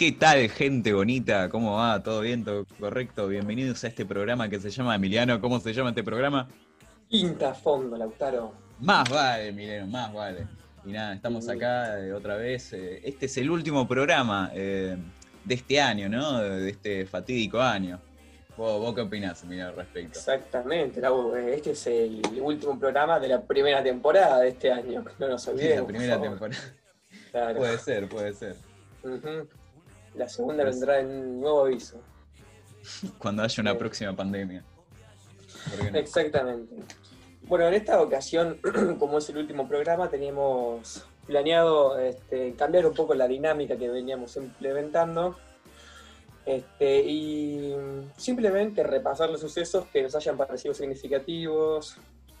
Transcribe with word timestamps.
¿Qué 0.00 0.12
tal, 0.12 0.48
gente 0.48 0.94
bonita? 0.94 1.50
¿Cómo 1.50 1.76
va? 1.76 2.02
¿Todo 2.02 2.22
bien? 2.22 2.42
¿Todo 2.42 2.64
correcto? 2.78 3.28
Bienvenidos 3.28 3.84
a 3.84 3.88
este 3.88 4.06
programa 4.06 4.48
que 4.48 4.58
se 4.58 4.70
llama 4.70 4.94
Emiliano. 4.94 5.38
¿Cómo 5.42 5.60
se 5.60 5.74
llama 5.74 5.90
este 5.90 6.02
programa? 6.02 6.48
Quinta 7.06 7.52
fondo, 7.52 7.98
Lautaro. 7.98 8.54
Más 8.78 9.06
vale, 9.10 9.48
Emiliano, 9.48 9.86
más 9.88 10.10
vale. 10.14 10.46
Y 10.86 10.92
nada, 10.92 11.12
estamos 11.12 11.46
acá 11.50 12.00
eh, 12.00 12.14
otra 12.14 12.36
vez. 12.36 12.72
eh, 12.72 13.02
Este 13.04 13.26
es 13.26 13.36
el 13.36 13.50
último 13.50 13.86
programa 13.86 14.50
eh, 14.54 14.96
de 15.44 15.54
este 15.54 15.78
año, 15.78 16.08
¿no? 16.08 16.40
De 16.40 16.70
este 16.70 17.04
fatídico 17.04 17.60
año. 17.60 18.00
¿Vos, 18.56 18.80
vos 18.80 18.94
qué 18.94 19.02
opinás, 19.02 19.42
Emiliano, 19.44 19.68
al 19.72 19.76
respecto? 19.76 20.18
Exactamente, 20.18 21.02
Lau, 21.02 21.36
este 21.36 21.72
es 21.72 21.86
el 21.88 22.22
último 22.40 22.78
programa 22.78 23.20
de 23.20 23.28
la 23.28 23.42
primera 23.42 23.82
temporada 23.82 24.40
de 24.40 24.48
este 24.48 24.72
año. 24.72 25.04
No 25.18 25.28
nos 25.28 25.42
Sí, 25.42 25.50
olvidemos. 25.50 25.76
la 25.76 25.82
por 25.82 25.94
primera 25.94 26.20
temporada. 26.22 26.62
Claro. 27.30 27.58
Puede 27.58 27.78
ser, 27.78 28.08
puede 28.08 28.32
ser. 28.32 28.56
Ujú. 29.04 29.48
La 30.14 30.28
segunda 30.28 30.64
vendrá 30.64 31.00
en 31.00 31.40
nuevo 31.40 31.64
aviso. 31.64 32.00
Cuando 33.18 33.42
haya 33.42 33.60
una 33.60 33.72
Sí. 33.72 33.78
próxima 33.78 34.14
pandemia. 34.16 34.64
Exactamente. 35.94 36.74
Bueno, 37.42 37.66
en 37.66 37.74
esta 37.74 38.00
ocasión, 38.00 38.58
como 38.98 39.18
es 39.18 39.28
el 39.28 39.38
último 39.38 39.68
programa, 39.68 40.08
teníamos 40.08 41.04
planeado 41.26 41.98
este, 41.98 42.54
cambiar 42.54 42.86
un 42.86 42.94
poco 42.94 43.14
la 43.14 43.28
dinámica 43.28 43.76
que 43.76 43.88
veníamos 43.88 44.36
implementando 44.36 45.36
este, 46.46 47.00
y 47.02 47.74
simplemente 48.16 48.82
repasar 48.82 49.30
los 49.30 49.40
sucesos 49.40 49.86
que 49.92 50.02
nos 50.02 50.14
hayan 50.16 50.36
parecido 50.36 50.74
significativos, 50.74 51.96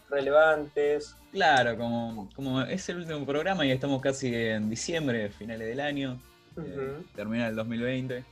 relevantes. 0.08 1.14
Claro, 1.32 1.76
como, 1.76 2.28
como 2.34 2.62
es 2.62 2.88
el 2.88 2.98
último 2.98 3.24
programa 3.24 3.64
y 3.64 3.70
estamos 3.70 4.00
casi 4.00 4.34
en 4.34 4.68
diciembre, 4.70 5.30
finales 5.30 5.68
del 5.68 5.80
año. 5.80 6.20
Ujú. 6.64 7.04
termina 7.14 7.48
el 7.48 7.56
2020. 7.56 8.24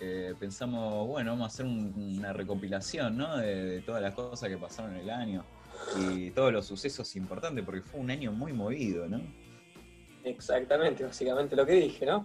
eh, 0.00 0.34
pensamos, 0.40 1.06
bueno, 1.06 1.30
vamos 1.30 1.44
a 1.44 1.46
hacer 1.54 1.66
un- 1.66 2.16
una 2.18 2.32
recopilación, 2.32 3.16
¿no? 3.16 3.36
De, 3.36 3.64
de 3.64 3.80
todas 3.80 4.02
las 4.02 4.12
cosas 4.12 4.48
que 4.48 4.58
pasaron 4.58 4.92
en 4.94 5.00
el 5.02 5.10
año 5.10 5.44
y 5.96 6.30
todos 6.32 6.52
los 6.52 6.66
sucesos 6.66 7.14
importantes, 7.14 7.64
porque 7.64 7.80
fue 7.80 8.00
un 8.00 8.10
año 8.10 8.32
muy 8.32 8.52
movido, 8.52 9.06
¿no? 9.08 9.20
Exactamente, 10.24 11.04
básicamente 11.04 11.54
lo 11.54 11.64
que 11.64 11.72
dije, 11.74 12.06
¿no? 12.06 12.24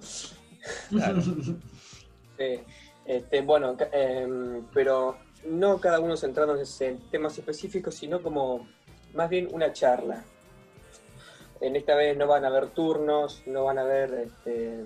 Claro. 0.89 1.21
Sí. 2.37 2.59
Este, 3.05 3.41
bueno, 3.41 3.75
em, 3.91 4.63
pero 4.73 5.17
no 5.45 5.79
cada 5.81 5.99
uno 5.99 6.15
centrándose 6.15 6.87
en 6.87 6.97
temas 7.11 7.37
específicos, 7.37 7.95
sino 7.95 8.21
como 8.23 8.67
más 9.13 9.29
bien 9.29 9.47
una 9.51 9.73
charla. 9.73 10.23
En 11.61 11.75
esta 11.75 11.95
vez 11.95 12.17
no 12.17 12.27
van 12.27 12.45
a 12.45 12.47
haber 12.47 12.69
turnos, 12.69 13.43
no 13.45 13.65
van 13.65 13.77
a 13.77 13.81
haber 13.81 14.13
este, 14.13 14.85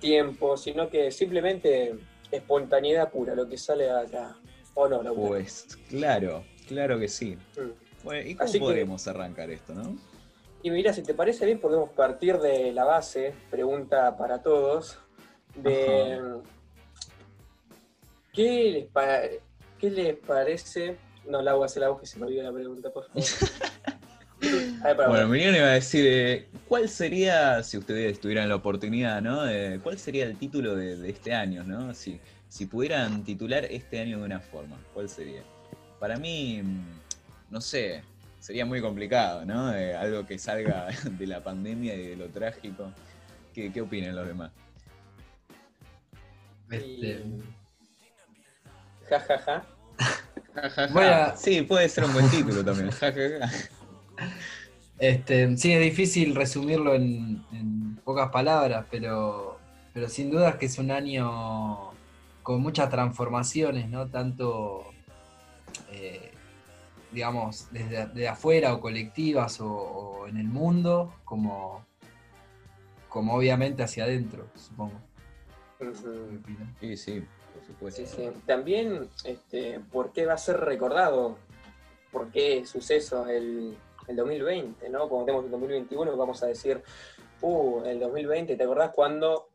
tiempo, 0.00 0.56
sino 0.56 0.88
que 0.88 1.10
simplemente 1.10 1.94
espontaneidad 2.30 3.10
pura, 3.10 3.34
lo 3.34 3.48
que 3.48 3.56
sale 3.56 3.90
acá. 3.90 4.36
¿O 4.74 4.88
no? 4.88 5.02
Pues 5.14 5.66
claro, 5.88 6.44
claro 6.68 6.98
que 6.98 7.08
sí. 7.08 7.36
Mm. 7.56 8.04
Bueno, 8.04 8.28
¿Y 8.28 8.34
cómo 8.34 8.44
Así 8.44 8.52
que- 8.58 8.64
podremos 8.64 9.08
arrancar 9.08 9.50
esto, 9.50 9.74
no? 9.74 9.96
Y 10.62 10.70
mira, 10.70 10.92
si 10.92 11.02
te 11.02 11.14
parece 11.14 11.46
bien, 11.46 11.60
podemos 11.60 11.90
partir 11.90 12.38
de 12.38 12.72
la 12.72 12.84
base, 12.84 13.34
pregunta 13.50 14.16
para 14.16 14.42
todos, 14.42 14.98
de 15.54 16.20
¿qué 18.32 18.88
les, 18.92 19.40
qué 19.78 19.90
les 19.90 20.16
parece? 20.16 20.96
No, 21.26 21.40
la 21.42 21.52
hago 21.52 21.64
hacer 21.64 21.82
la 21.82 21.88
voz 21.90 22.00
que 22.00 22.06
se 22.06 22.18
me 22.18 22.26
olvidó 22.26 22.42
la 22.42 22.52
pregunta, 22.52 22.90
por 22.90 23.04
favor. 23.06 23.22
A 24.42 24.88
ver, 24.88 24.96
para 24.96 25.08
Bueno. 25.08 25.24
Emiliano 25.26 25.56
iba 25.56 25.66
a 25.68 25.72
decir, 25.72 26.04
eh, 26.06 26.48
¿cuál 26.68 26.88
sería, 26.88 27.62
si 27.62 27.78
ustedes 27.78 28.20
tuvieran 28.20 28.48
la 28.48 28.56
oportunidad, 28.56 29.22
¿no? 29.22 29.48
Eh, 29.48 29.80
¿Cuál 29.82 29.98
sería 29.98 30.24
el 30.24 30.36
título 30.36 30.76
de, 30.76 30.96
de 30.96 31.10
este 31.10 31.32
año, 31.34 31.64
¿no? 31.64 31.94
Si, 31.94 32.20
si 32.48 32.66
pudieran 32.66 33.24
titular 33.24 33.64
este 33.64 34.00
año 34.00 34.18
de 34.18 34.24
una 34.24 34.40
forma, 34.40 34.76
¿cuál 34.92 35.08
sería? 35.08 35.42
Para 35.98 36.16
mí, 36.18 36.60
mm, 36.62 37.00
no 37.50 37.60
sé, 37.60 38.02
sería 38.38 38.66
muy 38.66 38.80
complicado, 38.80 39.44
¿no? 39.44 39.74
Eh, 39.74 39.94
algo 39.96 40.26
que 40.26 40.38
salga 40.38 40.88
de 41.18 41.26
la 41.26 41.42
pandemia 41.42 41.94
y 41.94 42.08
de 42.08 42.16
lo 42.16 42.28
trágico. 42.28 42.92
¿Qué, 43.54 43.72
qué 43.72 43.80
opinan 43.80 44.14
los 44.14 44.26
demás? 44.26 44.52
Este, 46.70 47.22
Ja, 49.08 49.20
ja, 49.20 49.38
ja. 49.38 49.64
Ja, 50.54 50.70
ja, 50.70 50.88
ja. 50.88 51.26
A- 51.32 51.36
Sí, 51.36 51.62
puede 51.62 51.88
ser 51.88 52.04
un 52.04 52.12
buen 52.12 52.28
título 52.30 52.64
también. 52.64 52.90
Ja, 52.90 53.12
ja, 53.12 53.38
ja. 53.40 53.50
Este, 54.98 55.56
sí, 55.56 55.72
es 55.72 55.80
difícil 55.80 56.34
resumirlo 56.34 56.94
en, 56.94 57.44
en 57.52 57.96
pocas 58.04 58.30
palabras, 58.30 58.86
pero, 58.90 59.58
pero 59.92 60.08
sin 60.08 60.30
duda 60.30 60.50
es 60.50 60.56
que 60.56 60.66
es 60.66 60.78
un 60.78 60.90
año 60.90 61.90
con 62.42 62.60
muchas 62.60 62.88
transformaciones, 62.90 63.88
¿no? 63.88 64.08
Tanto, 64.08 64.84
eh, 65.90 66.30
digamos, 67.10 67.68
desde 67.72 68.06
de 68.06 68.28
afuera 68.28 68.72
o 68.74 68.80
colectivas 68.80 69.60
o, 69.60 69.68
o 69.72 70.28
en 70.28 70.36
el 70.36 70.46
mundo, 70.46 71.12
como, 71.24 71.84
como 73.08 73.34
obviamente 73.34 73.82
hacia 73.82 74.04
adentro, 74.04 74.46
supongo. 74.54 75.00
Sí, 76.80 76.96
sí, 76.96 77.24
por 77.52 77.66
supuesto. 77.66 78.02
Sí, 78.06 78.06
sí. 78.06 78.28
También, 78.46 79.08
este, 79.24 79.80
¿por 79.80 80.12
qué 80.12 80.24
va 80.24 80.34
a 80.34 80.38
ser 80.38 80.60
recordado? 80.60 81.36
¿Por 82.12 82.30
qué 82.30 82.64
suceso 82.64 83.26
el, 83.26 83.76
el 84.08 84.16
2020, 84.16 84.88
¿no? 84.88 85.08
Cuando 85.08 85.26
tenemos 85.26 85.44
el 85.46 85.50
2021 85.50 86.16
vamos 86.16 86.42
a 86.42 86.46
decir, 86.46 86.82
uh, 87.40 87.82
el 87.84 88.00
2020, 88.00 88.56
¿te 88.56 88.62
acordás 88.62 88.90
cuando? 88.94 89.48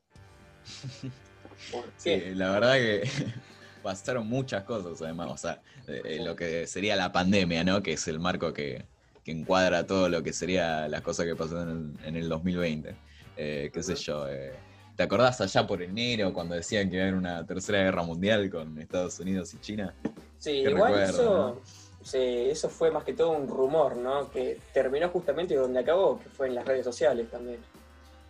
¿Por 1.72 1.84
Sí, 1.97 2.34
la 2.35 2.51
verdad 2.51 2.75
que 2.75 3.03
pasaron 3.84 4.28
muchas 4.28 4.63
cosas 4.63 5.01
además, 5.01 5.31
o 5.31 5.38
sea, 5.38 5.61
eh, 5.88 6.19
lo 6.23 6.35
que 6.35 6.67
sería 6.67 6.95
la 6.95 7.11
pandemia, 7.11 7.63
¿no? 7.63 7.81
Que 7.81 7.94
es 7.94 8.07
el 8.07 8.19
marco 8.19 8.53
que, 8.53 8.85
que 9.23 9.31
encuadra 9.31 9.85
todo 9.85 10.09
lo 10.09 10.23
que 10.23 10.34
sería 10.34 10.88
las 10.88 11.01
cosas 11.01 11.25
que 11.25 11.35
pasaron 11.35 11.97
en, 12.03 12.07
en 12.07 12.16
el 12.16 12.29
2020. 12.29 12.95
Eh, 13.38 13.72
qué 13.73 13.84
sé 13.84 13.95
yo, 13.95 14.28
eh, 14.28 14.53
¿te 14.95 15.03
acordás 15.03 15.41
allá 15.41 15.66
por 15.66 15.81
enero 15.81 16.34
cuando 16.34 16.56
decían 16.56 16.90
que 16.90 16.97
iba 16.97 17.06
a 17.06 17.07
haber 17.07 17.17
una 17.17 17.45
tercera 17.45 17.79
guerra 17.79 18.03
mundial 18.03 18.50
con 18.50 18.78
Estados 18.79 19.19
Unidos 19.19 19.53
y 19.53 19.59
China? 19.59 19.95
Sí, 20.38 20.51
igual 20.57 20.94
recuerdo, 20.94 21.03
eso, 21.03 21.61
sí, 22.03 22.17
eso 22.50 22.69
fue 22.69 22.91
más 22.91 23.03
que 23.03 23.13
todo 23.13 23.31
un 23.31 23.47
rumor, 23.47 23.95
¿no? 23.95 24.29
Que 24.29 24.59
terminó 24.73 25.09
justamente 25.09 25.56
donde 25.56 25.79
acabó, 25.79 26.19
que 26.19 26.29
fue 26.29 26.47
en 26.47 26.56
las 26.56 26.66
redes 26.66 26.85
sociales 26.85 27.29
también. 27.29 27.59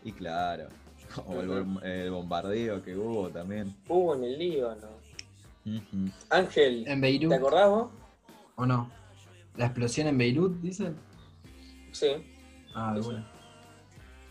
Y 0.03 0.11
claro, 0.11 0.67
o 1.27 1.39
el, 1.41 1.49
bom- 1.49 1.83
el 1.83 2.11
bombardeo 2.11 2.81
que 2.83 2.95
hubo 2.95 3.29
también. 3.29 3.75
Hubo 3.87 4.15
en 4.15 4.23
el 4.23 4.37
Líbano. 4.39 4.87
Ujú. 5.65 6.09
Ángel, 6.29 6.85
En 6.87 7.01
Beirut, 7.01 7.29
¿te 7.29 7.35
acordás 7.35 7.69
vos? 7.69 7.89
¿o 8.55 8.65
no? 8.65 8.89
¿La 9.57 9.65
explosión 9.65 10.07
en 10.07 10.17
Beirut, 10.17 10.53
dicen? 10.61 10.95
Sí, 11.91 12.15
Ah, 12.73 12.93
de 12.93 13.01
Sí, 13.01 13.03
sí. 13.03 13.11
buena. 13.13 13.27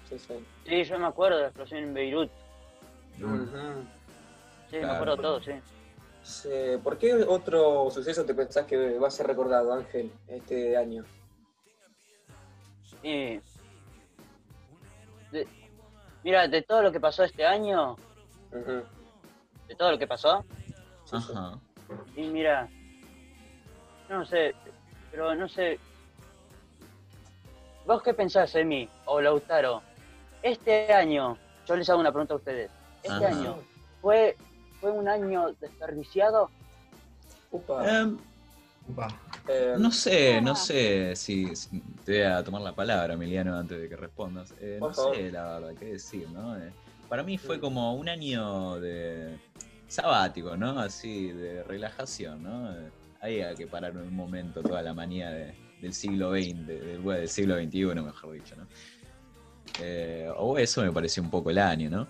sí, 0.08 0.18
sí. 0.18 0.34
Sí, 0.66 0.84
yo 0.84 0.98
me 0.98 1.06
acuerdo 1.06 1.36
de 1.36 1.42
la 1.42 1.48
explosión 1.48 1.82
en 1.84 1.94
Beirut. 1.94 2.30
Sí, 3.16 3.22
Claro. 3.22 4.86
me 4.86 4.92
acuerdo 4.92 5.16
todo, 5.18 5.42
sí. 5.42 5.52
Sí, 6.30 6.48
¿Por 6.84 6.96
qué 6.96 7.12
otro 7.14 7.91
suceso 7.91 8.24
te 8.24 8.34
pensás 8.34 8.64
que 8.64 8.98
va 8.98 9.08
a 9.08 9.10
ser 9.10 9.26
recordado, 9.26 9.72
Ángel, 9.72 10.12
este 10.28 10.76
año? 10.76 11.04
De- 15.32 15.46
Mira, 16.22 16.47
de 16.47 16.62
todo 16.62 16.82
lo 16.82 16.92
que 16.92 17.00
pasó 17.00 17.24
este 17.24 17.44
año, 17.44 17.97
de 19.66 19.74
todo 19.74 19.91
lo 19.91 19.98
que 19.98 20.06
pasó, 20.06 20.44
y 22.15 22.22
mira, 22.28 22.68
no 24.09 24.24
sé, 24.24 24.54
pero 25.10 25.34
no 25.34 25.48
sé. 25.48 25.78
¿Vos 27.86 28.03
qué 28.03 28.15
pensás, 28.15 28.54
Emi 28.54 28.88
o 29.06 29.21
Lautaro? 29.21 29.82
Este 30.42 30.92
año, 30.92 31.36
yo 31.66 31.74
les 31.77 31.88
hago 31.91 31.98
una 32.00 32.12
pregunta 32.12 32.34
a 32.34 32.36
ustedes. 32.36 32.71
¿Este 33.03 33.24
año 33.27 33.56
fue, 34.03 34.36
fue 34.80 34.91
un 34.91 35.09
año 35.09 35.54
desperdiciado? 35.60 36.50
Upa. 37.50 37.84
Upa. 38.88 39.09
Eh, 39.48 39.74
No 39.78 39.91
sé, 39.92 40.41
no 40.41 40.56
sé 40.56 41.15
si, 41.16 41.54
si- 41.54 41.80
te 42.04 42.12
voy 42.12 42.22
a 42.32 42.42
tomar 42.42 42.62
la 42.62 42.74
palabra, 42.74 43.15
Emiliano, 43.15 43.56
antes 43.56 43.80
de 43.80 43.88
que 43.88 43.97
respondas. 43.97 44.54
Eh, 44.60 44.78
no 44.80 44.92
favor. 44.92 45.16
sé, 45.16 45.30
la 45.30 45.59
verdad, 45.59 45.74
qué 45.78 45.84
decir, 45.86 46.28
¿no? 46.30 46.56
Eh, 46.56 46.72
para 47.09 47.22
mí 47.22 47.38
fue 47.38 47.59
Mm. 47.59 47.60
como 47.60 47.94
un 47.94 48.09
año 48.09 48.80
de 48.80 49.36
sabático, 49.88 50.56
¿no? 50.56 50.78
Así, 50.80 51.32
de 51.32 51.62
relajación, 51.65 52.42
¿no? 52.42 52.72
Eh, 52.74 52.91
Ahí 53.22 53.42
hay 53.42 53.54
que 53.54 53.66
parar 53.66 53.94
un 53.98 54.16
momento 54.16 54.62
toda 54.62 54.80
la 54.80 54.94
manía 54.94 55.28
de- 55.28 55.53
del 55.82 55.92
siglo 55.92 56.30
XX, 56.30 56.65
del, 56.66 57.00
bueno, 57.00 57.21
del 57.21 57.28
siglo 57.28 57.54
XXI, 57.56 58.03
mejor 58.03 58.32
dicho, 58.32 58.56
¿no? 58.56 58.66
Eh, 59.78 60.27
o 60.38 60.56
eso 60.56 60.82
me 60.82 60.91
pareció 60.91 61.22
un 61.22 61.28
poco 61.30 61.50
el 61.50 61.59
año, 61.59 61.91
¿no? 61.91 62.06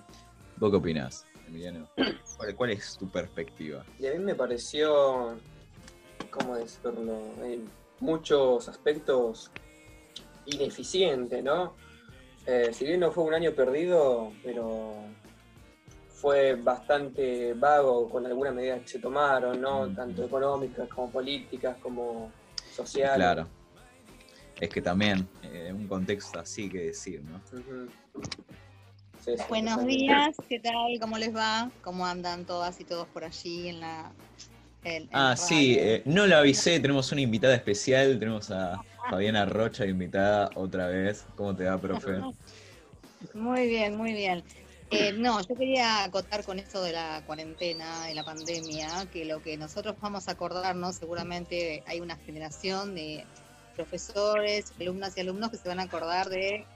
¿Vos 0.56 0.70
qué 0.70 0.76
opinás, 0.76 1.26
Emiliano? 1.50 1.88
¿Cuál, 2.36 2.54
cuál 2.54 2.70
es 2.70 2.96
tu 2.96 3.08
perspectiva? 3.08 3.84
Y 3.98 4.06
a 4.06 4.12
mí 4.12 4.18
me 4.18 4.34
pareció, 4.34 5.36
¿cómo 6.30 6.56
decirlo? 6.56 7.20
En 7.42 7.68
muchos 7.98 8.68
aspectos 8.68 9.50
ineficiente, 10.46 11.42
¿no? 11.42 11.74
Eh, 12.46 12.70
si 12.72 12.86
bien 12.86 13.00
no 13.00 13.12
fue 13.12 13.24
un 13.24 13.34
año 13.34 13.52
perdido, 13.52 14.32
pero 14.42 14.94
fue 16.08 16.54
bastante 16.54 17.54
vago 17.54 18.08
con 18.08 18.24
algunas 18.26 18.54
medidas 18.54 18.80
que 18.82 18.88
se 18.88 18.98
tomaron, 18.98 19.60
¿no? 19.60 19.86
Mm. 19.86 19.94
Tanto 19.94 20.24
económicas 20.24 20.88
como 20.88 21.10
políticas, 21.10 21.76
como 21.78 22.30
sociales. 22.74 23.16
Claro. 23.16 23.46
Es 24.58 24.68
que 24.68 24.82
también, 24.82 25.26
en 25.42 25.74
un 25.74 25.88
contexto 25.88 26.38
así 26.38 26.68
que 26.68 26.86
decir, 26.86 27.22
¿no? 27.22 27.40
Ujú. 27.58 27.88
Sí, 29.20 29.32
sí, 29.36 29.44
Buenos 29.48 29.86
días, 29.86 30.36
¿qué 30.48 30.60
tal? 30.60 30.98
¿Cómo 31.00 31.18
les 31.18 31.34
va? 31.34 31.70
¿Cómo 31.82 32.06
andan 32.06 32.46
todas 32.46 32.80
y 32.80 32.84
todos 32.84 33.06
por 33.08 33.24
allí 33.24 33.68
en 33.68 33.80
la... 33.80 34.12
en- 34.82 35.02
en 35.02 35.08
Ah, 35.12 35.30
la 35.30 35.36
sí, 35.36 35.76
eh, 35.78 36.02
no 36.06 36.26
lo 36.26 36.36
avisé, 36.36 36.80
tenemos 36.80 37.12
una 37.12 37.20
invitada 37.20 37.54
especial, 37.54 38.18
tenemos 38.18 38.50
a 38.50 38.80
Fabiana 39.10 39.44
Rocha 39.44 39.84
invitada 39.86 40.50
otra 40.56 40.86
vez. 40.88 41.26
¿Cómo 41.36 41.54
te 41.54 41.64
va, 41.64 41.78
profe? 41.80 42.20
Muy 43.34 43.68
bien, 43.68 43.96
muy 43.96 44.12
bien. 44.14 44.42
Eh, 44.90 45.12
no, 45.12 45.40
yo 45.40 45.56
quería 45.56 46.04
acotar 46.04 46.44
con 46.44 46.58
esto 46.58 46.82
de 46.82 46.92
la 46.92 47.22
cuarentena, 47.26 48.06
de 48.06 48.14
la 48.14 48.24
pandemia, 48.24 49.06
que 49.12 49.24
lo 49.24 49.40
que 49.42 49.56
nosotros 49.56 49.96
vamos 50.00 50.28
a 50.28 50.32
acordarnos, 50.32 50.96
seguramente 50.96 51.84
hay 51.86 52.00
una 52.00 52.16
generación 52.16 52.94
de 52.94 53.26
profesores, 53.76 54.72
alumnas 54.80 55.16
y 55.16 55.20
alumnos 55.20 55.50
que 55.50 55.58
se 55.58 55.68
van 55.68 55.78
a 55.80 55.84
acordar 55.84 56.28
de 56.28 56.66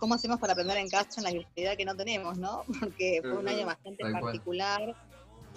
cómo 0.00 0.14
hacemos 0.14 0.40
para 0.40 0.54
aprender 0.54 0.78
en 0.78 0.88
casa 0.88 1.08
en 1.18 1.24
la 1.24 1.30
virtualidad 1.32 1.76
que 1.76 1.84
no 1.84 1.94
tenemos, 1.94 2.36
¿no? 2.38 2.64
Porque 2.80 3.20
fue 3.22 3.38
un 3.38 3.48
año 3.48 3.66
bastante 3.66 4.02
tal 4.02 4.12
cual. 4.12 4.24
particular 4.24 4.96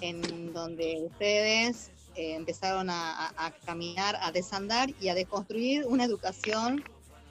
en 0.02 0.54
donde 0.54 1.02
ustedes 1.06 1.92
eh, 2.16 2.36
empezaron 2.36 2.90
a, 2.90 3.28
a- 3.28 3.46
a 3.48 3.52
caminar, 3.66 4.18
a 4.22 4.32
desandar 4.32 4.90
y 5.00 5.08
a 5.08 5.16
deconstruir 5.16 5.86
una 5.88 6.04
educación 6.04 6.84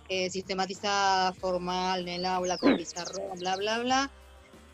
eh, 0.09 0.31
sistematizada, 0.31 1.33
formal, 1.35 2.03
en 2.03 2.09
el 2.09 2.25
aula, 2.27 2.59
con 2.59 2.77
pizarrón, 2.77 3.39
bla, 3.39 3.57
bla, 3.57 3.79
bla, 3.79 4.11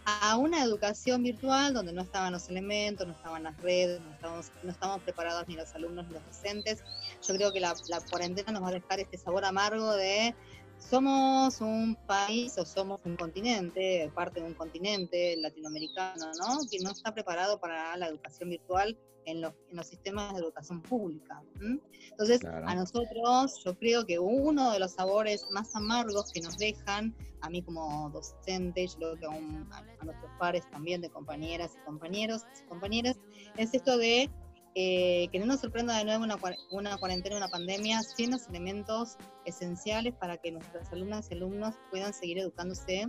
a 0.06 0.36
una 0.38 0.64
educación 0.64 1.22
virtual 1.22 1.74
donde 1.74 1.92
no 1.92 2.00
estaban 2.02 2.32
los 2.32 2.48
elementos, 2.48 3.06
no 3.06 3.12
estaban 3.12 3.42
las 3.42 3.56
redes, 3.60 4.00
no 4.00 4.10
estábamos, 4.12 4.50
no 4.62 4.70
estábamos 4.72 5.02
preparados 5.02 5.46
ni 5.48 5.54
los 5.54 5.72
alumnos 5.74 6.06
ni 6.08 6.14
los 6.14 6.24
docentes. 6.24 6.82
Yo 7.26 7.34
creo 7.34 7.52
que 7.52 7.60
la, 7.60 7.74
la 7.88 8.00
cuarentena 8.00 8.50
nos 8.52 8.62
va 8.62 8.68
a 8.68 8.72
dejar 8.72 9.00
este 9.00 9.18
sabor 9.18 9.44
amargo 9.44 9.92
de 9.92 10.34
somos 10.78 11.60
un 11.60 11.96
país 12.06 12.56
o 12.58 12.64
somos 12.64 13.00
un 13.04 13.16
continente, 13.16 14.10
parte 14.14 14.40
de 14.40 14.46
un 14.46 14.54
continente 14.54 15.36
latinoamericano, 15.36 16.34
¿no? 16.34 16.66
Que 16.70 16.78
no 16.80 16.90
está 16.90 17.12
preparado 17.12 17.58
para 17.60 17.96
la 17.96 18.06
educación 18.08 18.50
virtual 18.50 18.96
en 19.26 19.42
los, 19.42 19.52
en 19.68 19.76
los 19.76 19.86
sistemas 19.86 20.32
de 20.34 20.40
educación 20.40 20.80
pública. 20.80 21.42
¿m? 21.60 21.78
Entonces, 22.10 22.40
Claro. 22.40 22.66
a 22.66 22.74
nosotros, 22.74 23.60
yo 23.64 23.76
creo 23.76 24.06
que 24.06 24.18
uno 24.18 24.70
de 24.72 24.78
los 24.78 24.92
sabores 24.92 25.44
más 25.50 25.74
amargos 25.76 26.30
que 26.32 26.40
nos 26.40 26.56
dejan, 26.56 27.14
a 27.42 27.50
mí 27.50 27.62
como 27.62 28.08
docente, 28.10 28.86
yo 28.86 28.96
creo 28.96 29.18
que 29.18 29.26
a, 29.26 29.30
un- 29.30 29.68
a- 29.72 29.84
a 30.00 30.04
nuestros 30.04 30.30
pares 30.38 30.68
también 30.70 31.00
de 31.02 31.10
compañeras 31.10 31.72
y 31.78 31.84
compañeros 31.84 32.42
y 32.64 32.68
compañeras, 32.68 33.18
es 33.56 33.74
esto 33.74 33.98
de 33.98 34.30
eh, 34.74 35.28
que 35.32 35.38
no 35.38 35.46
nos 35.46 35.60
sorprenda 35.60 35.96
de 35.98 36.04
nuevo 36.04 36.24
una, 36.24 36.36
una 36.70 36.96
cuarentena, 36.98 37.36
una 37.36 37.48
pandemia, 37.48 38.02
sin 38.02 38.30
los 38.30 38.46
elementos 38.48 39.16
esenciales 39.44 40.14
para 40.14 40.36
que 40.36 40.52
nuestras 40.52 40.92
alumnas 40.92 41.28
y 41.30 41.34
alumnos 41.34 41.74
puedan 41.90 42.12
seguir 42.14 42.38
educándose 42.38 43.08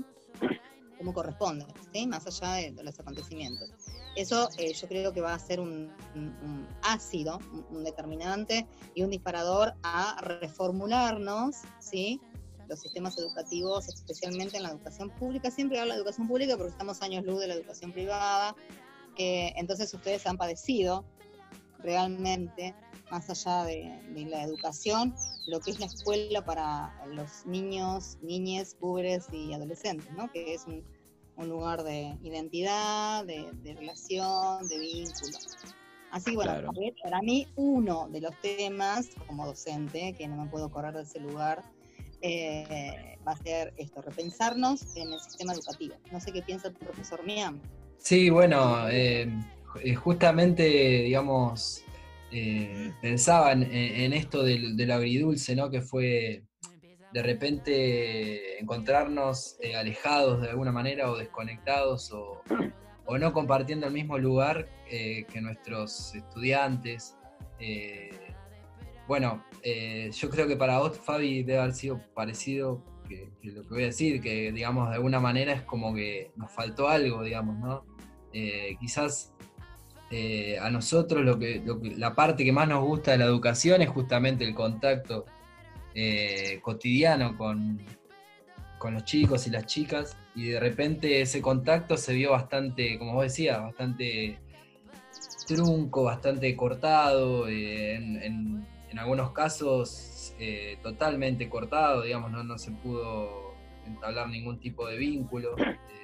como 0.98 1.14
corresponde, 1.14 1.66
¿sí? 1.94 2.08
más 2.08 2.28
allá 2.28 2.54
de, 2.56 2.72
de 2.72 2.84
los 2.84 3.00
acontecimientos. 3.00 3.70
Eso 4.18 4.50
eh, 4.58 4.74
yo 4.74 4.88
creo 4.90 5.14
que 5.14 5.22
va 5.22 5.34
a 5.34 5.40
ser 5.40 5.62
un, 5.62 5.90
un- 6.16 6.36
un 6.44 6.68
ácido, 6.82 7.40
un, 7.54 7.66
un 7.78 7.84
determinante 7.86 8.68
y 8.96 9.04
un 9.04 9.10
disparador 9.10 9.76
a 9.84 10.20
reformularnos, 10.22 11.56
¿sí? 11.80 12.20
los 12.68 12.80
sistemas 12.82 13.18
educativos, 13.18 13.88
especialmente 13.88 14.58
en 14.58 14.64
la 14.64 14.70
educación 14.72 15.10
pública. 15.10 15.50
Siempre 15.50 15.80
hablo 15.80 15.94
de 15.94 16.00
educación 16.00 16.28
pública 16.28 16.56
porque 16.58 16.72
estamos 16.72 17.02
años 17.02 17.24
luz 17.26 17.40
de 17.40 17.48
la 17.48 17.54
educación 17.56 17.92
privada. 17.94 18.56
Eh, 19.18 19.54
entonces 19.56 19.94
ustedes 19.94 20.26
han 20.28 20.38
padecido 20.38 21.06
realmente, 21.80 22.76
más 23.12 23.30
allá 23.30 23.64
de, 23.66 24.00
de 24.14 24.26
la 24.26 24.44
educación, 24.44 25.16
lo 25.48 25.60
que 25.60 25.72
es 25.72 25.80
la 25.80 25.88
escuela 25.88 26.44
para 26.46 26.94
los 27.08 27.46
niños, 27.46 28.18
niñas, 28.22 28.76
púberes 28.80 29.26
y 29.32 29.54
adolescentes, 29.54 30.12
¿no? 30.14 30.32
que 30.32 30.54
es 30.54 30.66
un, 30.68 30.84
un 31.38 31.50
lugar 31.50 31.84
de 31.84 32.18
identidad, 32.22 33.26
de, 33.26 33.50
de 33.64 33.74
relación, 33.74 34.68
de 34.68 34.80
vínculo. 34.80 35.38
Así 36.12 36.32
que 36.32 36.36
bueno, 36.38 36.52
Claro. 36.54 36.70
a 36.70 36.80
ver, 36.80 36.94
para 37.04 37.22
mí 37.22 37.48
uno 37.56 38.08
de 38.10 38.22
los 38.22 38.36
temas 38.42 39.10
como 39.28 39.46
docente, 39.46 40.14
que 40.18 40.28
no 40.28 40.44
me 40.44 40.50
puedo 40.50 40.70
correr 40.70 40.94
de 40.96 41.04
ese 41.04 41.20
lugar, 41.20 41.62
eh, 42.22 43.18
va 43.26 43.32
a 43.34 43.38
ser 43.38 43.74
esto, 43.78 44.02
repensarnos 44.02 44.96
en 44.98 45.14
el 45.14 45.20
sistema 45.20 45.54
educativo. 45.54 45.96
No 46.12 46.20
sé 46.20 46.32
qué 46.34 46.42
piensa 46.42 46.68
el 46.68 46.74
profesor 46.74 47.24
Miam. 47.26 47.62
Sí, 47.98 48.30
bueno, 48.30 48.90
eh, 48.90 49.32
justamente, 49.96 50.64
digamos, 51.04 51.84
eh, 52.32 52.94
pensaba 53.02 53.52
en, 53.52 53.64
en 53.64 54.14
esto 54.14 54.44
del, 54.44 54.78
del 54.78 54.92
agridulce, 54.92 55.56
¿no? 55.56 55.70
Que 55.70 55.82
fue 55.82 56.44
de 57.12 57.24
repente 57.24 58.60
encontrarnos 58.60 59.58
eh, 59.62 59.76
alejados 59.76 60.42
de 60.42 60.50
alguna 60.50 60.72
manera 60.72 61.10
o 61.10 61.18
desconectados 61.18 62.12
o, 62.12 62.42
o 63.06 63.18
no 63.18 63.34
compartiendo 63.34 63.88
el 63.88 63.94
mismo 63.94 64.18
lugar 64.18 64.70
eh, 64.90 65.26
que 65.32 65.42
nuestros 65.42 66.14
estudiantes. 66.14 67.16
Eh, 67.60 68.12
bueno, 69.08 69.44
eh, 69.64 70.12
yo 70.14 70.30
creo 70.30 70.48
que 70.48 70.56
para 70.56 70.78
vos, 70.78 71.00
Fabi, 71.00 71.42
debe 71.42 71.60
haber 71.60 71.74
sido 71.74 72.00
parecido 72.14 72.84
que, 73.08 73.32
lo 73.42 73.64
que 73.64 73.70
voy 73.70 73.84
a 73.84 73.88
decir, 73.88 74.22
que 74.22 74.52
digamos 74.52 74.90
de 74.90 74.96
alguna 74.96 75.20
manera 75.20 75.54
es 75.54 75.64
como 75.64 75.96
que 75.96 76.32
nos 76.36 76.52
faltó 76.52 76.88
algo, 76.88 77.24
digamos, 77.24 77.58
¿no? 77.58 77.84
Eh, 78.34 78.78
quizás 78.80 79.34
eh, 80.12 80.58
a 80.60 80.70
nosotros 80.70 81.24
lo 81.24 81.38
que, 81.38 81.62
lo 81.64 81.80
que- 81.80 81.96
la 81.96 82.16
parte 82.16 82.44
que 82.44 82.52
más 82.52 82.68
nos 82.68 82.84
gusta 82.84 83.12
de 83.12 83.20
la 83.20 83.26
educación 83.26 83.82
es 83.82 83.90
justamente 83.90 84.44
el 84.44 84.56
contacto 84.56 85.26
eh, 85.96 86.60
cotidiano 86.62 87.36
con, 87.38 87.80
con 88.78 88.94
los 88.94 89.04
chicos 89.06 89.46
y 89.48 89.50
las 89.50 89.66
chicas, 89.66 90.16
y 90.36 90.50
de 90.50 90.60
repente 90.60 91.22
ese 91.22 91.42
contacto 91.42 91.98
se 91.98 92.14
vio 92.14 92.32
bastante, 92.32 92.98
como 92.98 93.14
vos 93.14 93.24
decías, 93.24 93.62
bastante 93.62 94.38
trunco, 95.48 96.04
bastante 96.04 96.56
cortado, 96.56 97.48
eh, 97.48 97.96
en, 97.96 98.22
en- 98.24 98.68
en 98.90 98.98
algunos 99.00 99.32
casos 99.32 100.34
eh, 100.40 100.78
totalmente 100.82 101.48
cortado, 101.50 102.02
digamos, 102.02 102.32
no, 102.32 102.44
no 102.44 102.58
se 102.58 102.72
pudo 102.72 103.54
entablar 103.86 104.30
ningún 104.30 104.60
tipo 104.60 104.88
de 104.88 104.98
vínculo. 104.98 105.56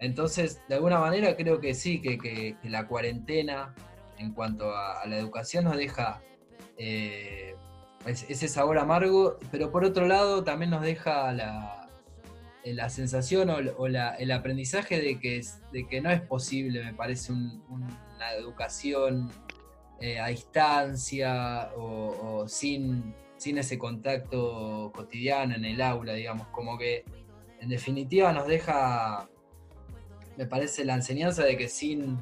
entonces, 0.00 0.60
de 0.68 0.74
alguna 0.76 0.98
manera 0.98 1.36
creo 1.36 1.60
que 1.60 1.74
sí, 1.74 2.00
que, 2.00 2.18
que- 2.18 2.56
la 2.64 2.86
cuarentena 2.86 3.74
en 4.18 4.32
cuanto 4.32 4.74
a, 4.74 5.06
la 5.06 5.16
educación 5.18 5.64
nos 5.64 5.76
deja 5.76 6.20
eh, 6.78 7.54
es- 8.06 8.24
ese 8.30 8.48
sabor 8.48 8.78
amargo, 8.78 9.38
pero 9.50 9.70
por 9.70 9.84
otro 9.84 10.06
lado 10.06 10.42
también 10.44 10.70
nos 10.70 10.82
deja 10.82 11.32
la, 11.32 11.88
eh, 12.64 12.72
la 12.74 12.88
sensación 12.90 13.50
o, 13.50 13.88
la- 13.88 14.14
el 14.14 14.30
aprendizaje 14.32 15.00
de 15.00 15.18
que, 15.20 15.42
de 15.72 15.86
que 15.86 16.00
no 16.00 16.10
es 16.10 16.20
posible, 16.22 16.82
me 16.84 16.94
parece, 16.94 17.32
un- 17.32 17.62
una 17.68 18.32
educación 18.32 19.30
eh, 20.00 20.18
a 20.18 20.28
distancia 20.28 21.70
o, 21.76 22.38
o 22.42 22.48
sin, 22.48 23.14
sin 23.36 23.58
ese 23.58 23.78
contacto 23.78 24.90
cotidiano 24.94 25.54
en 25.54 25.64
el 25.66 25.80
aula, 25.82 26.14
digamos, 26.14 26.46
como 26.48 26.78
que 26.78 27.04
en 27.60 27.68
definitiva 27.68 28.32
nos 28.32 28.46
deja, 28.46 29.28
me 30.36 30.46
parece, 30.46 30.84
la 30.84 30.94
enseñanza 30.94 31.44
de 31.44 31.56
que 31.56 31.68
sin, 31.68 32.18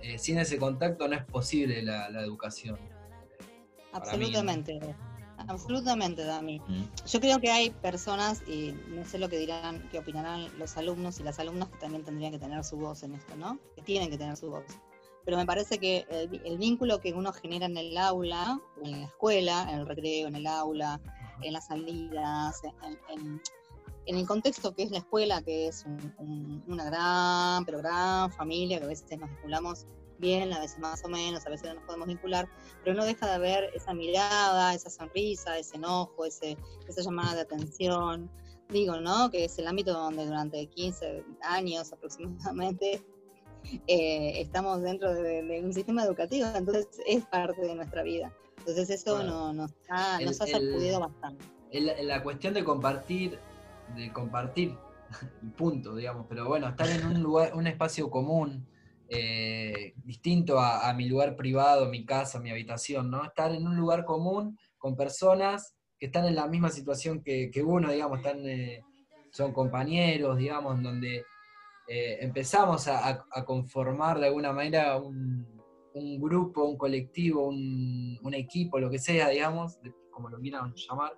eh, 0.00 0.18
sin 0.18 0.38
ese 0.38 0.58
contacto 0.58 1.08
no 1.08 1.16
es 1.16 1.24
posible 1.24 1.82
la, 1.82 2.08
la 2.10 2.20
educación. 2.22 2.78
Para 3.92 4.04
mí, 4.16 4.30
¿no? 4.30 4.38
Absolutamente. 4.38 4.80
Absolutamente, 5.48 6.24
Dami. 6.24 6.60
Mm. 6.60 6.84
Yo 7.06 7.20
creo 7.20 7.38
que 7.38 7.50
hay 7.50 7.70
personas, 7.70 8.42
y 8.48 8.74
no 8.88 9.04
sé 9.04 9.18
lo 9.18 9.28
que 9.28 9.38
dirán, 9.38 9.86
qué 9.90 9.98
opinarán 9.98 10.46
los 10.58 10.76
alumnos 10.76 11.20
y 11.20 11.22
las 11.22 11.38
alumnas 11.38 11.68
que 11.68 11.76
también 11.78 12.04
tendrían 12.04 12.32
que 12.32 12.38
tener 12.38 12.64
su 12.64 12.76
voz 12.76 13.02
en 13.02 13.14
esto, 13.14 13.36
¿no? 13.36 13.58
Que 13.74 13.82
tienen 13.82 14.10
que 14.10 14.16
tener 14.18 14.36
su 14.36 14.50
voz. 14.50 14.64
Pero 15.24 15.36
me 15.36 15.44
parece 15.44 15.78
que 15.78 16.06
el 16.10 16.56
vínculo 16.56 17.00
que 17.00 17.12
uno 17.12 17.32
genera 17.32 17.66
en 17.66 17.76
el 17.76 17.96
aula, 17.98 18.60
en 18.82 19.00
la 19.00 19.06
escuela, 19.06 19.66
en 19.70 19.80
el 19.80 19.86
recreo, 19.86 20.28
en 20.28 20.36
el 20.36 20.46
aula, 20.46 21.00
en 21.42 21.52
las 21.52 21.66
salidas, 21.66 22.62
en, 22.82 22.98
en- 23.10 23.42
en 24.06 24.16
el 24.16 24.26
contexto 24.26 24.74
que 24.74 24.84
es 24.84 24.90
la 24.90 24.98
escuela, 24.98 25.42
que 25.42 25.66
es 25.68 25.84
un- 25.84 26.14
un- 26.18 26.64
una 26.68 26.84
gran, 26.86 27.64
pero 27.64 27.78
gran 27.78 28.30
familia, 28.32 28.78
que 28.78 28.84
a 28.84 28.88
veces 28.88 29.18
nos 29.18 29.28
vinculamos 29.30 29.86
bien, 30.18 30.52
a 30.52 30.60
veces 30.60 30.78
más 30.78 31.04
o 31.04 31.08
menos, 31.08 31.44
a 31.46 31.50
veces 31.50 31.68
no 31.68 31.74
nos 31.74 31.84
podemos 31.84 32.06
vincular, 32.08 32.48
pero 32.82 32.96
no 32.96 33.04
deja 33.04 33.26
de 33.26 33.32
haber 33.34 33.64
esa 33.74 33.92
mirada, 33.92 34.72
esa 34.74 34.88
sonrisa, 34.88 35.58
ese 35.58 35.76
enojo, 35.76 36.24
ese, 36.24 36.56
esa 36.88 37.02
llamada 37.02 37.34
de 37.34 37.40
atención. 37.42 38.30
Digo, 38.68 38.98
¿no? 39.00 39.30
Que 39.30 39.44
es 39.44 39.58
el 39.58 39.66
ámbito 39.68 39.92
donde 39.92 40.24
durante 40.26 40.66
15 40.66 41.22
años 41.42 41.92
aproximadamente 41.92 43.04
eh, 43.86 44.40
estamos 44.40 44.80
dentro 44.82 45.12
de, 45.14 45.42
de 45.42 45.60
un 45.64 45.72
sistema 45.72 46.04
educativo, 46.04 46.48
entonces 46.54 46.86
es 47.06 47.24
parte 47.26 47.60
de 47.60 47.74
nuestra 47.74 48.02
vida. 48.02 48.32
Entonces 48.58 48.90
eso 48.90 49.16
Claro. 49.16 49.28
no, 49.28 49.52
nos, 49.52 49.70
ha, 49.88 50.18
El- 50.18 50.26
nos 50.26 50.40
ha 50.40 50.44
el- 50.44 50.50
sacudido 50.52 51.00
bastante. 51.00 51.44
El- 51.70 52.06
la 52.06 52.22
cuestión 52.22 52.54
de 52.54 52.64
compartir, 52.64 53.38
de 53.94 54.12
compartir 54.12 54.76
el 55.42 55.52
punto, 55.52 55.94
digamos. 55.94 56.26
Pero 56.28 56.46
bueno, 56.46 56.68
estar 56.68 56.88
en 56.88 57.06
un 57.06 57.22
lugar, 57.22 57.54
un 57.54 57.66
espacio 57.66 58.10
común, 58.10 58.66
eh, 59.08 59.94
distinto 60.04 60.58
a, 60.58 60.92
mi 60.92 61.08
lugar 61.08 61.36
privado, 61.36 61.88
mi 61.88 62.04
casa, 62.04 62.40
mi 62.40 62.50
habitación, 62.50 63.10
¿no? 63.10 63.24
Estar 63.24 63.52
en 63.52 63.66
un 63.66 63.76
lugar 63.76 64.04
común 64.04 64.58
con 64.78 64.96
personas 64.96 65.74
que 65.98 66.06
están 66.06 66.24
en 66.26 66.34
la 66.34 66.48
misma 66.48 66.70
situación 66.70 67.22
que, 67.22 67.62
uno, 67.64 67.92
digamos, 67.92 68.18
están, 68.18 68.46
eh, 68.48 68.82
son 69.30 69.52
compañeros, 69.52 70.36
digamos, 70.38 70.82
donde 70.82 71.24
eh, 71.88 72.18
empezamos 72.20 72.88
a, 72.88 73.24
conformar 73.44 74.18
de 74.18 74.26
alguna 74.26 74.52
manera 74.52 74.96
un, 74.96 75.46
grupo, 76.20 76.64
un 76.64 76.76
colectivo, 76.76 77.46
un, 77.46 78.18
un 78.22 78.34
equipo, 78.34 78.78
lo 78.78 78.90
que 78.90 78.98
sea, 78.98 79.28
digamos, 79.28 79.78
como 80.10 80.28
lo 80.28 80.38
quieran 80.40 80.74
llamar. 80.74 81.12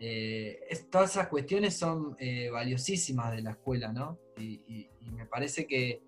Eh, 0.00 0.60
es- 0.68 0.90
todas 0.90 1.10
esas 1.12 1.28
cuestiones 1.28 1.76
son 1.76 2.16
eh, 2.18 2.50
valiosísimas 2.50 3.32
de 3.32 3.42
la 3.42 3.50
escuela, 3.52 3.92
¿no? 3.92 4.18
Y, 4.36 4.60
y- 4.66 4.88
y 5.00 5.10
me 5.12 5.26
parece 5.26 5.66
que, 5.66 6.02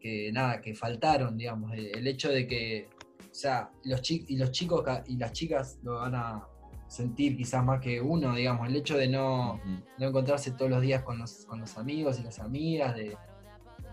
que 0.00 0.30
nada, 0.32 0.60
que 0.60 0.74
faltaron, 0.74 1.36
digamos, 1.36 1.72
el, 1.74 1.86
el 1.96 2.06
hecho 2.06 2.30
de 2.30 2.46
que, 2.46 2.88
o 3.30 3.34
sea, 3.34 3.70
los, 3.84 4.00
chi- 4.02 4.24
y 4.28 4.36
los 4.36 4.50
chicos 4.50 4.84
y 5.06 5.16
las 5.16 5.32
chicas 5.32 5.78
lo 5.82 5.94
van 5.94 6.14
a 6.14 6.46
sentir 6.88 7.36
quizás 7.36 7.64
más 7.64 7.80
que 7.80 8.00
uno, 8.00 8.34
digamos, 8.34 8.68
el 8.68 8.76
hecho 8.76 8.96
de 8.98 9.08
no, 9.08 9.60
no 9.98 10.06
encontrarse 10.08 10.50
todos 10.52 10.70
los 10.70 10.82
días 10.82 11.02
con 11.02 11.18
los, 11.18 11.44
con 11.46 11.60
los 11.60 11.76
amigos 11.78 12.18
y 12.20 12.22
las 12.22 12.38
amigas, 12.38 12.94
de, 12.96 13.16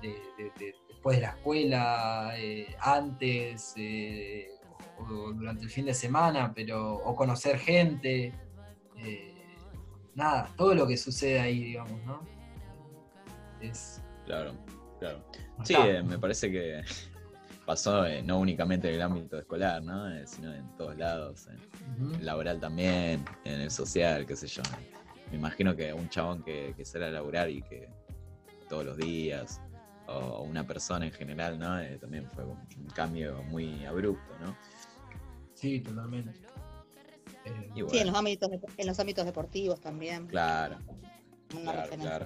de- 0.02 0.22
de- 0.38 0.52
de- 0.58 0.76
después 0.88 1.18
de 1.18 1.22
la 1.24 1.30
escuela, 1.30 2.32
eh, 2.38 2.68
antes, 2.82 3.74
eh, 3.78 4.48
o 4.98 5.32
durante 5.32 5.64
el 5.64 5.70
fin 5.70 5.86
de 5.86 5.94
semana, 5.94 6.52
pero, 6.54 6.96
o 6.96 7.16
conocer 7.16 7.58
gente, 7.58 8.34
eh, 9.04 9.34
nada, 10.16 10.50
todo 10.58 10.74
lo 10.76 10.88
que 10.88 10.98
sucede 10.98 11.40
ahí, 11.40 11.64
digamos, 11.64 12.04
¿no? 12.06 12.22
Es, 13.62 14.02
Claro, 14.30 14.54
claro. 15.00 15.24
Sí, 15.64 15.74
eh, 15.74 16.04
me 16.04 16.20
parece 16.20 16.52
que 16.52 16.84
pasó 17.66 18.06
eh, 18.06 18.22
no 18.22 18.38
únicamente 18.38 18.88
en 18.90 18.94
el 18.94 19.02
ámbito 19.02 19.40
escolar, 19.40 19.82
¿no? 19.82 20.08
Eh, 20.08 20.28
sino 20.28 20.54
en 20.54 20.70
todos 20.78 20.96
lados, 20.98 21.48
en 21.48 22.14
el 22.14 22.26
laboral 22.26 22.60
también, 22.60 23.26
en 23.44 23.62
el 23.62 23.72
social, 23.72 24.28
qué 24.28 24.36
sé 24.36 24.46
yo. 24.46 24.62
Me 25.32 25.38
imagino 25.38 25.76
que 25.76 25.92
un 25.94 26.10
chabón 26.10 26.44
que, 26.44 26.76
que 26.78 26.86
sale 26.86 27.06
a 27.06 27.10
laburar 27.10 27.50
y 27.50 27.64
que 27.64 27.90
todos 28.68 28.86
los 28.86 28.98
días, 28.98 29.60
o 30.06 30.44
una 30.44 30.64
persona 30.64 31.06
en 31.06 31.12
general, 31.12 31.58
¿no? 31.58 31.80
También 32.00 32.30
fue 32.30 32.44
un, 32.44 32.60
un 32.78 32.88
cambio 32.94 33.42
muy 33.50 33.84
abrupto, 33.86 34.38
¿no? 34.40 34.56
Sí, 35.56 35.80
totalmente. 35.80 36.40
Eh, 37.46 37.84
Sí, 37.90 37.98
en 38.00 38.08
los 38.08 38.16
ámbitos, 38.16 38.50
en 38.78 38.88
los 38.88 39.00
ámbitos 39.00 39.26
deportivos 39.26 39.80
también. 39.80 40.28
claro, 40.28 40.78
una 41.54 41.62
claro, 41.62 41.82
referencia. 41.82 42.10
claro. 42.10 42.26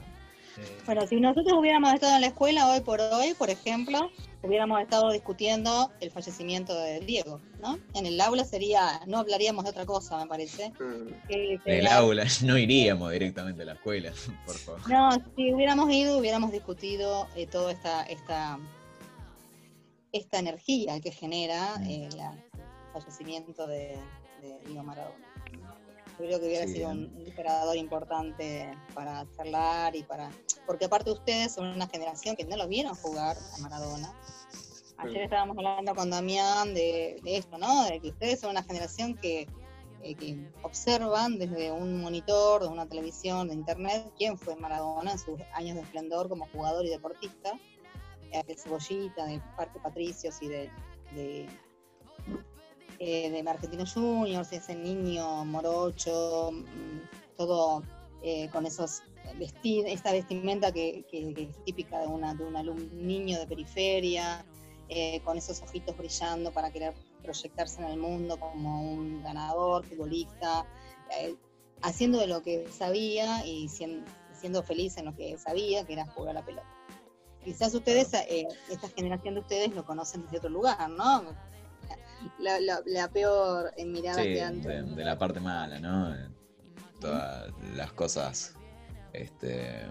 eh, 0.58 0.82
Bueno, 0.86 1.08
si 1.08 1.20
nosotros 1.20 1.54
hubiéramos 1.58 1.94
estado 1.94 2.16
en 2.16 2.22
la 2.22 2.28
escuela 2.28 2.70
hoy 2.70 2.82
por 2.82 3.00
hoy, 3.00 3.34
por 3.36 3.50
ejemplo, 3.50 4.10
hubiéramos 4.42 4.82
estado 4.82 5.12
discutiendo 5.12 5.92
el 6.02 6.12
fallecimiento 6.12 6.76
de 6.76 7.00
Diego, 7.00 7.40
¿no? 7.62 7.78
En 7.94 8.06
el 8.06 8.20
aula 8.20 8.44
sería, 8.44 9.00
no 9.08 9.20
hablaríamos 9.20 9.64
de 9.64 9.70
otra 9.70 9.86
cosa, 9.86 10.18
me 10.18 10.28
parece. 10.28 10.72
Mm. 10.72 11.08
En 11.30 11.60
el 11.66 11.88
aula 11.88 12.26
no 12.44 12.58
iríamos 12.58 13.12
directamente 13.12 13.62
a 13.62 13.66
la 13.66 13.74
escuela, 13.74 14.12
por 14.46 14.58
favor. 14.58 14.90
No, 14.90 15.12
si 15.36 15.54
hubiéramos 15.54 15.90
ido, 15.92 16.18
hubiéramos 16.18 16.52
discutido 16.52 17.28
eh, 17.36 17.48
toda 17.48 17.72
esta, 17.72 18.04
esta, 18.04 18.60
esta 20.12 20.40
energía 20.40 21.00
que 21.00 21.12
genera 21.12 21.78
Mm. 21.80 21.90
eh, 21.90 22.10
la- 22.18 22.34
el 22.34 23.02
fallecimiento 23.02 23.66
de, 23.68 23.96
de 24.44 24.60
Diego 24.68 24.84
Maradona. 24.84 25.26
Yo 26.20 26.26
creo 26.26 26.40
que 26.40 26.46
hubiera 26.46 26.68
Sí, 26.68 26.74
sido 26.74 26.90
un, 26.90 27.06
un 27.16 27.24
disparador 27.26 27.76
importante 27.76 28.78
para 28.94 29.26
charlar 29.36 29.96
y 29.96 30.04
para... 30.04 30.30
Porque 30.68 30.86
aparte 30.86 31.12
ustedes 31.12 31.54
son 31.54 31.68
una 31.68 31.88
generación 31.88 32.36
que 32.36 32.46
no 32.46 32.56
lo 32.56 32.68
vieron 32.68 32.94
jugar 32.96 33.36
a 33.36 33.58
Maradona. 33.62 34.14
Ayer 34.98 35.24
estábamos 35.24 35.58
hablando 35.58 35.96
con 35.96 36.10
Damián 36.10 36.74
de, 36.74 37.20
de 37.24 37.38
esto, 37.38 37.58
¿no? 37.58 37.86
De 37.86 38.00
que 38.00 38.10
ustedes 38.10 38.40
son 38.40 38.52
una 38.52 38.64
generación 38.64 39.16
que, 39.16 39.48
eh, 40.04 40.16
que 40.16 40.52
observan 40.62 41.40
desde 41.40 41.72
un 41.72 42.00
monitor, 42.00 42.62
de 42.62 42.68
una 42.68 42.88
televisión, 42.88 43.48
de 43.48 43.56
internet, 43.56 44.14
quién 44.18 44.38
fue 44.38 44.56
Maradona 44.56 45.14
en 45.14 45.20
sus 45.20 45.42
años 45.54 45.76
de 45.76 45.82
esplendor 45.82 46.30
como 46.30 46.48
jugador 46.54 46.86
y 46.86 46.90
deportista. 46.90 47.54
Eh, 48.32 48.38
Aquel 48.38 48.58
cebollita 48.58 49.26
de 49.26 49.42
Parque 49.58 49.80
Patricios 49.80 50.42
y 50.42 50.48
de, 50.48 50.70
de, 51.16 51.50
eh, 53.06 53.30
de 53.32 53.50
Argentinos 53.50 53.94
Juniors, 53.94 54.52
ese 54.54 54.76
niño 54.76 55.44
morocho, 55.46 56.52
mm, 56.52 57.36
todo 57.38 57.84
eh, 58.22 58.50
con 58.52 58.66
esos 58.66 59.02
esta 59.64 60.12
vestimenta 60.12 60.72
que, 60.72 61.06
que- 61.10 61.34
que 61.34 61.44
es 61.44 61.64
típica 61.66 62.00
de, 62.00 62.08
una, 62.08 62.34
de 62.36 62.44
un 62.70 63.08
niño 63.08 63.40
de 63.40 63.48
periferia, 63.48 64.46
eh, 64.90 65.22
con 65.26 65.38
esos 65.38 65.62
ojitos 65.62 65.96
brillando 65.98 66.52
para 66.52 66.70
querer 66.72 66.94
proyectarse 67.22 67.82
en 67.82 67.88
el 67.90 67.98
mundo 67.98 68.38
como 68.38 68.82
un 68.94 69.24
ganador, 69.24 69.86
futbolista, 69.86 70.66
eh, 71.20 71.36
haciendo 71.82 72.20
de 72.20 72.28
lo 72.28 72.42
que 72.44 72.68
sabía 72.72 73.46
y 73.46 73.68
sien- 73.70 74.04
siendo 74.34 74.62
feliz 74.62 74.98
en 74.98 75.06
lo 75.06 75.16
que 75.16 75.38
sabía, 75.38 75.86
que 75.86 75.94
era 75.94 76.06
jugar 76.08 76.32
a 76.38 76.40
la 76.42 76.46
pelota. 76.46 76.68
Quizás 77.44 77.74
ustedes, 77.74 78.14
eh, 78.14 78.48
esta 78.70 78.88
generación 78.90 79.34
de 79.36 79.40
ustedes 79.42 79.74
lo 79.74 79.86
conocen 79.86 80.24
desde 80.24 80.38
otro 80.38 80.50
lugar, 80.50 80.90
¿no? 80.90 81.24
La, 82.40 82.60
la- 82.60 82.82
la 82.86 83.08
peor 83.10 83.72
mirada 83.86 84.22
Sí, 84.24 84.34
que 84.34 84.42
han 84.42 84.62
de, 84.62 84.84
de 84.84 85.04
la 85.06 85.18
parte 85.18 85.40
mala, 85.40 85.80
¿no? 85.80 86.16
Todas 87.00 87.52
las 87.76 87.92
cosas 87.94 88.56
este, 89.14 89.86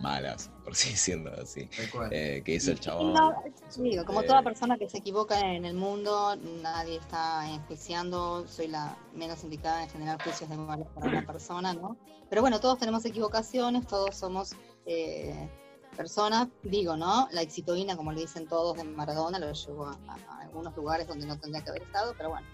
malas, 0.00 0.50
por 0.64 0.72
así 0.72 0.90
decirlo 0.90 1.32
así, 1.40 1.68
eh, 2.10 2.42
que 2.44 2.54
hizo 2.54 2.72
el 2.72 2.80
chabón. 2.80 3.12
no, 3.12 3.34
Digo, 3.78 4.04
como 4.04 4.20
Eh, 4.22 4.26
toda 4.26 4.42
persona 4.42 4.76
que 4.76 4.88
se 4.88 4.98
equivoca 4.98 5.38
en 5.40 5.64
el 5.64 5.74
mundo, 5.74 6.36
nadie 6.62 6.96
está 6.96 7.48
enjuiciando, 7.48 8.46
soy 8.46 8.68
la 8.68 8.96
menos 9.14 9.42
indicada 9.44 9.84
en 9.84 9.90
generar 9.90 10.22
juicios 10.22 10.50
de 10.50 10.56
valor 10.56 10.86
para 10.94 11.08
una 11.08 11.24
persona, 11.26 11.72
¿no? 11.74 11.96
Pero 12.28 12.42
bueno, 12.42 12.60
todos 12.60 12.78
tenemos 12.78 13.04
equivocaciones, 13.04 13.86
todos 13.86 14.16
somos 14.16 14.54
eh, 14.86 15.48
personas, 15.92 16.48
digo, 16.62 16.96
¿no? 16.96 17.28
La 17.32 17.42
excitoína, 17.42 17.96
como 17.96 18.12
le 18.12 18.22
dicen 18.22 18.46
todos 18.46 18.76
de 18.76 18.84
Maradona, 18.84 19.38
lo 19.38 19.52
llevó 19.52 19.86
a, 19.86 19.98
algunos 20.40 20.76
lugares 20.76 21.06
donde 21.06 21.26
no 21.26 21.38
tendría 21.38 21.62
que 21.62 21.70
haber 21.70 21.82
estado, 21.82 22.14
pero 22.16 22.30
bueno. 22.30 22.46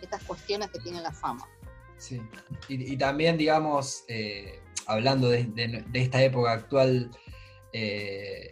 Estas 0.00 0.22
cuestiones 0.24 0.70
que 0.70 0.78
tiene 0.80 1.00
la 1.00 1.12
fama. 1.12 1.48
Sí. 1.96 2.20
Y, 2.68 2.96
también, 2.96 3.38
digamos, 3.38 4.04
eh, 4.08 4.60
hablando 4.86 5.30
de, 5.30 5.84
esta 5.94 6.22
época 6.22 6.52
actual, 6.52 7.10
eh, 7.72 8.50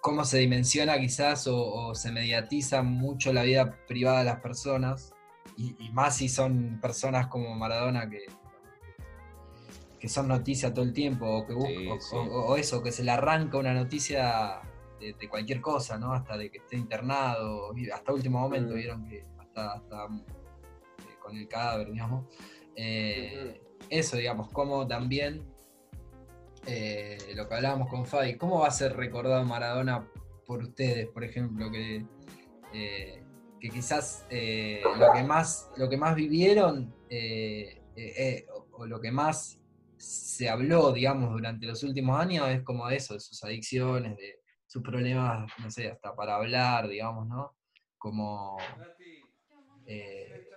cómo 0.00 0.24
se 0.24 0.38
dimensiona 0.38 0.98
quizás 1.00 1.48
o, 1.48 1.94
se 1.94 2.12
mediatiza 2.12 2.82
mucho 2.82 3.32
la 3.32 3.42
vida 3.42 3.76
privada 3.88 4.20
de 4.20 4.24
las 4.26 4.40
personas, 4.40 5.12
y 5.56 5.90
más 5.90 6.16
si 6.16 6.28
son 6.28 6.78
personas 6.80 7.28
como 7.28 7.54
Maradona 7.56 8.08
que, 8.08 8.26
que 9.98 10.08
son 10.08 10.28
noticia 10.28 10.72
todo 10.74 10.84
el 10.84 10.92
tiempo, 10.92 11.26
o, 11.26 11.46
que 11.46 11.54
Sí, 11.54 11.88
o- 11.88 12.00
sí. 12.00 12.16
o- 12.16 12.46
o 12.48 12.56
eso, 12.56 12.82
que 12.82 12.92
se 12.92 13.02
le 13.04 13.10
arranca 13.10 13.56
una 13.58 13.72
noticia 13.74 14.60
de, 15.00 15.12
de 15.14 15.28
cualquier 15.28 15.60
cosa, 15.60 15.98
¿no? 15.98 16.12
Hasta 16.12 16.36
de 16.36 16.50
que 16.50 16.58
esté 16.58 16.76
internado, 16.76 17.72
hasta 17.94 18.12
último 18.12 18.40
momento, 18.40 18.72
Mm. 18.72 18.76
vieron 18.76 19.08
que 19.08 19.24
hasta, 19.38 19.72
hasta 19.74 20.04
eh, 20.06 21.14
con 21.20 21.36
el 21.36 21.48
cadáver, 21.48 21.90
digamos. 21.92 22.26
Eh, 22.74 23.60
Eso, 23.90 24.16
digamos, 24.16 24.48
como 24.52 24.86
también 24.86 25.44
eh, 26.66 27.18
lo 27.36 27.46
que 27.48 27.54
hablábamos 27.54 27.88
con 27.88 28.04
Fabi, 28.06 28.36
¿cómo 28.36 28.60
va 28.60 28.68
a 28.68 28.70
ser 28.72 28.96
recordado 28.96 29.44
Maradona 29.44 30.08
por 30.46 30.62
ustedes, 30.62 31.06
por 31.08 31.22
ejemplo, 31.22 31.70
que, 31.70 32.04
que 32.72 33.68
quizás 33.70 34.26
lo, 34.30 35.12
que 35.12 35.22
más, 35.22 35.70
lo 35.76 35.88
que 35.88 35.96
más 35.96 36.14
vivieron 36.16 36.92
o 38.72 38.86
lo 38.86 39.00
que 39.00 39.12
más 39.12 39.60
se 40.06 40.48
habló, 40.48 40.92
digamos, 40.92 41.30
durante 41.32 41.66
los 41.66 41.82
últimos 41.82 42.20
años 42.20 42.48
es 42.48 42.62
como 42.62 42.86
de 42.88 42.96
eso, 42.96 43.14
de 43.14 43.20
sus 43.20 43.42
adicciones, 43.44 44.16
de 44.16 44.40
sus 44.66 44.82
problemas, 44.82 45.50
no 45.62 45.70
sé, 45.70 45.88
hasta 45.90 46.14
para 46.14 46.36
hablar, 46.36 46.88
digamos, 46.88 47.26
¿no? 47.26 47.56
Como... 47.98 48.56
eh, 49.86 50.48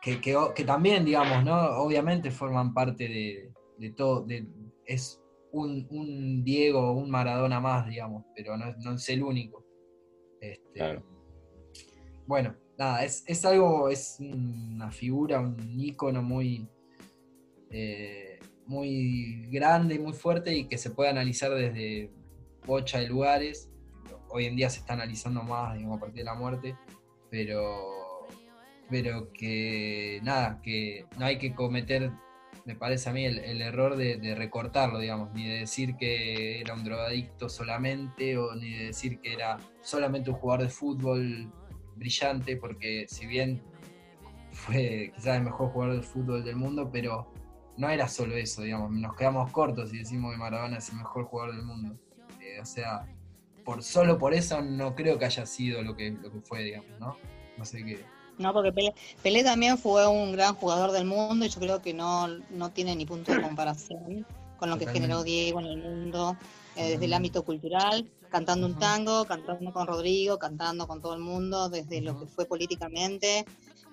que, 0.00 0.20
que, 0.20 0.36
que 0.54 0.64
también, 0.64 1.04
digamos, 1.04 1.44
¿no? 1.44 1.56
Obviamente 1.82 2.30
forman 2.30 2.72
parte 2.72 3.08
de, 3.08 3.52
de 3.78 3.90
todo, 3.92 4.24
de, 4.24 4.46
es 4.84 5.20
un, 5.50 5.86
un 5.90 6.44
Diego, 6.44 6.92
un 6.92 7.10
Maradona 7.10 7.60
más, 7.60 7.88
digamos, 7.88 8.24
pero 8.34 8.56
no, 8.56 8.68
es- 8.68 8.78
no 8.78 8.92
es 8.94 9.08
el 9.08 9.22
único. 9.22 9.64
Este, 10.40 10.72
Claro. 10.74 11.04
Bueno, 12.26 12.54
nada, 12.78 13.04
es, 13.04 13.24
es 13.26 13.44
algo, 13.44 13.88
es 13.88 14.18
una 14.20 14.90
figura, 14.90 15.40
un 15.40 15.80
ícono 15.80 16.22
muy, 16.22 16.68
eh, 17.70 18.27
muy 18.68 19.48
grande 19.50 19.96
y 19.96 19.98
muy 19.98 20.12
fuerte 20.12 20.54
y 20.54 20.68
que 20.68 20.78
se 20.78 20.90
puede 20.90 21.10
analizar 21.10 21.52
desde 21.52 22.10
bocha 22.66 22.98
de 22.98 23.08
lugares. 23.08 23.70
Hoy 24.28 24.44
en 24.44 24.56
día 24.56 24.70
se 24.70 24.80
está 24.80 24.92
analizando 24.92 25.42
más, 25.42 25.74
digamos, 25.74 25.96
a 25.96 26.00
partir 26.00 26.18
de 26.18 26.24
la 26.24 26.34
muerte, 26.34 26.76
pero, 27.30 28.28
pero 28.88 29.32
que 29.32 30.20
nada, 30.22 30.60
que 30.62 31.06
no 31.18 31.24
hay 31.24 31.38
que 31.38 31.54
cometer 31.54 32.12
me 32.66 32.76
parece 32.76 33.08
a 33.08 33.14
mí 33.14 33.24
el, 33.24 33.62
error 33.62 33.96
de 33.96 34.34
recortarlo, 34.34 34.98
digamos, 34.98 35.32
ni 35.32 35.48
de 35.48 35.60
decir 35.60 35.96
que 35.96 36.60
era 36.60 36.74
un 36.74 36.84
drogadicto 36.84 37.48
solamente 37.48 38.36
o 38.36 38.54
ni 38.54 38.70
de 38.74 38.84
decir 38.88 39.20
que 39.20 39.32
era 39.32 39.56
solamente 39.80 40.28
un 40.28 40.36
jugador 40.36 40.66
de 40.66 40.70
fútbol 40.70 41.50
brillante, 41.96 42.58
porque 42.58 43.06
si 43.08 43.26
bien 43.26 43.62
fue 44.52 45.12
quizás 45.14 45.38
el 45.38 45.44
mejor 45.44 45.70
jugador 45.70 45.96
de 45.96 46.02
fútbol 46.02 46.44
del 46.44 46.56
mundo, 46.56 46.90
pero 46.92 47.32
no 47.78 47.88
era 47.88 48.08
solo 48.08 48.36
eso, 48.36 48.62
digamos, 48.62 48.90
nos 48.90 49.16
quedamos 49.16 49.50
cortos 49.52 49.94
y 49.94 49.98
decimos 49.98 50.32
que 50.32 50.38
Maradona 50.38 50.78
es 50.78 50.88
el 50.90 50.96
mejor 50.96 51.24
jugador 51.24 51.54
del 51.54 51.64
mundo. 51.64 51.96
Eh, 52.40 52.60
o 52.60 52.66
sea, 52.66 53.06
por 53.64 53.82
solo 53.82 54.18
por 54.18 54.34
eso 54.34 54.60
no 54.60 54.94
creo 54.94 55.18
que 55.18 55.24
haya 55.24 55.46
sido 55.46 55.82
lo 55.82 55.96
que, 55.96 56.10
lo 56.10 56.30
que 56.32 56.40
fue, 56.40 56.64
digamos, 56.64 56.90
¿no? 56.98 57.16
No 57.56 57.64
sé 57.64 57.84
qué. 57.84 58.04
No, 58.36 58.52
porque 58.52 58.72
Pelé, 58.72 58.94
Pelé 59.22 59.44
también 59.44 59.78
fue 59.78 60.06
un 60.08 60.32
gran 60.32 60.54
jugador 60.54 60.90
del 60.90 61.04
mundo 61.04 61.44
y 61.44 61.48
yo 61.48 61.60
creo 61.60 61.80
que 61.80 61.94
no, 61.94 62.28
no 62.50 62.70
tiene 62.70 62.96
ni 62.96 63.06
punto 63.06 63.32
de 63.32 63.42
comparación 63.42 64.26
con 64.58 64.70
lo 64.70 64.78
que 64.78 64.86
generó 64.86 65.22
Diego 65.22 65.60
en 65.60 65.66
el 65.66 65.78
mundo, 65.78 66.36
eh, 66.76 66.90
desde 66.90 67.04
el 67.04 67.12
ámbito 67.12 67.44
cultural, 67.44 68.10
cantando 68.30 68.66
un 68.66 68.78
tango, 68.78 69.24
cantando 69.24 69.72
con 69.72 69.86
Rodrigo, 69.86 70.38
cantando 70.38 70.86
con 70.86 71.00
todo 71.00 71.14
el 71.14 71.20
mundo, 71.20 71.68
desde 71.68 72.00
lo 72.00 72.18
que 72.20 72.26
fue 72.26 72.44
políticamente, 72.46 73.44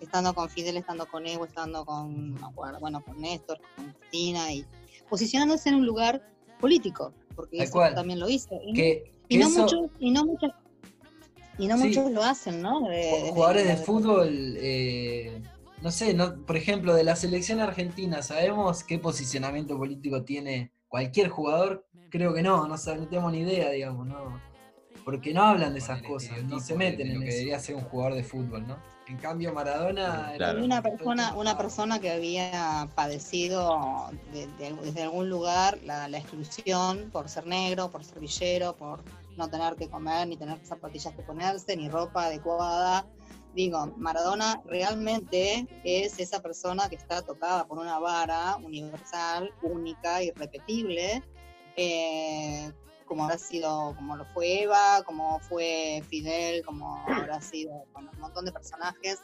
estando 0.02 0.34
con 0.34 0.50
Fidel, 0.50 0.78
estando 0.78 1.06
con 1.08 1.26
Evo, 1.26 1.46
estando 1.46 1.86
con, 1.86 2.34
no 2.36 2.40
me 2.42 2.48
acuerdo, 2.48 2.80
bueno, 2.80 3.04
con 3.04 3.20
Néstor, 3.22 3.60
con 3.76 3.92
Cristina 3.94 4.52
y 4.52 4.66
posicionándose 5.10 5.70
en 5.70 5.76
un 5.76 5.86
lugar 5.86 6.22
político, 6.60 7.14
porque 7.36 7.58
eso 7.64 7.80
también 7.94 8.20
lo 8.20 8.28
hizo. 8.30 8.50
Y, 8.66 8.74
Que, 8.74 9.12
y 9.30 9.38
que 9.38 9.44
no 9.44 9.50
eso- 9.50 9.62
muchos, 9.62 9.82
y 10.00 10.12
no 10.12 10.26
muchos, 10.26 10.52
y 11.58 11.68
no 11.68 11.78
Sí. 11.78 11.88
muchos 11.88 12.12
lo 12.12 12.24
hacen, 12.24 12.62
¿no? 12.62 12.82
De- 12.82 13.32
jugadores 13.34 13.64
de 13.64 13.70
desde- 13.72 13.86
fútbol, 13.86 14.28
eh, 14.58 15.42
no 15.82 15.92
sé, 15.92 16.14
no, 16.14 16.36
por 16.46 16.58
ejemplo, 16.58 16.94
de 16.94 17.04
la 17.04 17.16
selección 17.16 17.60
argentina, 17.60 18.22
¿sabemos 18.22 18.84
qué 18.84 19.00
posicionamiento 19.00 19.78
político 19.78 20.24
tiene 20.24 20.72
cualquier 20.96 21.28
jugador? 21.28 21.86
Creo 22.10 22.34
que 22.34 22.42
no, 22.42 22.68
no, 22.70 22.78
no 22.78 23.08
tenemos 23.08 23.32
ni 23.34 23.40
idea, 23.40 23.70
digamos, 23.72 24.08
¿no? 24.08 24.40
Porque 25.04 25.34
no 25.34 25.44
hablan 25.44 25.74
de 25.74 25.80
esas 25.80 26.02
cosas, 26.02 26.42
no 26.44 26.60
se 26.62 26.74
meten 26.74 27.08
de 27.08 27.14
en 27.14 27.20
lo 27.20 27.26
que 27.26 27.32
debería 27.32 27.60
ser 27.60 27.76
un 27.76 27.82
jugador 27.82 28.14
de 28.14 28.24
fútbol, 28.24 28.66
¿no? 28.66 28.78
En 29.08 29.18
cambio, 29.18 29.54
Maradona... 29.54 30.30
era- 30.34 30.38
Claro. 30.38 30.64
Una 30.64 30.82
persona, 30.82 31.36
una 31.36 31.58
persona 31.58 32.00
que 32.00 32.12
había 32.12 32.88
padecido 32.96 34.10
de- 34.32 34.48
de- 34.58 34.74
desde 34.82 35.04
algún 35.04 35.30
lugar 35.30 35.78
la, 35.84 36.08
la 36.08 36.18
exclusión 36.18 37.10
por 37.12 37.28
ser 37.28 37.46
negro, 37.46 37.92
por 37.92 38.06
ser 38.06 38.22
villero, 38.22 38.78
por 38.78 39.04
no 39.36 39.50
tener 39.50 39.76
que 39.76 39.90
comer, 39.90 40.28
ni 40.30 40.38
tener 40.38 40.58
zapatillas 40.66 41.14
que 41.14 41.24
ponerse, 41.24 41.76
ni 41.76 41.90
ropa 41.90 42.24
adecuada. 42.28 43.06
Digo, 43.56 43.88
Maradona 43.96 44.62
realmente 44.66 45.66
es 45.86 46.20
esa 46.20 46.42
persona 46.42 46.90
que 46.90 46.98
está 46.98 47.22
tocada 47.22 47.66
por 47.66 47.80
una 47.80 48.00
vara 48.00 48.58
universal, 48.58 49.50
única, 49.62 50.22
irrepetible, 50.22 51.24
eh, 51.78 52.70
como 53.06 53.24
habrá 53.24 53.38
sido, 53.38 53.96
como 53.96 54.18
lo 54.18 54.26
fue 54.34 54.64
Eva, 54.64 55.04
como 55.06 55.40
fue 55.40 56.04
Fidel, 56.10 56.66
como 56.66 57.02
habrá 57.08 57.40
sido 57.40 57.86
bueno, 57.94 58.12
un 58.16 58.20
montón 58.20 58.44
de 58.44 58.52
personajes 58.52 59.22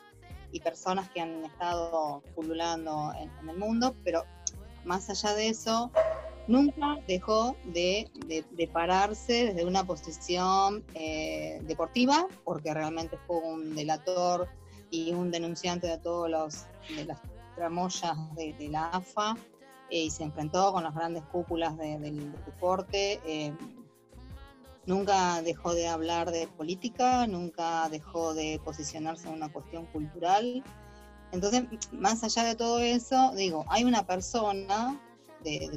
y 0.53 0.61
personas 0.61 1.09
que 1.09 1.19
han 1.19 1.43
estado 1.43 2.23
pululando 2.33 3.11
en, 3.17 3.29
en 3.41 3.49
el 3.49 3.57
mundo, 3.57 3.97
pero 4.05 4.23
más 4.85 5.09
allá 5.09 5.33
de 5.33 5.49
eso, 5.49 5.91
nunca 6.51 6.97
dejó 7.07 7.55
de, 7.65 8.09
de- 8.27 8.45
de 8.51 8.67
pararse 8.67 9.45
desde 9.53 9.65
una 9.65 9.83
posición 9.83 10.83
eh, 10.93 11.59
deportiva, 11.63 12.27
porque 12.43 12.73
realmente 12.73 13.17
fue 13.25 13.37
un 13.37 13.73
delator 13.75 14.47
y 14.91 15.13
un 15.13 15.31
denunciante 15.31 15.87
de 15.87 15.97
todos 15.97 16.29
los 16.29 16.65
de 16.95 17.05
las 17.05 17.19
tramoyas 17.55 18.15
de, 18.35 18.53
la 18.69 18.89
AFA 18.89 19.35
eh, 19.89 20.03
y 20.03 20.09
se 20.11 20.23
enfrentó 20.23 20.71
con 20.73 20.83
las 20.83 20.93
grandes 20.93 21.23
cúpulas 21.31 21.77
de- 21.77 21.97
del 21.99 22.31
deporte. 22.45 23.19
eh, 23.25 23.53
nunca 24.85 25.41
dejó 25.43 25.73
de 25.73 25.87
hablar 25.87 26.31
de 26.31 26.47
política, 26.47 27.27
nunca 27.27 27.87
dejó 27.89 28.33
de 28.33 28.59
posicionarse 28.65 29.27
en 29.27 29.35
una 29.35 29.51
cuestión 29.51 29.85
cultural. 29.87 30.63
Entonces, 31.31 31.63
más 31.93 32.23
allá 32.23 32.43
de 32.43 32.55
todo 32.55 32.79
eso, 32.79 33.31
digo, 33.35 33.63
hay 33.69 33.83
una 33.83 34.05
persona 34.05 34.99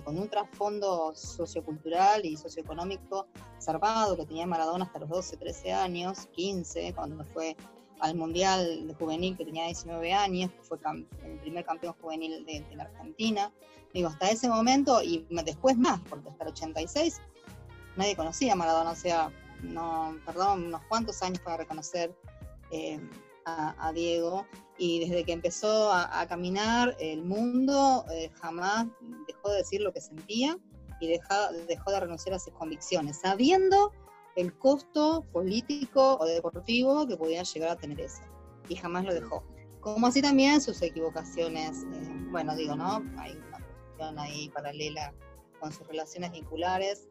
con 0.05 0.19
un 0.19 0.29
trasfondo 0.29 1.13
sociocultural 1.15 2.25
y 2.25 2.37
socioeconómico 2.37 3.27
zarpado 3.61 4.17
que 4.17 4.27
tenía 4.27 4.47
Maradona 4.47 4.85
hasta 4.85 4.99
los 4.99 5.09
12, 5.09 5.37
13 5.37 5.73
años, 5.73 6.27
15, 6.33 6.93
cuando 6.95 7.25
fue 7.25 7.57
al 8.01 8.15
Mundial 8.17 8.87
de 8.87 8.95
Juvenil 8.95 9.37
que 9.37 9.45
tenía 9.45 9.67
19 9.67 10.13
años, 10.13 10.51
que 10.51 10.63
fue 10.63 10.79
el 11.25 11.39
primer 11.41 11.65
campeón 11.65 11.95
juvenil 12.01 12.45
de, 12.45 12.65
la 12.77 12.85
Argentina. 12.85 13.53
Digo, 13.93 14.09
hasta 14.09 14.31
ese 14.31 14.49
momento 14.49 15.03
y 15.03 15.27
después 15.45 15.77
más, 15.79 16.01
porque 16.11 16.29
hasta 16.29 16.45
el 16.45 16.51
86 16.51 17.21
nadie 17.97 18.17
conocía 18.17 18.53
a 18.53 18.57
Maradona, 18.57 18.91
o 18.91 18.97
sea, 18.97 19.31
no, 19.63 20.19
perdón, 20.27 20.65
unos 20.65 20.83
cuantos 20.89 21.23
años 21.23 21.41
para 21.41 21.57
reconocer 21.57 22.15
eh, 22.71 23.01
a 23.47 23.93
Diego. 23.95 24.47
Y 24.77 25.01
desde 25.01 25.25
que 25.25 25.33
empezó 25.33 25.93
a, 25.93 26.27
caminar 26.27 26.97
el 26.99 27.23
mundo, 27.23 28.05
eh, 28.13 28.31
jamás 28.41 28.87
dejó 29.29 29.51
de 29.51 29.59
decir 29.59 29.81
lo 29.81 29.93
que 29.93 30.01
sentía 30.01 30.59
y 31.01 31.09
deja- 31.09 31.53
dejó 31.69 31.93
de 31.93 32.01
renunciar 32.01 32.35
a 32.35 32.39
sus 32.39 32.53
convicciones, 32.55 33.21
sabiendo 33.21 33.93
el 34.37 34.57
costo 34.59 35.25
político 35.33 36.19
o 36.19 36.25
deportivo 36.25 37.07
que 37.07 37.17
podía 37.17 37.43
llegar 37.45 37.71
a 37.71 37.77
tener 37.77 38.01
eso. 38.01 38.23
Y 38.69 38.75
jamás 38.75 39.05
lo 39.05 39.15
dejó. 39.15 39.45
Como 39.81 40.07
así 40.07 40.23
también 40.23 40.61
sus 40.61 40.81
equivocaciones, 40.83 41.85
eh, 41.93 42.27
bueno, 42.31 42.57
digo, 42.57 42.75
¿no? 42.75 43.05
Hay 43.19 43.33
una 43.33 43.59
cuestión 43.61 44.19
ahí 44.19 44.49
paralela 44.49 45.15
con 45.61 45.73
sus 45.73 45.87
relaciones 45.87 46.33
vinculares, 46.33 47.07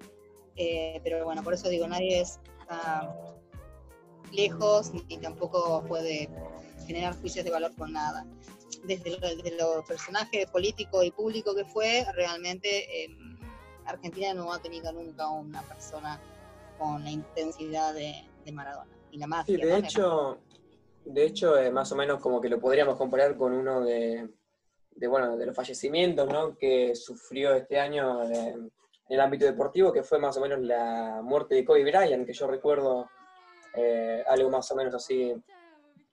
eh, 0.55 0.99
pero 1.03 1.23
bueno, 1.23 1.43
por 1.43 1.53
eso 1.53 1.69
digo, 1.69 1.87
nadie 1.87 2.21
está 2.21 3.15
lejos 4.31 4.91
ni 4.93 5.17
tampoco 5.17 5.83
puede 5.87 6.29
generar 6.83 7.19
juicios 7.19 7.45
de 7.45 7.51
valor 7.51 7.73
con 7.75 7.93
nada. 7.93 8.25
Desde 8.83 9.11
lo, 9.11 9.35
desde 9.35 9.57
lo 9.57 9.83
personaje 9.85 10.45
político 10.51 11.03
y 11.03 11.11
público 11.11 11.55
que 11.55 11.65
fue, 11.65 12.05
realmente 12.13 13.03
eh, 13.03 13.09
Argentina 13.85 14.33
no 14.33 14.51
ha 14.51 14.59
tenido 14.59 14.91
nunca 14.91 15.29
una 15.29 15.61
persona 15.63 16.19
con 16.77 17.03
la 17.03 17.11
intensidad 17.11 17.93
de, 17.93 18.13
de 18.43 18.51
Maradona. 18.51 18.91
Y 19.11 19.17
la 19.17 19.27
mafia. 19.27 19.55
Sí, 19.55 19.61
de 19.61 19.69
¿no? 19.69 19.77
hecho, 19.77 20.37
de 21.05 21.25
hecho 21.25 21.57
eh, 21.57 21.71
más 21.71 21.91
o 21.91 21.95
menos 21.95 22.19
como 22.19 22.41
que 22.41 22.49
lo 22.49 22.59
podríamos 22.59 22.97
comparar 22.97 23.37
con 23.37 23.53
uno 23.53 23.81
de, 23.81 24.29
de, 24.95 25.07
bueno, 25.07 25.37
de 25.37 25.45
los 25.45 25.55
fallecimientos 25.55 26.27
¿no? 26.27 26.57
que 26.57 26.95
sufrió 26.95 27.53
este 27.53 27.79
año 27.79 28.23
eh, 28.23 28.49
en 28.49 28.71
el 29.09 29.19
ámbito 29.19 29.45
deportivo, 29.45 29.91
que 29.91 30.03
fue 30.03 30.19
más 30.19 30.37
o 30.37 30.41
menos 30.41 30.59
la 30.59 31.21
muerte 31.23 31.55
de 31.55 31.65
Kobe 31.65 31.83
Bryant, 31.83 32.25
que 32.25 32.33
yo 32.33 32.47
recuerdo 32.47 33.07
eh, 33.75 34.23
algo 34.27 34.49
más 34.49 34.71
o 34.71 34.75
menos 34.75 34.93
así 34.95 35.33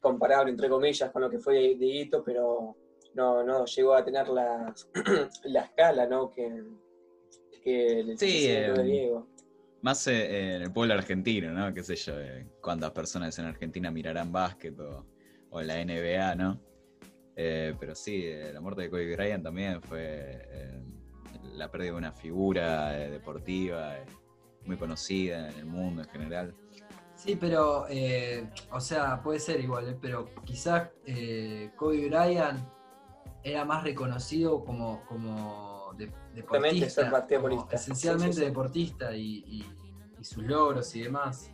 comparable, 0.01 0.51
entre 0.51 0.69
comillas, 0.69 1.11
con 1.11 1.23
lo 1.23 1.31
que 1.31 1.39
fue 1.39 1.75
Dieguito, 1.75 2.23
pero 2.25 2.77
no, 3.15 3.43
no 3.45 3.65
llegó 3.65 3.95
a 3.95 4.05
tener 4.05 4.29
la, 4.29 4.75
la 5.45 5.61
escala 5.61 6.07
¿no? 6.07 6.31
que, 6.31 6.65
que 7.63 8.01
el 8.01 8.19
Sí, 8.19 8.49
de 8.49 8.67
eh, 8.67 8.83
Diego. 8.83 9.29
Más 9.83 10.07
eh, 10.07 10.57
en 10.57 10.63
el 10.63 10.73
pueblo 10.73 10.95
argentino, 10.95 11.53
¿no? 11.53 11.73
Qué 11.73 11.83
sé 11.83 11.97
yo, 11.97 12.19
eh, 12.21 12.47
cuántas 12.61 12.91
personas 12.91 13.39
en 13.39 13.47
Argentina 13.47 13.91
mirarán 13.91 14.31
básquet 14.31 14.79
o, 14.79 15.07
o 15.51 15.63
la 15.63 15.83
NBA, 15.85 16.35
¿no? 16.35 16.61
Eh, 17.37 17.75
pero 17.81 17.95
sí, 17.95 18.25
eh, 18.27 18.51
la 18.53 18.61
muerte 18.61 18.83
de 18.83 18.91
Kobe 18.91 19.17
Bryant 19.17 19.43
también 19.43 19.81
fue 19.81 20.47
eh, 20.51 20.83
la 21.55 21.71
pérdida 21.71 21.93
de 21.93 21.97
una 21.97 22.13
figura 22.13 22.91
deportiva 22.91 23.97
muy 24.67 24.77
conocida 24.77 25.49
en 25.49 25.59
el 25.59 25.65
mundo 25.65 26.03
en 26.03 26.09
general. 26.09 26.55
Sí, 27.22 27.37
pero, 27.37 27.85
eh, 27.90 28.48
o 28.72 28.80
sea, 28.80 29.22
puede 29.22 29.38
ser 29.40 29.61
igual, 29.61 29.88
¿eh? 29.90 29.98
pero 30.00 30.30
quizás 30.42 30.88
eh, 31.04 31.70
Kobe 31.76 32.09
Bryant 32.09 32.66
era 33.42 33.64
más 33.66 33.85
reconocido 33.85 34.64
como, 34.64 35.04
como 35.06 35.92
de- 35.98 36.11
deportista, 36.35 37.11
como 37.11 37.68
esencialmente 37.70 38.33
Sí, 38.33 38.38
sí, 38.38 38.40
sí. 38.40 38.44
deportista 38.46 39.14
y, 39.14 39.44
y- 39.46 39.70
y 40.18 40.24
sus 40.24 40.44
logros 40.44 40.96
y 40.96 41.02
demás. 41.02 41.50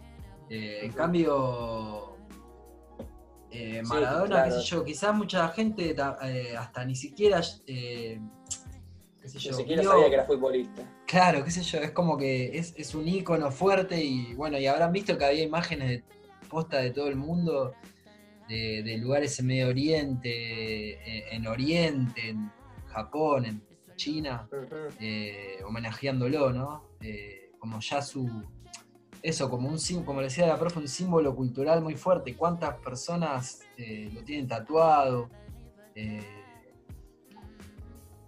En 0.49 0.93
cambio, 0.93 2.17
Maradona, 3.89 4.27
claro. 4.27 4.55
qué 4.55 4.61
sé 4.61 4.67
yo, 4.69 4.85
quizás 4.85 5.15
mucha 5.17 5.49
gente 5.49 5.93
ta- 5.95 6.19
hasta 6.61 6.85
ni 6.85 6.95
siquiera, 6.95 7.41
qué 9.33 9.41
sé 9.41 9.51
Ni 9.51 9.57
siquiera 9.57 9.83
sabía 9.83 10.09
que 10.09 10.15
era 10.15 10.25
futbolista. 10.25 10.83
Claro, 11.07 11.45
qué 11.45 11.51
sé 11.51 11.63
yo, 11.63 11.79
es 11.79 11.91
como 11.91 12.17
que 12.17 12.59
es, 12.59 12.75
es 12.77 12.95
un 12.95 13.07
ícono 13.09 13.51
fuerte 13.51 14.03
y 14.03 14.35
bueno, 14.35 14.59
y 14.59 14.67
habrán 14.67 14.93
visto 14.93 15.17
que 15.17 15.25
había 15.25 15.43
imágenes 15.43 15.89
de 15.89 16.05
posta 16.49 16.79
de 16.79 16.91
todo 16.91 17.09
el 17.09 17.17
mundo, 17.17 17.75
de, 18.49 18.83
de 18.83 18.99
lugares 18.99 19.39
en 19.41 19.47
Medio 19.47 19.69
Oriente, 19.69 21.35
en 21.35 21.47
Oriente, 21.47 22.29
en 22.29 22.51
Japón, 22.87 23.45
en 23.45 23.63
China, 23.97 24.49
eh, 25.01 25.59
homenajeándolo, 25.67 26.53
¿no? 26.53 26.91
Eh, 27.01 27.51
como 27.59 27.81
ya 27.81 28.03
su... 28.03 28.45
Eso, 29.23 29.51
como 29.51 29.69
un 29.69 29.79
como 30.05 30.21
le 30.21 30.29
decía 30.29 30.47
la 30.47 30.59
profe, 30.59 30.79
un 30.79 30.87
símbolo 30.87 31.35
cultural 31.35 31.83
muy 31.83 31.97
fuerte. 31.97 32.37
¿Cuántas 32.37 32.77
personas 32.77 33.61
eh, 33.77 34.09
lo 34.13 34.23
tienen 34.23 34.47
tatuado? 34.47 35.31
Eh, 35.95 36.23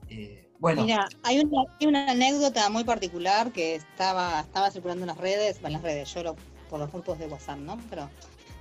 eh, 0.08 0.47
Bueno, 0.58 0.84
Mira, 0.84 1.08
hay 1.22 1.40
una, 1.40 1.62
hay 1.80 1.86
una 1.86 2.10
anécdota 2.10 2.68
muy 2.68 2.84
particular 2.84 3.52
que 3.52 3.76
estaba, 3.76 4.40
estaba 4.40 4.70
circulando 4.70 5.04
en 5.04 5.08
las 5.08 5.18
redes, 5.18 5.60
en 5.62 5.72
las 5.72 5.82
redes, 5.82 6.12
yo 6.12 6.22
lo, 6.22 6.36
por 6.68 6.80
los 6.80 6.90
grupos 6.90 7.18
de 7.18 7.26
WhatsApp, 7.26 7.58
¿no? 7.58 7.78
Pero 7.88 8.10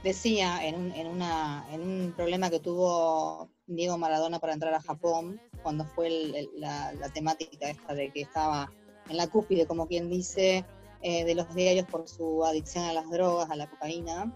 decía 0.04 0.66
en 0.66 0.76
un, 0.76 0.92
en, 0.92 1.08
una, 1.08 1.66
en 1.72 1.82
un 1.82 2.14
problema 2.16 2.50
que 2.50 2.60
tuvo 2.60 3.50
Diego 3.66 3.98
Maradona 3.98 4.40
para 4.40 4.54
entrar 4.54 4.74
a 4.76 4.82
Japón, 4.82 5.42
cuando 5.64 5.86
fue 5.86 6.48
la 6.56 7.10
temática 7.14 7.70
esta 7.70 7.94
de 7.94 8.12
que 8.12 8.22
estaba 8.22 8.72
en 9.10 9.18
la 9.18 9.28
cúspide, 9.28 9.66
como 9.66 9.88
quien 9.88 10.10
dice, 10.10 10.66
eh, 11.02 11.26
de 11.26 11.36
los 11.36 11.54
diarios 11.54 11.86
por 11.86 12.08
su 12.08 12.44
adicción 12.44 12.86
a 12.86 12.94
las 12.94 13.10
drogas, 13.10 13.50
a 13.50 13.56
la 13.56 13.70
cocaína, 13.70 14.32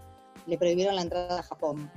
le 0.46 0.58
prohibieron 0.58 0.94
la 0.94 1.02
entrada 1.02 1.40
a 1.40 1.42
Japón. 1.42 1.90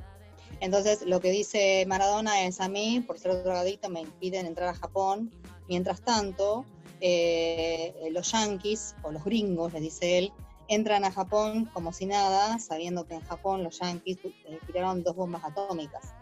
Entonces, 0.59 1.03
lo 1.05 1.19
que 1.19 1.31
dice 1.31 1.85
Maradona 1.87 2.45
es 2.45 2.59
a 2.61 2.67
mí, 2.67 3.03
por 3.05 3.19
ser 3.19 3.43
drogadicto, 3.43 3.89
me 3.89 4.01
impiden 4.01 4.45
entrar 4.45 4.69
a 4.69 4.73
Japón. 4.73 5.31
Mientras 5.67 6.01
tanto, 6.01 6.65
eh, 7.01 7.93
los 8.11 8.31
yanquis, 8.31 8.95
o 9.03 9.11
los 9.11 9.23
gringos, 9.23 9.73
le 9.73 9.79
dice 9.81 10.17
él, 10.17 10.33
entran 10.67 11.03
a 11.05 11.11
Japón 11.11 11.69
como 11.73 11.93
si 11.93 12.05
nada, 12.05 12.57
sabiendo 12.59 13.05
que 13.07 13.15
en 13.15 13.21
Japón 13.21 13.63
los 13.63 13.79
yanquis 13.79 14.17
eh, 14.45 14.59
tiraron 14.65 15.03
dos 15.03 15.15
bombas 15.15 15.43
atómicas. 15.43 16.13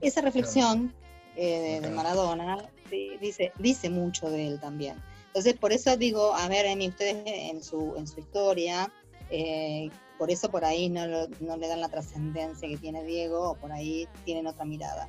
Esa 0.00 0.20
reflexión 0.20 0.92
eh, 1.36 1.80
de. 1.82 1.90
Maradona 1.90 2.58
di- 2.90 3.16
dice, 3.18 3.52
dice 3.58 3.90
mucho 3.90 4.30
de 4.30 4.48
él 4.48 4.60
también. 4.60 5.00
Entonces, 5.26 5.54
por 5.58 5.72
eso 5.72 5.96
digo, 5.96 6.32
a 6.34 6.46
ver, 6.48 6.66
Emi, 6.66 6.88
ustedes 6.88 7.16
en 7.26 7.62
su, 7.62 7.94
en 7.96 8.06
su 8.06 8.20
historia, 8.20 8.92
eh, 9.30 9.90
por 10.18 10.30
eso 10.30 10.48
por 10.48 10.64
ahí 10.64 10.88
no, 10.88 11.06
no 11.40 11.56
le 11.56 11.66
dan 11.66 11.80
la 11.80 11.88
trascendencia 11.88 12.68
que 12.68 12.76
tiene 12.76 13.02
Diego, 13.04 13.50
o 13.50 13.54
por 13.56 13.72
ahí 13.72 14.08
tienen 14.24 14.46
otra 14.46 14.64
mirada. 14.64 15.08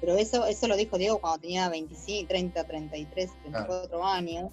Pero 0.00 0.14
eso, 0.16 0.46
eso 0.46 0.68
lo 0.68 0.76
dijo 0.76 0.96
Diego 0.98 1.18
cuando 1.20 1.40
tenía 1.40 1.68
25, 1.68 2.28
30, 2.28 2.64
33, 2.64 3.30
34 3.42 4.04
años. 4.04 4.50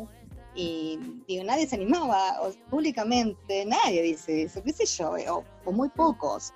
Y 0.55 0.97
digo, 1.27 1.43
nadie 1.43 1.67
se 1.67 1.75
animaba, 1.75 2.41
o- 2.41 2.69
públicamente 2.69 3.65
nadie 3.65 4.01
dice 4.01 4.43
eso, 4.43 4.63
qué 4.63 4.71
sé 4.71 4.85
yo, 4.85 5.11
o, 5.33 5.43
o 5.65 5.71
muy 5.71 5.89
pocos. 5.89 6.53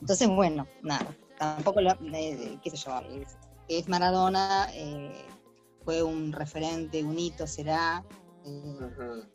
Entonces, 0.00 0.26
bueno, 0.28 0.66
nada, 0.82 1.14
tampoco, 1.38 1.80
lo, 1.82 1.90
eh, 2.14 2.58
qué 2.62 2.70
sé 2.70 2.76
yo, 2.78 2.98
es, 3.20 3.36
es 3.68 3.88
Maradona, 3.88 4.68
eh, 4.72 5.12
fue 5.84 6.02
un 6.02 6.32
referente, 6.32 7.04
un 7.04 7.18
hito, 7.18 7.46
será, 7.46 8.02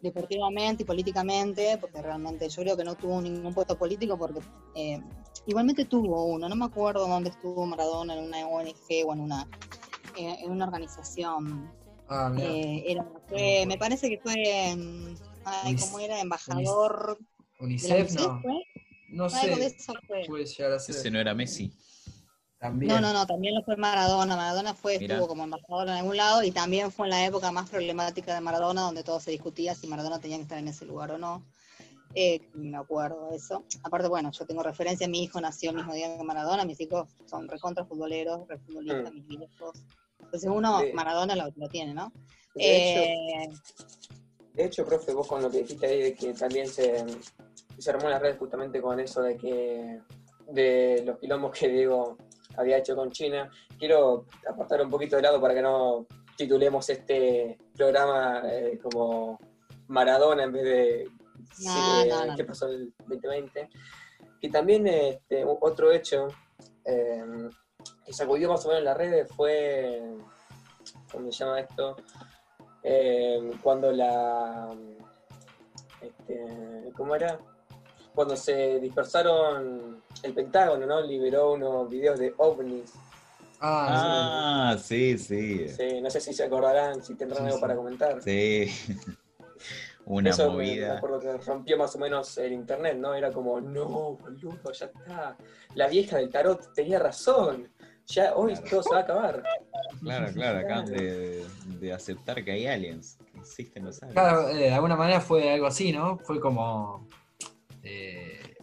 deportivamente 0.02 0.84
y 0.84 0.86
políticamente, 0.86 1.78
porque 1.80 2.02
realmente 2.02 2.48
yo 2.50 2.62
creo 2.62 2.78
que 2.78 2.84
no 2.84 2.96
tuvo 2.96 3.22
ningún 3.22 3.54
puesto 3.54 3.78
político, 3.78 4.18
porque 4.18 4.40
eh, 4.76 5.02
igualmente 5.46 5.86
tuvo 5.86 6.26
uno, 6.26 6.48
no 6.48 6.56
me 6.56 6.66
acuerdo 6.66 7.08
dónde 7.08 7.30
estuvo 7.30 7.66
Maradona, 7.66 8.16
en 8.16 8.26
una 8.26 8.48
ONG 8.48 9.06
o 9.06 9.14
en 9.14 9.20
una, 9.22 9.48
eh, 10.18 10.38
en 10.44 10.52
una 10.52 10.66
organización. 10.66 11.72
ah, 12.10 12.34
Eh, 12.38 12.84
era, 12.88 13.06
fue- 13.28 13.66
me 13.68 13.78
parece 13.78 14.10
que 14.10 14.20
fue, 14.20 14.36
ay, 15.46 15.74
Unis- 15.74 15.80
¿cómo 15.80 16.00
era? 16.00 16.20
Embajador 16.22 17.18
UNICEF, 17.60 18.12
UNICEF, 18.12 18.22
no, 18.22 18.42
¿fue? 18.42 18.54
no 19.10 19.30
Algo 19.30 19.58
de 19.58 19.66
sé, 19.68 19.76
eso 19.78 19.94
fue. 20.06 20.24
puede 20.28 20.46
llegar 20.46 20.74
a 20.74 20.80
ser. 20.80 20.96
Ese 20.96 21.12
no 21.12 21.20
era 21.20 21.34
Messi. 21.34 21.74
También. 22.60 22.92
No, 22.92 23.00
no, 23.02 23.14
no, 23.14 23.28
también 23.28 23.54
lo 23.56 23.62
fue 23.64 23.78
Maradona. 23.78 24.36
Maradona 24.36 24.74
fue, 24.74 24.98
Mirá. 24.98 25.16
estuvo 25.16 25.28
como 25.28 25.44
embajador 25.44 25.88
en 25.88 25.94
algún 25.96 26.18
lado 26.18 26.42
y 26.44 26.52
también 26.52 26.92
fue 26.92 27.06
en 27.08 27.12
la 27.12 27.26
época 27.26 27.52
más 27.52 27.70
problemática 27.70 28.34
de 28.34 28.42
Maradona, 28.42 28.82
donde 28.82 29.04
todo 29.04 29.20
se 29.20 29.32
discutía 29.32 29.76
si 29.76 29.88
Maradona 29.88 30.20
tenía 30.20 30.38
que 30.38 30.44
estar 30.44 30.58
en 30.58 30.68
ese 30.68 30.86
lugar 30.86 31.12
o 31.12 31.18
no. 31.18 31.44
Eh, 32.16 32.42
me 32.54 32.78
acuerdo 32.78 33.30
de 33.30 33.36
eso. 33.38 33.64
Aparte, 33.84 34.08
bueno, 34.08 34.32
yo 34.32 34.46
tengo 34.46 34.64
referencia, 34.64 35.08
mi 35.08 35.22
hijo 35.24 35.40
nació 35.40 35.70
el 35.70 35.76
mismo 35.76 35.94
día 35.94 36.18
que 36.18 36.24
Maradona, 36.24 36.66
mis 36.66 36.80
hijos 36.82 37.08
son 37.26 37.48
recontra 37.48 37.86
futboleros, 37.86 38.48
re 38.48 38.58
futbolistas, 38.58 39.14
mis 39.14 39.28
viejos. 39.28 39.78
Entonces 40.20 40.50
uno, 40.52 40.80
Sí. 40.82 40.94
Maradona 40.94 41.36
lo, 41.36 41.50
lo 41.56 41.68
tiene, 41.70 41.94
¿no? 41.94 42.12
De 42.56 42.76
hecho, 42.76 43.02
Eh, 43.04 43.50
De 44.56 44.66
hecho, 44.66 44.84
profe, 44.84 45.14
vos 45.14 45.28
con 45.28 45.44
lo 45.44 45.52
que 45.52 45.60
dijiste 45.60 45.86
ahí 45.86 46.02
de 46.02 46.16
que 46.16 46.34
también 46.34 46.68
se, 46.68 47.06
se 47.78 47.90
armó 47.92 48.10
las 48.10 48.20
redes 48.20 48.40
justamente 48.40 48.82
con 48.82 49.00
eso 49.00 49.22
de 49.22 49.38
que 49.38 50.00
de 50.48 51.04
los 51.06 51.20
quilombos 51.20 51.52
que 51.52 51.68
Diego 51.68 52.18
había 52.58 52.78
hecho 52.78 52.96
con 52.96 53.12
China, 53.12 53.50
quiero 53.78 54.26
apartar 54.50 54.82
un 54.82 54.90
poquito 54.90 55.16
de 55.16 55.22
lado 55.22 55.40
para 55.40 55.54
que 55.54 55.62
no 55.62 56.06
titulemos 56.36 56.90
este 56.90 57.58
programa 57.76 58.42
eh, 58.46 58.80
como 58.82 59.40
Maradona 59.88 60.44
en 60.44 60.52
vez 60.52 60.64
de 60.64 61.06
No, 61.06 61.50
sí, 61.52 62.10
no, 62.10 62.24
eh, 62.24 62.28
no. 62.28 62.36
qué 62.36 62.44
pasó 62.44 62.68
el 62.68 62.94
2020. 63.00 63.70
Y 64.42 64.50
también 64.50 64.88
este, 64.88 65.44
otro 65.46 65.92
hecho 65.92 66.28
eh, 66.86 67.50
que 68.06 68.14
sacudió 68.14 68.50
más 68.50 68.66
o 68.66 68.70
menos 68.70 68.80
en 68.80 68.86
las 68.86 68.98
redes 68.98 69.30
fue, 69.36 70.16
¿cómo 71.12 71.32
se 71.32 71.44
llama 71.44 71.60
esto? 71.60 71.96
Eh, 72.84 73.52
cuando 73.62 73.92
la. 73.92 74.74
Este, 76.02 76.92
¿Cómo 76.96 77.16
era? 77.16 77.40
Cuando 78.18 78.36
se 78.36 78.80
dispersaron, 78.80 80.02
el 80.24 80.34
Pentágono, 80.34 80.88
¿no? 80.88 81.02
Liberó 81.02 81.52
unos 81.54 81.88
videos 81.88 82.18
de 82.18 82.34
ovnis. 82.38 82.92
Ah, 83.62 84.72
Ah, 84.72 84.78
sí, 84.80 85.20
sí. 85.20 85.70
Sí, 85.70 86.02
no 86.02 86.10
sé 86.10 86.20
si 86.20 86.34
se 86.34 86.46
acordarán, 86.46 87.04
si 87.04 87.14
tendrán 87.14 87.42
Sí, 87.44 87.46
algo 87.46 87.58
sí. 87.58 87.62
para 87.62 87.76
comentar. 87.76 88.20
Sí. 88.24 88.72
Una 90.08 90.32
Eso 90.32 90.50
me, 90.50 90.58
me 90.58 90.64
movida. 90.72 90.98
acuerdo 90.98 91.20
que 91.20 91.38
rompió 91.38 91.78
más 91.78 91.96
o 91.96 92.00
menos 92.00 92.36
el 92.40 92.54
internet, 92.54 92.98
¿no? 92.98 93.14
Era 93.14 93.32
como, 93.32 93.62
no, 93.62 94.14
boludo, 94.14 94.72
ya 94.72 94.88
está. 94.88 95.38
La 95.76 95.88
vieja 95.88 96.18
del 96.18 96.32
tarot 96.32 96.74
tenía 96.74 96.98
razón. 96.98 97.70
Ya 98.08 98.34
hoy 98.36 98.54
Claro. 98.54 98.68
todo 98.68 98.82
se 98.82 98.90
va 98.96 98.98
a 98.98 99.02
acabar. 99.04 99.44
Claro, 100.02 100.34
claro, 100.34 100.58
acaban 100.58 100.86
de, 100.88 101.46
de 101.80 101.94
aceptar 101.94 102.44
que 102.44 102.52
hay 102.52 102.66
aliens, 102.66 103.20
que 103.32 103.38
existen 103.42 103.86
los 103.86 104.02
aliens. 104.02 104.14
Claro, 104.20 104.50
eh, 104.50 104.56
de 104.56 104.74
alguna 104.74 104.96
manera 104.96 105.22
fue 105.22 105.52
algo 105.54 105.68
así, 105.68 105.92
¿no? 105.92 106.18
Fue 106.18 106.40
como 106.40 107.08
eh, 107.90 108.56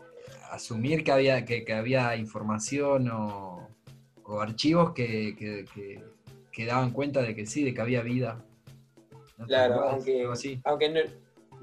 asumir 0.50 1.02
que 1.04 1.12
había, 1.12 1.44
que, 1.44 1.64
que 1.64 1.72
había 1.72 2.14
información 2.16 3.08
o, 3.10 3.68
o 4.24 4.40
archivos 4.40 4.92
que, 4.92 5.34
que- 5.37 5.64
que- 5.74 6.04
que 6.52 6.66
daban 6.66 6.92
cuenta 6.92 7.20
de 7.20 7.34
que 7.34 7.46
sí, 7.46 7.64
de 7.64 7.74
que 7.74 7.80
había 7.80 8.02
vida. 8.02 8.44
¿No 9.38 9.44
te 9.46 9.48
Claro, 9.48 9.74
acordás? 9.74 9.94
aunque, 9.94 10.26
así. 10.30 10.60
aunque 10.64 10.88
no, 10.88 11.00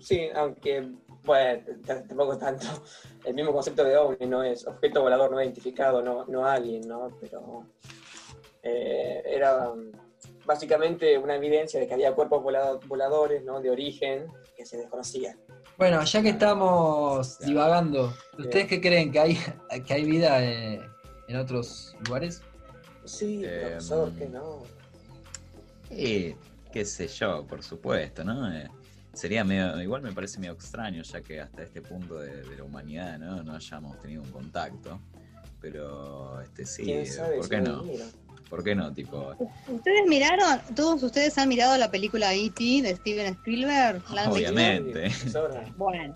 sí, 0.01 0.27
aunque, 0.35 0.91
bueno, 1.23 1.61
tampoco 1.85 2.37
tanto, 2.37 2.65
el 3.25 3.33
mismo 3.33 3.53
concepto 3.53 3.85
de 3.85 3.95
ovni 3.95 4.25
no 4.27 4.43
es 4.43 4.67
objeto 4.67 5.01
volador 5.01 5.31
no 5.31 5.41
identificado, 5.41 6.01
no, 6.01 6.25
no 6.25 6.45
alien, 6.45 6.85
¿no? 6.89 7.07
Pero 7.21 7.67
eh, 8.63 9.23
era 9.25 9.69
um, 9.69 9.91
básicamente 10.45 11.17
una 11.17 11.35
evidencia 11.35 11.79
de 11.79 11.87
que 11.87 11.93
había 11.93 12.13
cuerpos 12.13 12.43
volado- 12.43 12.79
voladores, 12.87 13.43
¿no? 13.45 13.61
De 13.61 13.69
origen 13.69 14.25
que 14.61 14.65
se 14.67 14.77
desconocían. 14.77 15.37
Bueno, 15.77 16.03
ya 16.03 16.21
que 16.21 16.29
estamos 16.29 17.37
Claro. 17.37 17.49
divagando, 17.51 18.13
¿ustedes 18.37 18.67
qué 18.67 18.79
creen? 18.79 19.11
¿Que 19.11 19.19
hay, 19.19 19.37
que 19.87 19.93
hay 19.93 20.03
vida 20.05 20.43
eh, 20.43 20.79
en 21.27 21.35
otros 21.37 21.95
lugares? 22.05 22.41
Sí, 23.05 23.41
Eh, 23.43 23.61
profesor, 23.71 24.11
que 24.13 24.29
no. 24.29 24.59
Y 25.89 26.35
qué 26.71 26.85
sé 26.85 27.07
yo, 27.07 27.45
por 27.47 27.63
supuesto, 27.63 28.23
¿no? 28.23 28.53
Eh, 28.53 28.69
sería 29.13 29.43
medio, 29.43 29.81
igual 29.81 30.03
me 30.03 30.11
parece 30.13 30.39
medio 30.39 30.53
extraño, 30.53 31.01
ya 31.01 31.21
que 31.21 31.41
hasta 31.41 31.63
este 31.63 31.81
punto 31.81 32.19
de, 32.19 32.43
de 32.43 32.55
la 32.57 32.63
humanidad, 32.63 33.17
¿no? 33.17 33.41
No 33.41 33.55
hayamos 33.55 33.99
tenido 33.99 34.21
un 34.21 34.29
contacto. 34.31 34.99
Pero, 35.59 36.41
este 36.41 36.65
sí, 36.65 36.83
¿Quién 36.83 37.05
sabe 37.07 37.37
¿por 37.37 37.49
qué 37.49 37.61
no? 37.61 37.83
¿Por 38.51 38.63
qué 38.65 38.75
no? 38.75 38.93
Tipo, 38.93 39.33
¿Ustedes 39.67 40.01
miraron, 40.07 40.59
todos 40.75 41.01
ustedes 41.01 41.35
han 41.37 41.47
mirado 41.49 41.75
la 41.77 41.89
película 41.89 42.33
E.T. 42.35 42.81
de 42.83 42.95
Steven 42.97 43.27
Spielberg? 43.33 44.03
Obviamente. 44.29 45.09
Bueno. 45.77 46.15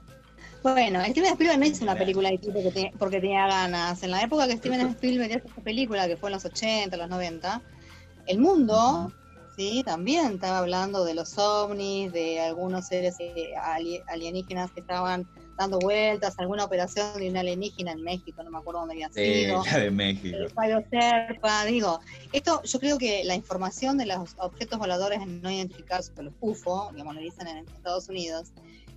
Bueno, 0.62 1.00
Steven 1.06 1.32
Spielberg 1.32 1.60
no 1.60 1.66
hizo 1.66 1.84
una 1.86 1.96
película 1.96 2.28
de 2.30 2.36
E.T. 2.36 2.52
porque, 2.52 2.72
tenía- 2.72 2.92
porque 3.00 3.22
tenía 3.22 3.48
ganas. 3.48 4.04
En 4.04 4.12
la 4.12 4.22
época 4.22 4.48
que 4.48 4.58
Steven 4.58 4.82
Spielberg 4.90 5.30
hizo 5.32 5.48
esta 5.48 5.62
película, 5.62 6.08
que 6.08 6.18
fue 6.18 6.30
en 6.30 6.34
los 6.34 6.44
80, 6.46 6.98
los 6.98 7.10
90, 7.10 7.62
el 8.28 8.40
mundo, 8.40 9.12
sí, 9.56 9.82
también 9.86 10.34
estaba 10.34 10.58
hablando 10.58 11.06
de 11.06 11.14
los 11.14 11.38
ovnis, 11.38 12.12
de 12.12 12.42
algunos 12.42 12.86
seres 12.88 13.16
eh, 13.20 13.54
ali- 13.64 14.02
alienígenas 14.10 14.72
que 14.72 14.82
estaban 14.82 15.26
dando 15.58 15.80
vueltas, 15.80 16.36
alguna 16.38 16.66
operación 16.66 17.18
de 17.18 17.30
un 17.30 17.38
alienígena 17.38 17.92
en 17.92 18.04
México, 18.04 18.44
no 18.44 18.52
me 18.52 18.58
acuerdo 18.58 18.82
dónde 18.82 18.96
había 18.96 19.10
eh, 19.16 19.46
sido. 19.46 19.64
la 19.66 19.80
de 19.80 19.92
México. 19.92 20.38
el 20.38 20.50
Fabio 20.50 20.84
Serpa, 20.90 21.66
digo, 21.66 22.00
esto 22.34 22.62
yo 22.64 22.80
creo 22.80 22.98
que 22.98 23.24
la 23.24 23.36
información 23.36 23.98
de 23.98 24.06
los 24.06 24.36
objetos 24.38 24.80
voladores 24.80 25.26
no 25.26 25.50
identificados, 25.50 26.12
los 26.18 26.34
UFO, 26.40 26.90
digamos, 26.92 27.16
lo 27.16 27.22
dicen 27.22 27.48
en 27.48 27.58
Estados 27.58 28.10
Unidos, 28.10 28.52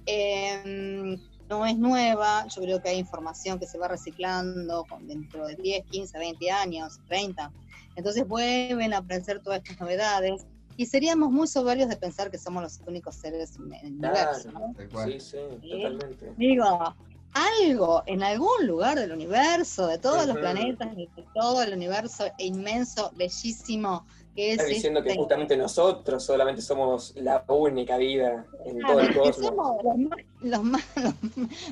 eh, 0.07 1.18
no 1.49 1.64
es 1.64 1.79
nueva, 1.79 2.47
yo 2.49 2.62
creo 2.62 2.83
que 2.83 2.90
hay 2.90 2.99
información 2.99 3.59
que 3.59 3.66
se 3.66 3.79
va 3.79 3.88
reciclando 3.88 4.87
dentro 5.01 5.47
de 5.47 5.57
10, 5.57 5.87
15, 5.87 6.18
20 6.18 6.51
años, 6.51 7.01
30, 7.09 7.51
entonces 7.97 8.27
vuelven 8.27 8.92
a 8.92 8.99
aparecer 8.99 9.40
todas 9.40 9.61
estas 9.62 9.81
novedades 9.81 10.47
y 10.78 10.86
seríamos 10.86 11.32
muy 11.32 11.48
soberbios 11.48 11.88
de 11.88 11.96
pensar 11.96 12.30
que 12.30 12.38
somos 12.38 12.62
los 12.62 12.80
únicos 12.86 13.16
seres 13.16 13.56
en 13.56 13.74
el 13.74 13.94
universo, 13.94 14.52
¿no? 14.52 14.74
Sí, 15.04 15.18
sí, 15.18 15.36
totalmente. 15.68 16.32
Digo, 16.36 16.94
algo 17.32 18.04
en 18.06 18.22
algún 18.22 18.64
lugar 18.64 18.96
del 18.96 19.10
universo, 19.10 19.88
de 19.88 19.98
todos 19.98 20.24
los 20.28 20.36
planetas, 20.38 20.94
de 20.94 21.08
todo 21.34 21.64
el 21.64 21.72
universo 21.74 22.26
inmenso, 22.38 23.10
bellísimo, 23.16 24.06
que 24.36 24.52
es 24.52 24.58
Estás 24.60 24.68
diciendo 24.68 25.02
que 25.02 25.08
este, 25.08 25.20
justamente 25.20 25.56
nosotros 25.56 26.24
solamente 26.24 26.62
somos 26.62 27.12
la 27.16 27.44
única 27.48 27.96
vida 27.96 28.46
en 28.64 28.78
todo 28.78 29.00
el 29.00 29.12
cosmos. 29.12 29.48
somos 29.48 29.82
los 29.82 29.98
más, 29.98 30.18
los 30.42 30.62
más, 30.62 30.84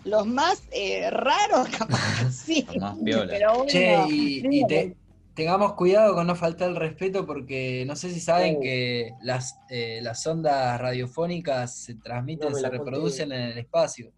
los 0.05 0.27
más, 0.27 0.63
eh, 0.73 1.09
raros, 1.11 1.69
capaz 1.69 2.29
sí. 2.33 2.67
Los 2.67 2.77
más 2.79 3.01
viola. 3.05 3.33
Pero 3.33 3.55
bueno, 3.55 3.71
Che, 3.71 4.05
y, 4.09 4.67
te- 4.67 4.97
tengamos 5.37 5.75
cuidado 5.75 6.15
con 6.15 6.27
no 6.27 6.35
faltar 6.35 6.71
el 6.71 6.77
respeto 6.77 7.27
porque 7.27 7.85
no 7.87 7.95
sé 7.95 8.11
si 8.11 8.21
saben 8.21 8.59
que 8.61 9.13
las, 9.23 9.59
eh, 9.69 10.01
las 10.03 10.27
ondas 10.27 10.81
radiofónicas 10.81 11.77
se 11.77 11.95
transmiten, 11.95 12.49
No 12.51 12.57
se 12.57 12.63
conté. 12.63 12.79
reproducen 12.79 13.31
en 13.33 13.43
el 13.43 13.59
espacio. 13.59 14.11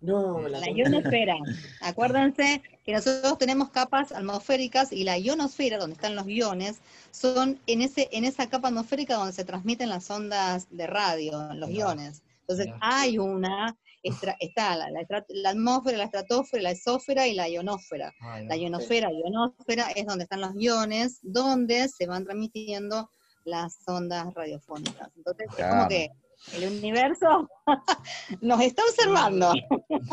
No, 0.00 0.38
me 0.38 0.50
la 0.50 0.60
La 0.60 0.70
ionosfera. 0.70 1.36
Acuérdense 1.80 2.62
que 2.84 2.92
nosotros 2.92 3.38
tenemos 3.38 3.70
capas 3.70 4.10
atmosféricas 4.12 4.92
y 4.92 5.04
la 5.04 5.16
ionosfera, 5.18 5.78
donde 5.78 5.94
están 5.94 6.16
los 6.16 6.28
iones, 6.28 6.80
son 7.12 7.58
en 7.66 7.80
ese 7.80 8.08
en 8.12 8.24
esa 8.24 8.48
capa 8.48 8.68
atmosférica 8.68 9.14
donde 9.14 9.32
se 9.32 9.44
transmiten 9.44 9.88
las 9.88 10.10
ondas 10.10 10.66
de 10.70 10.86
radio, 10.86 11.54
los 11.54 11.70
iones. 11.70 12.22
Entonces 12.40 12.68
hay 12.80 13.18
una, 13.18 13.76
estra- 14.08 14.36
está 14.40 14.76
la, 14.76 14.90
la 14.90 15.00
estra- 15.00 15.24
la 15.28 15.50
atmósfera, 15.50 15.98
la 15.98 16.04
estratosfera, 16.04 16.62
la 16.62 16.70
esósfera 16.70 17.26
y 17.26 17.34
la 17.34 17.48
ionosfera. 17.48 18.12
Ay, 18.20 18.46
La 18.46 18.56
no. 18.56 18.62
ionosfera, 18.62 19.10
ionosfera 19.12 19.90
es 19.94 20.06
donde 20.06 20.24
están 20.24 20.40
los 20.40 20.52
iones, 20.56 21.18
donde 21.22 21.88
se 21.88 22.06
van 22.06 22.24
transmitiendo 22.24 23.10
las 23.44 23.78
ondas 23.86 24.32
radiofónicas. 24.34 25.08
Entonces 25.16 25.46
es 25.56 25.64
como 25.66 25.88
que 25.88 26.10
el 26.54 26.68
universo 26.78 27.48
nos 28.40 28.60
está 28.60 28.82
observando. 28.88 29.52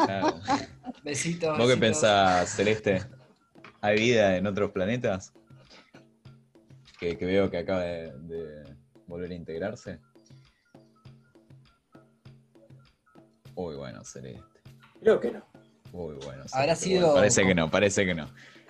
Claro. 0.05 0.35
Besitos. 1.03 1.57
¿Vos 1.57 1.69
qué 1.69 1.77
pensás, 1.77 2.49
Celeste? 2.55 3.01
¿Hay 3.81 3.97
vida 3.99 4.37
en 4.37 4.47
otros 4.47 4.71
planetas? 4.71 5.33
Que, 6.99 7.17
que 7.17 7.25
veo 7.25 7.49
que 7.51 7.57
acaba 7.57 7.81
de, 7.81 8.13
de 8.19 8.75
volver 9.07 9.31
a 9.31 9.35
integrarse. 9.35 9.99
Uy, 13.55 13.75
bueno, 13.75 14.03
Celeste. 14.03 14.61
Creo 15.01 15.19
que 15.19 15.31
no. 15.31 15.43
Uy, 15.91 16.15
bueno. 16.25 16.43
Habrá 16.53 16.75
sido 16.75 17.01
bueno, 17.01 17.15
parece 17.15 17.45
que 17.45 17.55
no, 17.55 17.69
parece 17.69 18.05
que 18.05 18.15
no. 18.15 18.29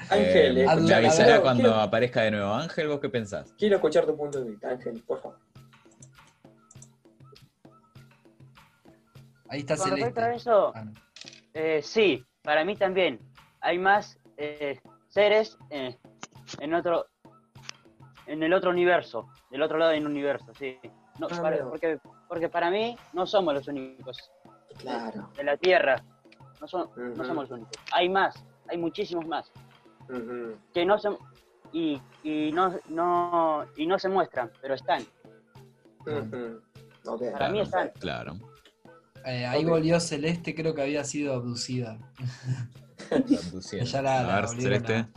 Ángel, 0.09 0.57
Eh, 0.57 0.65
¿Me 0.81 0.93
avisará 0.95 1.41
cuando 1.41 1.63
quiero- 1.63 1.79
aparezca 1.79 2.21
de 2.23 2.31
nuevo 2.31 2.53
Ángel? 2.53 2.87
¿Vos 2.89 2.99
qué 2.99 3.09
pensás? 3.09 3.53
Quiero 3.57 3.75
escuchar 3.77 4.05
tu 4.05 4.17
punto 4.17 4.43
de 4.43 4.51
vista, 4.51 4.69
Ángel, 4.69 5.01
por 5.07 5.21
favor. 5.21 5.37
Ahí 9.49 9.59
está 9.59 9.77
Con 9.77 9.91
respecto 9.91 10.19
a 10.19 10.23
Celeste. 10.23 10.49
eso, 10.49 10.71
Ah, 10.75 10.83
no. 10.83 10.91
eh, 11.53 11.81
sí, 11.83 12.25
para 12.41 12.65
mí 12.65 12.75
también. 12.75 13.19
Hay 13.61 13.77
más 13.77 14.19
eh, 14.37 14.79
seres 15.09 15.57
eh, 15.69 15.95
en 16.59 16.73
otro, 16.73 17.05
en 18.25 18.41
el 18.43 18.51
otro 18.53 18.71
universo, 18.71 19.27
del 19.51 19.61
otro 19.61 19.77
lado 19.77 19.91
del 19.91 20.05
universo, 20.07 20.47
sí. 20.57 20.77
No, 21.19 21.27
Ah, 21.31 21.41
para- 21.41 21.63
porque, 21.69 21.99
porque 22.27 22.49
para 22.49 22.71
mí 22.71 22.97
no 23.13 23.27
somos 23.27 23.53
los 23.53 23.67
únicos 23.67 24.17
Claro. 24.77 25.29
de 25.35 25.43
la 25.43 25.57
Tierra. 25.57 25.95
No, 26.61 26.67
son- 26.67 26.89
no 26.95 27.11
Ujú. 27.13 27.25
somos 27.25 27.49
los 27.49 27.51
únicos. 27.51 27.73
Hay 27.91 28.09
más, 28.09 28.35
hay 28.69 28.77
muchísimos 28.77 29.25
más 29.27 29.51
que 30.73 30.85
no 30.85 30.99
se 30.99 31.09
y, 31.71 31.99
y 32.23 32.51
no, 32.51 32.75
no 32.89 33.65
y 33.77 33.87
no 33.87 33.97
se 33.97 34.09
muestran, 34.09 34.51
pero 34.61 34.73
están. 34.75 35.03
Para 36.03 37.49
mí 37.49 37.61
están. 37.61 37.91
Claro. 37.99 38.33
Eh, 39.25 39.45
ahí 39.45 39.63
volvió 39.63 39.99
Celeste, 40.01 40.53
creo 40.53 40.75
que 40.75 40.81
había 40.81 41.03
sido 41.05 41.33
abducida. 41.33 41.97
Abduciendo. 43.09 43.85
Ya 43.91 44.01
la- 44.01 44.23
la 44.23 44.33
a 44.37 44.41
ver, 44.41 44.45
volvieron 44.47 44.85
Celeste. 44.85 45.07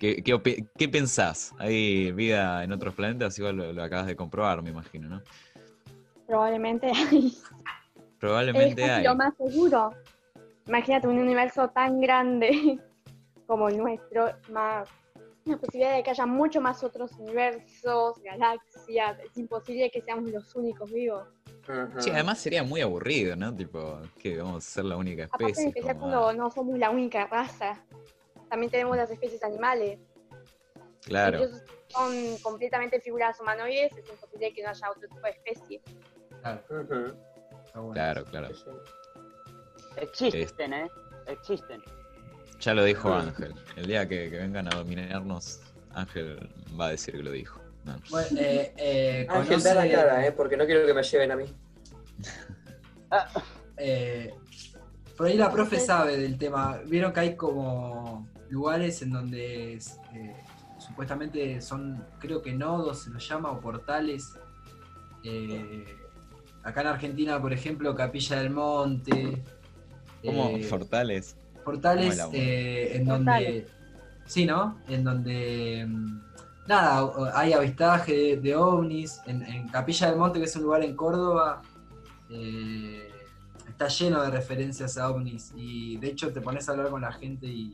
¿Qué, 0.00 0.22
qué, 0.22 0.66
qué 0.76 0.88
pensás? 0.88 1.52
¿Hay 1.58 2.12
vida 2.12 2.62
en 2.64 2.72
otros 2.72 2.94
planetas? 2.94 3.38
Igual 3.38 3.56
lo, 3.56 3.72
lo 3.72 3.82
acabas 3.82 4.06
de 4.06 4.16
comprobar, 4.16 4.60
me 4.62 4.70
imagino, 4.70 5.08
¿no? 5.08 5.22
Probablemente 6.26 6.86
hay. 6.86 7.26
Es 7.28 7.42
Probablemente 8.18 8.82
hay. 8.84 9.04
lo 9.04 9.14
más 9.14 9.34
seguro. 9.36 9.90
Imagínate 10.66 11.08
un 11.08 11.18
universo 11.18 11.68
tan 11.68 12.00
grande 12.00 12.78
como 13.46 13.68
el 13.68 13.76
nuestro, 13.78 14.30
más 14.50 14.88
la 15.44 15.58
posibilidad 15.58 15.96
de 15.96 16.02
que 16.02 16.10
haya 16.10 16.26
mucho 16.26 16.60
más 16.60 16.82
otros 16.82 17.12
universos, 17.18 18.18
galaxias. 18.22 19.18
Es 19.20 19.36
imposible 19.36 19.90
que 19.90 20.00
seamos 20.00 20.30
los 20.30 20.54
únicos 20.54 20.90
vivos. 20.90 21.28
Sí, 21.98 22.10
además 22.10 22.38
sería 22.38 22.62
muy 22.62 22.80
aburrido, 22.80 23.36
¿no? 23.36 23.54
Tipo, 23.54 24.00
que 24.18 24.36
vamos 24.36 24.66
a 24.66 24.70
ser 24.70 24.84
la 24.84 24.96
única 24.96 25.24
Aparte 25.24 25.46
especie. 25.46 25.68
empezar 25.68 25.98
como, 25.98 26.10
cuando 26.10 26.32
no 26.32 26.50
somos 26.50 26.78
la 26.78 26.90
única 26.90 27.26
raza. 27.26 27.82
También 28.48 28.70
tenemos 28.70 28.96
las 28.96 29.10
especies 29.10 29.42
animales. 29.42 29.98
claro, 31.02 31.46
si 31.46 31.54
son 31.88 32.38
completamente 32.42 33.00
figuras 33.00 33.38
humanoides, 33.40 33.92
es 33.96 34.08
imposible 34.08 34.52
que 34.52 34.62
no 34.62 34.70
haya 34.70 34.90
otro 34.90 35.08
tipo 35.08 35.22
de 35.22 35.30
especie. 35.30 35.82
Claro, 36.44 38.24
bueno. 38.24 38.30
claro. 38.30 38.48
Existen, 39.96 40.72
¿eh? 40.74 40.90
Existen. 41.26 41.82
Ya 42.60 42.74
lo 42.74 42.84
dijo. 42.84 43.12
Ángel. 43.12 43.54
El 43.76 43.86
día 43.86 44.06
que, 44.08 44.28
que 44.30 44.36
vengan 44.38 44.68
a 44.68 44.76
dominarnos, 44.76 45.60
Ángel 45.94 46.48
va 46.78 46.86
a 46.86 46.90
decir 46.90 47.14
que 47.16 47.22
lo 47.22 47.30
dijo. 47.30 47.60
No. 47.84 47.96
Bueno, 48.10 48.28
eh, 48.38 48.72
eh, 48.76 49.26
Ángel, 49.28 49.56
conoce- 49.58 49.74
da 49.74 49.74
la 49.86 49.90
cara, 49.90 50.26
¿eh? 50.26 50.32
Porque 50.32 50.56
no 50.56 50.66
quiero 50.66 50.86
que 50.86 50.94
me 50.94 51.02
lleven 51.02 51.32
a 51.32 51.36
mí. 51.36 51.44
eh, 53.76 54.34
por 55.16 55.26
ahí 55.26 55.36
la 55.36 55.50
profe 55.50 55.78
sabe 55.80 56.16
del 56.18 56.38
tema. 56.38 56.78
Vieron 56.86 57.12
que 57.12 57.20
hay 57.20 57.36
como 57.36 58.28
lugares 58.50 59.00
en 59.02 59.10
donde 59.12 59.74
eh, 59.74 60.36
supuestamente 60.78 61.60
son, 61.60 62.04
creo 62.18 62.42
que 62.42 62.52
nodos 62.52 63.02
se 63.02 63.10
los 63.10 63.26
llama, 63.28 63.50
o 63.50 63.60
portales. 63.60 64.34
Eh, 65.22 65.84
acá 66.64 66.80
en 66.80 66.86
Argentina, 66.88 67.40
por 67.40 67.52
ejemplo, 67.52 67.94
Capilla 67.94 68.36
del 68.40 68.50
Monte. 68.50 69.42
¿Cómo? 70.24 70.48
eh, 70.56 70.62
Fortales. 71.64 72.08
Como 72.18 72.20
amor. 72.20 72.34
eh, 72.36 72.96
en 72.96 73.04
donde 73.06 73.66
sí 74.26 74.46
no 74.46 74.78
en 74.88 75.04
donde 75.04 75.84
mm, 75.86 76.20
nada 76.66 77.10
hay 77.34 77.52
avistaje 77.52 78.12
de, 78.14 78.36
de 78.38 78.56
ovnis 78.56 79.20
en, 79.26 79.42
en 79.42 79.68
Capilla 79.68 80.08
del 80.08 80.18
Monte 80.18 80.38
que 80.38 80.46
es 80.46 80.56
un 80.56 80.62
lugar 80.62 80.82
en 80.82 80.96
Córdoba 80.96 81.60
eh, 82.30 83.06
está 83.68 83.88
lleno 83.88 84.22
de 84.22 84.30
referencias 84.30 84.96
a 84.96 85.10
ovnis 85.10 85.52
y 85.54 85.98
de 85.98 86.08
hecho 86.08 86.32
te 86.32 86.40
pones 86.40 86.66
a 86.68 86.72
hablar 86.72 86.88
con 86.88 87.02
la 87.02 87.12
gente 87.12 87.46
y, 87.46 87.70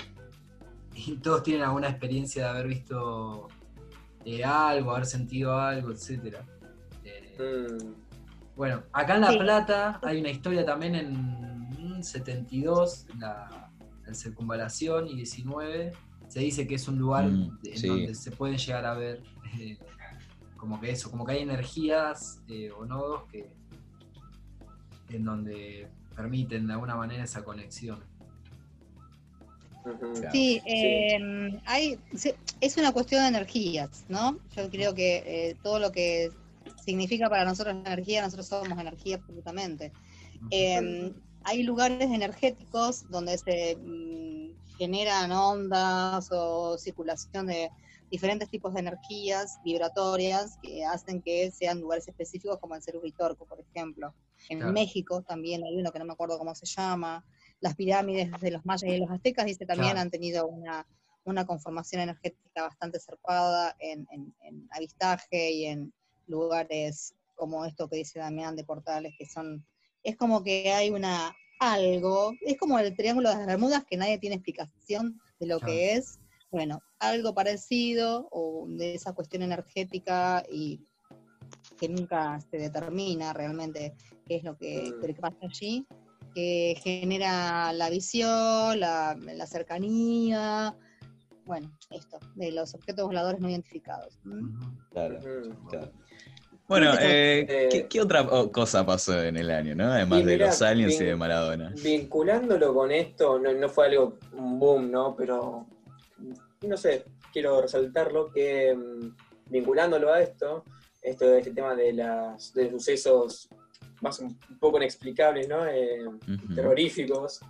y 0.95 1.17
todos 1.19 1.43
tienen 1.45 1.63
alguna 1.63 1.89
experiencia 1.89 2.45
de 2.45 2.49
haber 2.51 2.67
visto 2.67 3.47
eh, 4.25 4.43
algo 4.45 4.91
haber 4.93 5.07
sentido 5.07 5.57
algo 5.59 5.91
etcétera 5.93 6.45
Eh, 7.05 7.27
Mm. 7.41 7.95
Bueno, 8.61 8.83
acá 8.93 9.15
en 9.15 9.23
La 9.23 9.31
Sí. 9.31 9.39
Plata 9.39 9.99
hay 10.03 10.21
una 10.21 10.29
historia 10.29 10.67
también 10.67 10.95
en 10.95 11.15
mm, 11.99 12.03
72, 12.03 13.07
en 13.11 13.21
la 13.21 13.71
en 14.07 14.15
circunvalación 14.15 15.09
y 15.09 15.17
19. 15.17 15.93
Se 16.29 16.41
dice 16.41 16.67
que 16.67 16.75
es 16.75 16.87
un 16.87 16.99
lugar 16.99 17.25
Mm, 17.25 17.59
en 17.65 17.79
sí. 17.79 17.89
donde 17.89 18.15
se 18.15 18.31
pueden 18.33 18.59
llegar 18.59 18.85
a 18.85 18.93
ver 18.93 19.23
eh, 19.59 19.79
como 20.59 20.79
que 20.79 20.91
eso, 20.91 21.11
como 21.11 21.25
que 21.25 21.33
hay 21.33 21.41
energías 21.41 22.43
eh, 22.49 22.71
o 22.71 22.85
nodos 22.85 23.23
que 23.33 23.51
en 25.09 25.25
donde 25.25 25.89
permiten 26.15 26.67
de 26.67 26.75
alguna 26.75 26.97
manera 26.97 27.25
esa 27.25 27.43
conexión. 27.43 28.05
Sí, 30.33 30.61
eh, 30.67 31.59
hay, 31.65 31.99
es 32.61 32.77
una 32.77 32.93
cuestión 32.93 33.23
de 33.23 33.29
energías, 33.29 34.05
¿no? 34.11 34.39
Yo 34.55 34.69
creo 34.69 34.95
que 34.95 35.23
eh, 35.25 35.57
todo 35.63 35.79
lo 35.79 35.91
que 35.91 36.31
significa 36.85 37.29
para 37.29 37.45
nosotros 37.45 37.75
energía, 37.77 38.23
nosotros 38.23 38.47
somos 38.49 38.79
energía 38.79 39.17
absolutamente. 39.17 39.93
Eh, 40.51 41.13
hay 41.45 41.63
lugares 41.63 42.11
energéticos 42.11 43.09
donde 43.11 43.39
se 43.39 43.77
mm, 43.77 44.77
generan 44.79 45.33
ondas 45.33 46.29
o 46.33 46.77
circulación 46.79 47.47
de 47.47 47.71
diferentes 48.11 48.49
tipos 48.51 48.75
de 48.75 48.81
energías 48.81 49.59
vibratorias 49.65 50.59
que 50.63 50.85
hacen 50.85 51.23
que 51.23 51.51
sean 51.53 51.81
lugares 51.81 52.09
específicos 52.09 52.59
como 52.59 52.75
el 52.75 52.83
Cerro 52.83 52.99
Uritorco, 52.99 53.47
por 53.47 53.61
ejemplo. 53.61 54.15
En 54.49 54.59
Claro. 54.59 54.73
México 54.73 55.23
también 55.23 55.63
hay 55.65 55.77
uno 55.77 55.93
que 55.93 55.99
no 55.99 56.05
me 56.07 56.13
acuerdo 56.15 56.39
cómo 56.39 56.55
se 56.55 56.67
llama. 56.67 57.25
Las 57.61 57.77
pirámides 57.77 58.31
de 58.41 58.51
los 58.51 58.65
mayas 58.65 58.83
y 58.91 58.99
los 58.99 59.11
aztecas, 59.11 59.45
dice, 59.47 59.65
también 59.67 59.93
Claro. 59.93 60.01
han 60.01 60.11
tenido 60.11 60.49
una, 60.49 60.87
una 61.25 61.47
conformación 61.47 62.01
energética 62.03 62.63
bastante 62.63 62.99
zarpada 62.99 63.77
en, 63.79 64.07
en- 64.11 64.35
en 64.41 64.69
avistaje 64.73 65.53
y 65.53 65.67
en 65.67 65.93
lugares 66.31 67.15
como 67.35 67.65
esto 67.65 67.89
que 67.89 67.97
dice 67.97 68.19
Damián 68.19 68.57
de 68.57 68.65
portales, 68.65 69.15
que 69.19 69.27
son, 69.27 69.67
es 70.03 70.17
como 70.17 70.43
que 70.43 70.73
hay 70.73 70.91
una 70.91 71.35
algo, 71.59 72.33
es 72.41 72.57
como 72.57 72.79
el 72.79 72.97
triángulo 72.97 73.29
de 73.31 73.37
las 73.37 73.47
Bermudas 73.47 73.85
que 73.89 73.97
nadie 73.99 74.19
tiene 74.19 74.37
explicación 74.37 75.21
de 75.39 75.47
lo 75.47 75.59
Claro. 75.59 75.73
que 75.75 75.95
es. 75.95 76.19
Bueno, 76.51 76.81
algo 76.99 77.35
parecido 77.35 78.29
o 78.33 78.67
de 78.69 78.95
esa 78.95 79.13
cuestión 79.13 79.43
energética 79.43 80.43
y 80.51 80.81
que 81.79 81.89
nunca 81.89 82.41
se 82.51 82.57
determina 82.59 83.33
realmente 83.33 83.95
qué 84.27 84.37
es 84.37 84.45
lo 84.45 84.57
que, 84.57 84.93
Mm. 84.97 85.07
que 85.07 85.15
pasa 85.15 85.37
allí, 85.43 85.87
que 86.35 86.77
genera 86.83 87.73
la 87.73 87.89
visión, 87.91 88.81
la, 88.81 89.17
la 89.21 89.47
cercanía, 89.47 90.77
bueno, 91.45 91.71
esto, 91.91 92.19
de 92.37 92.53
los 92.53 92.75
objetos 92.75 93.07
voladores 93.07 93.41
no 93.41 93.49
identificados. 93.49 94.19
¿Mm? 94.25 94.49
Claro, 94.91 95.21
claro. 95.69 95.93
Bueno, 96.71 96.95
eh, 97.01 97.47
Eh, 97.49 97.69
¿qué, 97.69 97.89
qué 97.89 98.01
otra 98.01 98.23
oh, 98.23 98.53
cosa 98.53 98.87
pasó 98.87 99.21
en 99.21 99.37
el 99.37 99.51
año, 99.51 99.75
no? 99.75 99.91
Además 99.91 100.25
de 100.25 100.37
los 100.39 100.63
aliens 100.63 101.01
y 101.01 101.05
de 101.05 101.17
Maradona. 101.17 101.75
Vinculándolo 101.83 102.73
con 102.73 102.93
esto, 102.93 103.41
no, 103.41 103.53
no 103.53 103.69
fue 103.69 103.87
algo, 103.87 104.21
un 104.35 104.57
boom, 104.61 104.89
¿no? 104.89 105.17
Pero, 105.17 105.67
no 106.61 106.77
sé, 106.77 107.07
quiero 107.33 107.61
resaltarlo 107.61 108.31
que 108.31 108.73
mm, 108.73 109.51
vinculándolo 109.51 110.13
a 110.13 110.23
esto, 110.23 110.63
esto 111.03 111.35
este 111.35 111.51
tema 111.51 111.75
de, 111.75 111.93
las, 111.93 112.55
de 112.55 112.71
sucesos 112.71 113.49
más 114.01 114.21
un 114.21 114.39
poco 114.61 114.77
inexplicables, 114.77 115.49
¿no? 115.49 115.67
Eh, 115.67 116.05
terroríficos, 116.55 117.41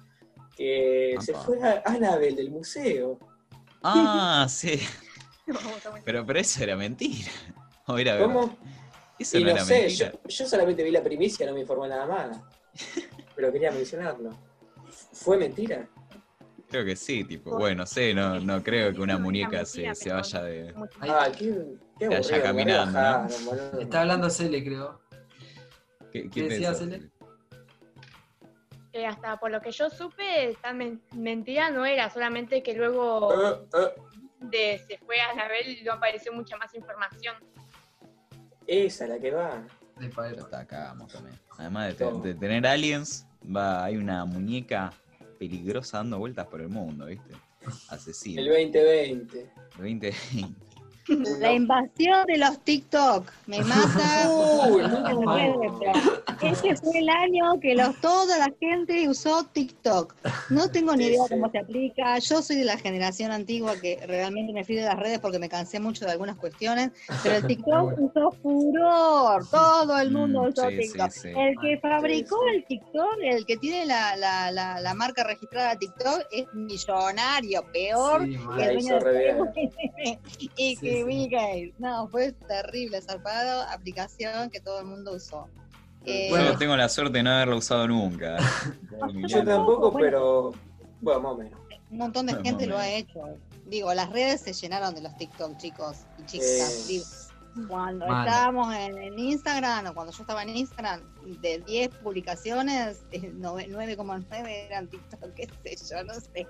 que 0.56 1.16
se 1.20 1.34
fue 1.34 1.62
a 1.62 1.82
Annabel 1.84 2.36
del 2.36 2.50
museo. 2.50 3.18
Ah, 3.82 4.46
sí. 4.48 4.80
Pero, 6.06 6.24
pero 6.24 6.38
eso 6.38 6.62
era 6.62 6.74
mentira. 6.74 7.30
O 7.86 7.98
era 7.98 8.14
verdad. 8.14 8.50
Y 9.32 9.40
no, 9.40 9.50
no 9.50 9.50
era 9.50 9.64
sé, 9.64 9.88
yo, 9.90 10.06
yo 10.26 10.46
solamente 10.46 10.82
vi 10.82 10.90
la 10.90 11.02
primicia, 11.02 11.46
no 11.46 11.52
me 11.52 11.60
informé 11.60 11.88
nada 11.88 12.06
más. 12.06 12.40
Pero 13.36 13.52
quería 13.52 13.70
mencionarlo. 13.70 14.30
¿Fue 15.12 15.36
mentira? 15.36 15.86
Creo 16.68 16.84
que 16.84 16.96
sí, 16.96 17.24
tipo, 17.24 17.50
bueno, 17.56 17.82
no 17.82 17.86
sé, 17.86 18.14
no, 18.14 18.38
no 18.40 18.62
creo 18.62 18.92
que 18.94 19.00
una 19.00 19.18
muñeca 19.18 19.64
se, 19.64 19.94
se 19.94 20.12
vaya 20.12 20.42
de. 20.42 20.72
Ah, 21.00 21.28
qué, 21.36 21.52
qué 21.98 22.08
Que 22.08 22.14
aburrido. 22.16 22.42
caminando, 22.42 22.98
¿no? 23.00 23.06
bajaron, 23.06 23.44
boludo. 23.44 23.80
Está 23.80 24.00
hablando 24.02 24.30
Cele, 24.30 24.64
creo. 24.64 25.00
¿Qué, 26.12 26.30
¿Qué 26.30 26.42
decías, 26.44 26.78
pensás? 26.78 26.98
Ele? 26.98 27.10
Eh, 28.92 29.06
hasta 29.06 29.36
por 29.38 29.50
lo 29.50 29.60
que 29.60 29.70
yo 29.70 29.90
supe, 29.90 30.56
tan 30.62 30.78
men- 30.78 31.02
mentira 31.12 31.70
no 31.70 31.84
era, 31.86 32.08
solamente 32.10 32.62
que 32.62 32.74
luego 32.74 33.32
Eh, 33.34 33.66
eh, 33.74 34.00
de 34.40 34.78
se 34.86 34.98
fue 34.98 35.20
a 35.20 35.30
Anabel 35.30 35.78
no 35.84 35.92
apareció 35.92 36.32
mucha 36.32 36.56
más 36.56 36.74
información. 36.74 37.36
Esa 38.66 39.06
la 39.06 39.18
que 39.18 39.30
va. 39.30 39.66
También. 41.12 41.38
Además 41.58 41.88
de, 41.88 41.94
te- 41.94 42.28
de 42.28 42.34
tener 42.34 42.66
aliens, 42.66 43.26
va, 43.44 43.84
hay 43.84 43.96
una 43.96 44.24
muñeca 44.24 44.92
peligrosa 45.38 45.98
dando 45.98 46.18
vueltas 46.18 46.46
por 46.46 46.60
el 46.60 46.68
mundo, 46.68 47.06
¿viste? 47.06 47.32
Asesina. 47.88 48.40
El 48.40 48.48
2020. 48.48 49.50
2020. 49.76 50.14
La 51.40 51.52
invasión 51.52 52.26
de 52.26 52.38
los 52.38 52.58
TikTok 52.60 53.30
me 53.46 53.60
mata. 53.64 54.28
Uy, 54.30 54.82
Este 56.42 56.74
fue 56.76 56.98
el 56.98 57.08
año 57.08 57.60
que 57.60 57.74
los, 57.74 57.94
toda 58.00 58.38
la 58.38 58.50
gente 58.58 59.06
usó 59.08 59.44
TikTok. 59.44 60.14
No 60.48 60.70
tengo 60.70 60.96
ni 60.96 61.04
idea 61.06 61.22
cómo 61.28 61.50
se 61.50 61.58
aplica. 61.58 62.18
Yo 62.18 62.40
soy 62.40 62.56
de 62.56 62.64
la 62.64 62.78
generación 62.78 63.30
antigua 63.30 63.74
que 63.78 63.98
realmente 64.06 64.52
me 64.54 64.64
fui 64.64 64.76
de 64.76 64.84
las 64.84 64.98
redes 64.98 65.18
porque 65.18 65.38
me 65.38 65.50
cansé 65.50 65.80
mucho 65.80 66.06
de 66.06 66.12
algunas 66.12 66.36
cuestiones. 66.36 66.92
Pero 67.22 67.36
el 67.36 67.46
TikTok 67.46 67.98
usó 67.98 68.30
furor. 68.42 69.46
Todo 69.50 69.98
el 69.98 70.10
mundo 70.12 70.42
Mm, 70.44 70.48
usó 70.48 70.68
sí, 70.70 70.76
TikTok. 70.78 71.10
sí. 71.10 71.28
El 71.36 71.54
que 71.60 71.78
fabricó 71.80 72.36
el 72.54 72.64
TikTok, 72.64 73.18
el 73.22 73.44
que 73.44 73.56
tiene 73.58 73.84
la, 73.84 74.16
la, 74.16 74.50
la, 74.50 74.80
la 74.80 74.94
marca 74.94 75.22
registrada 75.24 75.76
TikTok, 75.76 76.22
es 76.32 76.46
millonario, 76.54 77.62
peor 77.72 78.24
que 78.24 78.34
el 78.64 78.78
dueño 78.78 78.98
de 79.00 80.18
y 80.56 80.76
que 80.76 80.99
No, 81.78 82.08
fue 82.08 82.32
terrible, 82.32 83.00
zarpado, 83.02 83.62
aplicación 83.62 84.50
que 84.50 84.60
todo 84.60 84.80
el 84.80 84.86
mundo 84.86 85.12
usó. 85.14 85.48
Eh, 86.04 86.30
Yo 86.30 86.56
tengo 86.56 86.76
la 86.76 86.88
suerte 86.88 87.18
de 87.18 87.22
no 87.24 87.30
haberlo 87.30 87.56
usado 87.58 87.86
nunca. 87.88 88.36
Yo 89.28 89.44
tampoco, 89.44 89.90
Bueno. 89.90 90.06
pero. 90.06 90.52
Bueno, 91.02 91.20
más 91.20 91.32
o 91.32 91.36
menos. 91.38 91.60
un 91.90 91.98
montón 91.98 92.26
de 92.26 92.34
Más 92.34 92.42
gente 92.42 92.66
lo 92.66 92.78
ha 92.78 92.88
hecho. 92.88 93.20
Digo, 93.66 93.92
las 93.94 94.10
redes 94.10 94.40
se 94.40 94.52
llenaron 94.52 94.94
de 94.94 95.02
los 95.02 95.16
TikTok, 95.16 95.56
chicos 95.58 95.98
y 96.18 96.24
chicas. 96.26 96.86
Eh, 96.88 96.88
Digo, 96.88 97.04
cuando 97.68 98.06
Mal. 98.06 98.26
estábamos 98.28 98.74
en, 98.74 98.96
en 98.98 99.18
Instagram, 99.18 99.86
o 99.86 99.94
cuando 99.94 100.12
yo 100.12 100.22
estaba 100.22 100.42
en 100.42 100.50
Instagram, 100.56 101.00
de 101.40 101.58
10 101.66 101.88
publicaciones, 101.96 103.02
eh, 103.12 103.32
nove- 103.32 103.68
9,9 103.68 104.46
eran 104.66 104.88
TikTok, 104.88 105.34
qué 105.34 105.48
sé 105.76 105.94
yo, 105.94 106.04
no 106.04 106.14
sé. 106.14 106.46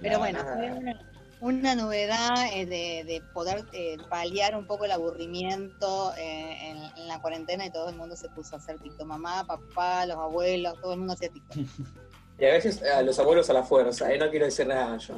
Pero 0.00 0.18
bueno, 0.20 0.38
fue 0.40 0.72
una, 0.72 1.09
una 1.40 1.74
novedad 1.74 2.34
eh, 2.52 2.66
de, 2.66 3.04
de 3.04 3.22
poder 3.32 3.64
eh, 3.72 3.96
paliar 4.08 4.56
un 4.56 4.66
poco 4.66 4.84
el 4.84 4.92
aburrimiento 4.92 6.12
eh, 6.16 6.70
en, 6.70 6.76
en 6.98 7.08
la 7.08 7.20
cuarentena 7.20 7.66
y 7.66 7.70
todo 7.70 7.88
el 7.88 7.96
mundo 7.96 8.16
se 8.16 8.28
puso 8.30 8.56
a 8.56 8.58
hacer 8.58 8.78
TikTok. 8.78 9.06
Mamá, 9.06 9.46
papá, 9.46 10.06
los 10.06 10.16
abuelos, 10.16 10.74
todo 10.80 10.92
el 10.92 10.98
mundo 10.98 11.14
hacía 11.14 11.30
TikTok. 11.30 11.58
Y 12.40 12.46
a 12.46 12.52
veces 12.52 12.82
a 12.82 13.02
los 13.02 13.18
abuelos 13.18 13.50
a 13.50 13.52
la 13.52 13.62
fuerza, 13.62 14.10
¿eh? 14.10 14.16
no 14.16 14.30
quiero 14.30 14.46
decir 14.46 14.66
nada 14.66 14.96
yo. 14.96 15.14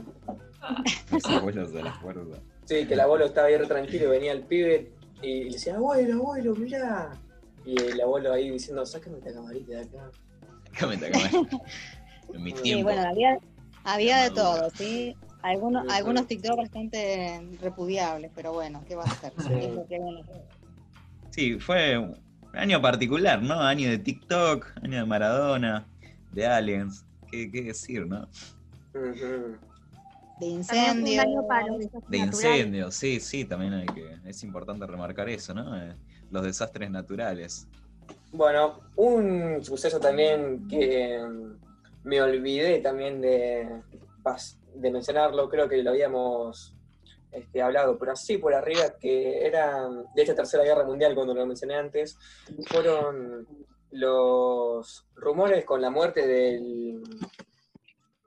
Los 1.12 1.24
abuelos 1.26 1.72
de 1.72 1.84
la 1.84 1.92
fuerza. 1.92 2.40
Sí, 2.64 2.84
que 2.84 2.94
el 2.94 3.00
abuelo 3.00 3.26
estaba 3.26 3.46
ahí 3.46 3.56
re 3.56 3.66
tranquilo 3.66 4.06
y 4.06 4.08
venía 4.08 4.32
el 4.32 4.42
pibe 4.42 4.90
y 5.22 5.44
le 5.44 5.50
decía, 5.52 5.76
abuelo, 5.76 6.14
abuelo, 6.14 6.56
mirá. 6.56 7.12
Y 7.64 7.80
el 7.80 8.00
abuelo 8.00 8.32
ahí 8.32 8.50
diciendo, 8.50 8.84
sácame 8.84 9.18
esta 9.18 9.32
camarita 9.32 9.72
de 9.72 9.80
acá. 9.82 10.10
Déjame 10.72 10.96
te 10.96 11.06
acá. 11.06 11.18
En 12.34 12.42
mi 12.42 12.50
Sí, 12.50 12.56
tiempo. 12.62 12.78
Sí, 12.78 12.82
bueno, 12.82 13.08
había, 13.08 13.38
había 13.84 14.22
de 14.22 14.30
todo, 14.30 14.68
¿sí? 14.70 15.16
Algunos, 15.42 15.88
algunos 15.92 16.26
TikTok 16.26 16.56
bastante 16.56 17.40
repudiables, 17.60 18.30
pero 18.34 18.52
bueno, 18.52 18.84
¿qué 18.86 18.94
va 18.94 19.02
a 19.02 19.06
hacer? 19.06 19.32
Sí. 21.30 21.58
Fue 21.58 21.98
un 21.98 22.16
año 22.52 22.80
particular, 22.80 23.42
¿no? 23.42 23.60
Año 23.60 23.90
de 23.90 23.98
TikTok, 23.98 24.66
año 24.82 24.98
de 24.98 25.04
Maradona, 25.04 25.86
de 26.32 26.46
Aliens. 26.46 27.04
¿Qué, 27.30 27.50
qué 27.50 27.62
decir, 27.62 28.06
no? 28.06 28.28
De 30.38 30.46
incendios. 30.46 31.24
De 32.08 32.18
incendios, 32.18 32.94
sí, 32.94 33.20
sí, 33.20 33.44
también 33.44 33.72
hay 33.74 33.86
que. 33.86 34.18
Es 34.26 34.42
importante 34.44 34.86
remarcar 34.86 35.28
eso, 35.28 35.54
¿no? 35.54 35.76
Eh, 35.76 35.94
los 36.30 36.44
desastres 36.44 36.90
naturales. 36.90 37.66
Bueno, 38.32 38.80
un 38.96 39.64
suceso 39.64 39.98
también 39.98 40.66
que 40.68 41.18
me 42.04 42.20
olvidé 42.20 42.78
también 42.80 43.20
de, 43.20 43.68
pas- 44.22 44.56
de 44.74 44.90
mencionarlo, 44.90 45.48
creo 45.48 45.68
que 45.68 45.82
lo 45.82 45.90
habíamos 45.90 46.74
este, 47.32 47.62
hablado, 47.62 47.98
pero 47.98 48.12
así 48.12 48.38
por 48.38 48.54
arriba, 48.54 48.98
que 49.00 49.46
era 49.46 49.88
de 50.14 50.22
esta 50.22 50.34
tercera 50.34 50.64
guerra 50.64 50.84
mundial, 50.84 51.14
cuando 51.14 51.34
lo 51.34 51.46
mencioné 51.46 51.74
antes, 51.76 52.18
fueron 52.66 53.46
los 53.90 55.06
rumores 55.14 55.64
con 55.64 55.80
la 55.80 55.90
muerte 55.90 56.26
del, 56.26 57.02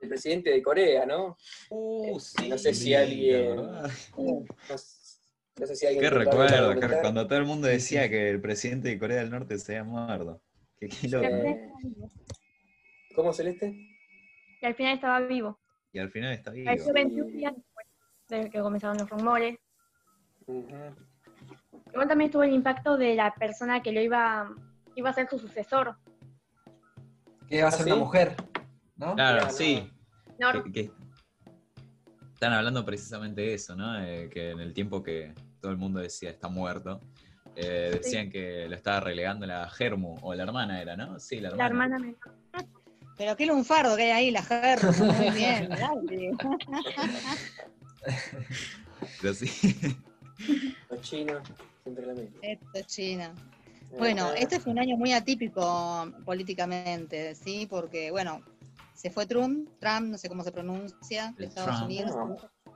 del 0.00 0.08
presidente 0.08 0.50
de 0.50 0.62
Corea, 0.62 1.06
¿no? 1.06 1.36
Uh, 1.70 2.18
sí, 2.18 2.48
no 2.48 2.58
sé 2.58 2.74
si 2.74 2.94
alguien-. 2.94 3.56
No, 5.58 5.66
sé 5.66 5.74
si 5.74 5.86
alguien... 5.86 6.04
Qué 6.04 6.10
recuerdo, 6.10 6.78
que 6.78 6.86
cuando 7.00 7.26
todo 7.26 7.38
el 7.38 7.46
mundo 7.46 7.66
decía 7.66 8.10
que 8.10 8.28
el 8.28 8.42
presidente 8.42 8.90
de 8.90 8.98
Corea 8.98 9.20
del 9.20 9.30
Norte 9.30 9.58
se 9.58 9.78
había 9.78 9.90
muerto. 9.90 10.42
Qué. 10.78 10.90
Eh, 11.02 11.70
¿Cómo, 13.14 13.32
Celeste? 13.32 13.74
Y 14.60 14.66
al 14.66 14.74
final 14.74 14.96
estaba 14.96 15.18
vivo. 15.20 15.58
Y 15.96 15.98
al 15.98 16.10
final 16.10 16.32
está 16.34 16.50
vivo. 16.50 16.66
Falleció 16.66 16.92
21 16.92 17.30
días 17.30 17.54
después 17.56 17.86
de 18.28 18.50
que 18.50 18.60
comenzaron 18.60 18.98
los 18.98 19.08
rumores. 19.08 19.56
Igual 20.46 22.06
también 22.06 22.28
estuvo 22.28 22.42
el 22.42 22.52
impacto 22.52 22.98
de 22.98 23.14
la 23.14 23.32
persona 23.34 23.82
que 23.82 23.92
lo 23.92 24.02
iba, 24.02 24.54
iba 24.94 25.08
a 25.08 25.12
ser 25.14 25.26
su 25.26 25.38
sucesor. 25.38 25.96
Que 27.48 27.62
va 27.62 27.68
a 27.68 27.72
ser 27.72 27.80
¿Ah, 27.80 27.84
sí? 27.84 27.90
una 27.92 27.96
mujer, 27.96 28.36
¿no? 28.96 29.14
Claro, 29.14 29.38
Claro, 29.38 29.50
sí. 29.54 29.90
Nor, 30.38 30.64
que- 30.64 30.72
que 30.72 30.90
están 32.34 32.52
hablando 32.52 32.84
precisamente 32.84 33.40
de 33.40 33.54
eso, 33.54 33.74
¿no? 33.74 33.98
Eh, 34.04 34.28
que 34.28 34.50
en 34.50 34.60
el 34.60 34.74
tiempo 34.74 35.02
que 35.02 35.32
todo 35.62 35.72
el 35.72 35.78
mundo 35.78 36.00
decía 36.00 36.28
está 36.28 36.50
muerto, 36.50 37.00
eh, 37.54 37.88
decían 37.90 38.28
que 38.28 38.68
lo 38.68 38.74
estaba 38.76 39.00
relegando 39.00 39.46
la 39.46 39.66
Germu, 39.70 40.16
o 40.20 40.34
la 40.34 40.42
hermana 40.42 40.82
era, 40.82 40.94
¿no? 40.94 41.18
Sí, 41.18 41.40
la 41.40 41.48
hermana. 41.48 41.62
la 41.62 41.70
hermana 41.70 41.98
menor. 41.98 42.18
Pero 43.16 43.36
qué 43.36 43.46
lunfardo 43.46 43.96
que 43.96 44.02
hay 44.04 44.10
ahí, 44.10 44.30
la 44.30 44.42
Germo, 44.42 44.92
muy 44.92 45.30
bien. 45.30 45.70
Pero 49.20 49.34
sí. 49.34 49.96
Los 50.90 51.00
chinos, 51.00 51.42
siempre 51.82 52.06
lo 52.06 52.14
mismo. 52.14 52.38
Esto 52.42 52.66
es 52.74 52.86
China. 52.86 53.34
Bueno, 53.98 54.26
Ajá. 54.26 54.34
este 54.34 54.60
fue 54.60 54.72
un 54.72 54.78
año 54.78 54.96
muy 54.96 55.12
atípico 55.12 56.12
políticamente, 56.24 57.34
¿sí? 57.34 57.66
Porque, 57.68 58.10
bueno, 58.10 58.42
se 58.94 59.10
fue 59.10 59.26
Trump, 59.26 59.68
Trump, 59.78 60.08
no 60.10 60.18
sé 60.18 60.28
cómo 60.28 60.44
se 60.44 60.52
pronuncia, 60.52 61.32
de 61.38 61.44
El 61.44 61.48
Estados 61.48 61.76
Trump. 61.76 61.90
Unidos, 61.90 62.14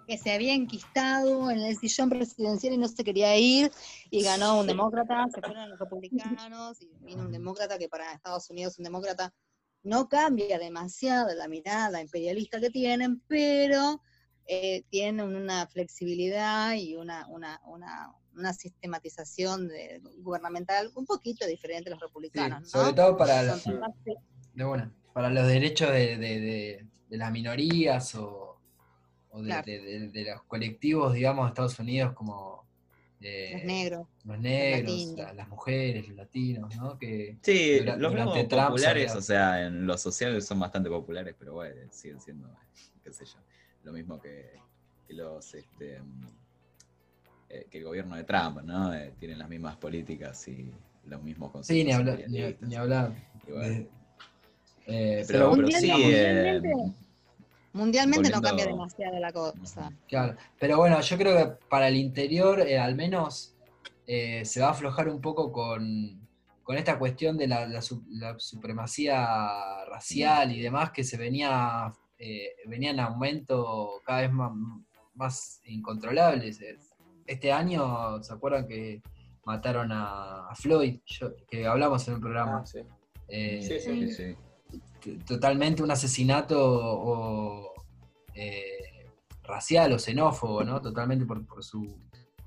que 0.07 0.17
se 0.17 0.33
había 0.33 0.55
enquistado 0.55 1.51
en 1.51 1.61
el 1.61 1.77
sillón 1.77 2.09
presidencial 2.09 2.73
y 2.75 2.79
no 2.79 2.89
se 2.89 3.05
quería 3.05 3.37
ir, 3.37 3.71
y 4.11 4.23
ganó 4.23 4.61
un 4.61 4.67
demócrata, 4.67 5.27
se 5.35 5.41
fueron 5.41 5.69
los 5.71 5.79
republicanos, 5.79 6.81
y 6.81 6.91
vino 7.01 7.23
un 7.23 7.33
demócrata 7.33 7.77
que 7.79 7.89
para 7.89 8.13
Estados 8.13 8.49
Unidos 8.51 8.79
un 8.79 8.85
demócrata 8.85 9.33
no 9.83 10.09
cambia 10.09 10.59
demasiado 10.59 11.35
la 11.35 11.49
mirada 11.49 12.01
imperialista 12.01 12.61
que 12.61 12.71
tienen, 12.71 13.21
pero 13.27 14.03
eh, 14.47 14.85
tienen 14.91 15.35
una 15.35 15.67
flexibilidad 15.67 16.75
y 16.75 16.97
una, 16.97 17.27
una, 17.29 17.61
una, 17.67 18.13
una 18.35 18.53
sistematización 18.53 19.69
de- 19.69 20.01
gubernamental 20.19 20.91
un 20.95 21.07
poquito 21.07 21.47
diferente 21.47 21.89
a 21.89 21.93
los 21.93 22.01
Sí, 22.01 22.07
republicanos, 22.07 22.63
¿no? 22.63 22.69
sobre 22.69 22.93
todo 22.93 23.17
para, 23.17 23.43
de 24.55 24.65
una, 24.65 24.93
para 25.13 25.31
los 25.31 25.47
derechos 25.47 25.91
de, 25.91 26.17
de- 26.19 26.87
de- 27.09 27.17
las 27.17 27.33
minorías 27.33 28.15
o, 28.15 28.61
o 29.31 29.43
Claro. 29.43 29.65
de 29.67 30.27
los 30.33 30.43
colectivos, 30.45 31.15
digamos, 31.15 31.47
de 31.47 31.49
Estados 31.51 31.79
Unidos 31.79 32.13
como 32.15 32.67
eh, 33.23 33.51
Los 33.55 33.65
negros. 33.65 34.07
los 34.25 34.39
negros, 34.39 35.15
las 35.37 35.49
mujeres, 35.49 36.09
los 36.09 36.17
latinos, 36.17 36.75
¿no? 36.77 36.99
Que 36.99 37.37
Sí, 37.43 37.79
Dura- 37.81 37.97
los 37.97 38.13
vemos 38.15 38.35
durante 38.35 38.49
Trump 38.49 38.69
populares, 38.69 39.15
o 39.15 39.21
sea, 39.21 39.67
en 39.67 39.87
lo 39.87 39.99
social 39.99 40.41
son 40.43 40.61
bastante 40.61 40.89
populares, 40.89 41.35
pero 41.39 41.55
bueno, 41.55 41.75
siguen 41.91 42.21
siendo, 42.21 42.49
qué 43.05 43.13
sé 43.13 43.25
yo, 43.27 43.39
lo 43.85 43.93
mismo 43.93 44.21
que, 44.21 44.51
que 45.07 45.15
los, 45.15 45.55
este, 45.55 46.01
eh, 47.49 47.67
que 47.71 47.79
el 47.79 47.85
gobierno 47.85 48.17
de 48.17 48.25
Trump, 48.25 48.63
¿no? 48.63 48.95
Eh, 48.95 49.13
tienen 49.19 49.39
las 49.39 49.49
mismas 49.49 49.77
políticas 49.77 50.47
y 50.49 50.73
los 51.07 51.23
mismos 51.23 51.51
conceptos. 51.51 51.77
sí, 51.77 51.85
ni 51.85 51.93
hablar. 51.93 52.25
Ni, 52.61 52.75
hablar. 52.75 53.13
Bueno, 53.49 53.87
eh, 54.87 55.25
pero, 55.27 55.53
pero 55.57 55.69
sí, 55.73 55.91
Mundialmente- 57.73 58.31
no 58.31 58.41
cambia 58.43 58.67
demasiado 58.67 59.19
la 59.21 59.33
cosa. 59.33 59.91
Claro, 60.09 60.37
pero 60.59 60.77
bueno, 60.79 61.01
yo 61.01 61.17
creo 61.17 61.37
que 61.37 61.53
para 61.69 61.89
el 61.89 61.97
interior 61.97 62.61
eh, 62.61 62.79
al 62.79 62.97
menos 62.97 63.55
eh, 64.07 64.45
se 64.45 64.61
va 64.61 64.69
a 64.69 64.71
aflojar 64.71 65.09
un 65.09 65.21
poco 65.21 65.53
con, 65.53 66.21
con 66.65 66.77
esta 66.77 66.99
cuestión 66.99 67.37
de 67.39 67.47
la, 67.47 67.67
la 67.67 67.81
su- 67.81 68.05
la 68.11 68.39
supremacía 68.41 69.85
racial 69.89 70.53
y 70.53 70.61
demás 70.61 70.91
que 70.91 71.05
se 71.05 71.17
venía, 71.17 71.93
eh, 72.19 72.49
venía 72.67 72.91
en 72.91 73.01
aumento 73.01 74.01
cada 74.05 74.23
vez 74.23 74.33
más, 74.33 74.51
más 75.15 75.61
incontrolables. 75.67 76.61
Este 77.27 77.53
año, 77.53 78.21
¿se 78.23 78.33
acuerdan 78.33 78.67
que 78.67 79.01
mataron 79.45 79.93
a, 79.93 80.49
a 80.49 80.55
Floyd? 80.57 80.99
Yo- 81.07 81.35
que 81.49 81.67
hablamos 81.67 82.07
en 82.09 82.15
un 82.15 82.21
programa. 82.21 82.61
Ah, 82.63 82.67
sí. 82.67 82.81
Eh, 83.29 83.61
Sí, 83.63 83.79
sí. 83.79 84.09
sí, 84.09 84.13
sí. 84.13 84.37
Totalmente 85.27 85.83
un 85.83 85.91
asesinato 85.91 86.57
o, 86.61 87.73
eh, 88.35 89.07
racial 89.43 89.93
o 89.93 89.99
xenófobo, 89.99 90.63
¿no? 90.65 90.81
Totalmente 90.81 91.25
por, 91.27 91.45
por 91.47 91.63
sus 91.65 91.87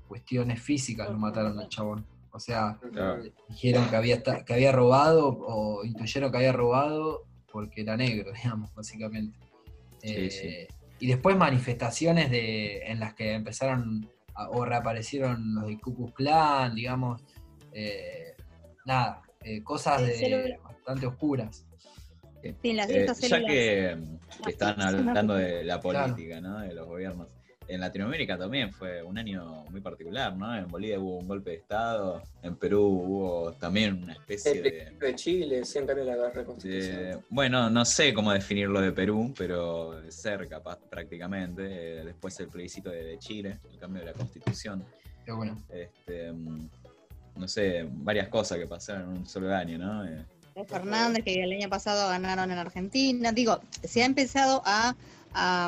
cuestiones 0.08 0.60
físicas 0.62 1.08
lo 1.10 1.18
mataron 1.18 1.58
al 1.58 1.68
chabón. 1.68 2.06
O 2.32 2.38
sea, 2.40 2.78
Claro. 2.92 3.22
dijeron 3.48 3.88
que 3.88 3.96
había, 3.96 4.22
que 4.22 4.52
había 4.54 4.72
robado 4.72 5.28
o 5.28 5.84
intuyeron 5.84 6.30
que 6.30 6.38
había 6.38 6.52
robado 6.52 7.24
porque 7.52 7.82
era 7.82 7.96
negro, 7.96 8.32
digamos, 8.42 8.74
básicamente. 8.74 9.38
Sí, 10.02 10.14
Eh, 10.16 10.30
sí. 10.30 10.74
Y 11.00 11.06
después 11.08 11.36
manifestaciones 11.36 12.30
de, 12.30 12.78
en 12.86 13.00
las 13.00 13.14
que 13.14 13.32
empezaron 13.34 14.08
a- 14.34 14.48
o 14.50 14.64
reaparecieron 14.64 15.54
los 15.54 15.66
de 15.66 15.78
Ku 15.80 16.12
Klan, 16.12 16.74
digamos, 16.74 17.22
eh, 17.72 18.34
nada, 18.86 19.22
eh, 19.42 19.62
cosas 19.62 20.00
de, 20.02 20.58
bastante 20.62 21.06
oscuras. 21.06 21.66
Sí, 22.60 22.72
las 22.72 22.90
Eh, 22.90 23.06
ya 23.20 23.44
que, 23.44 23.96
que 24.44 24.50
están 24.50 24.80
hablando 24.80 25.34
de 25.34 25.64
la 25.64 25.80
política, 25.80 26.40
¿no? 26.40 26.60
De 26.60 26.74
los 26.74 26.86
gobiernos. 26.86 27.28
En 27.66 27.80
Latinoamérica 27.80 28.36
también 28.36 28.70
fue 28.72 29.02
un 29.02 29.16
año 29.16 29.64
muy 29.70 29.80
particular, 29.80 30.36
¿no? 30.36 30.54
En 30.54 30.68
Bolivia 30.68 31.00
hubo 31.00 31.16
un 31.16 31.26
golpe 31.26 31.50
de 31.50 31.56
Estado, 31.56 32.22
en 32.42 32.56
Perú 32.56 32.82
hubo 32.82 33.52
también 33.52 34.02
una 34.02 34.12
especie 34.12 34.52
El 34.52 34.62
de... 34.62 35.06
de 35.06 35.14
Chile, 35.14 35.64
100 35.64 35.90
años 35.90 36.06
de 36.06 36.16
la 36.16 36.30
de- 36.62 37.18
bueno, 37.30 37.70
no 37.70 37.84
sé 37.86 38.12
cómo 38.12 38.32
definirlo 38.32 38.82
de 38.82 38.92
Perú, 38.92 39.32
pero 39.36 39.92
de 40.00 40.12
cerca 40.12 40.60
prácticamente. 40.62 41.62
Eh, 42.00 42.04
Después 42.04 42.38
el 42.40 42.48
plebiscito 42.48 42.90
de, 42.90 43.18
Chile, 43.18 43.58
el 43.72 43.78
cambio 43.78 44.00
de 44.00 44.06
la 44.06 44.12
constitución. 44.12 44.84
Pero 45.24 45.38
bueno, 45.38 45.62
Este, 45.70 46.32
mm, 46.32 46.68
no 47.36 47.48
sé, 47.48 47.86
varias 47.90 48.28
cosas 48.28 48.58
que 48.58 48.66
pasaron 48.66 49.04
en 49.10 49.18
un 49.20 49.26
solo 49.26 49.54
año, 49.54 49.78
¿no? 49.78 50.04
Fernández, 50.68 51.24
que 51.24 51.42
el 51.42 51.52
año 51.52 51.68
pasado 51.68 52.08
ganaron 52.08 52.50
en 52.50 52.58
Argentina. 52.58 53.32
Digo, 53.32 53.60
se 53.82 54.02
ha 54.02 54.06
empezado 54.06 54.62
a, 54.64 54.94
a, 55.32 55.66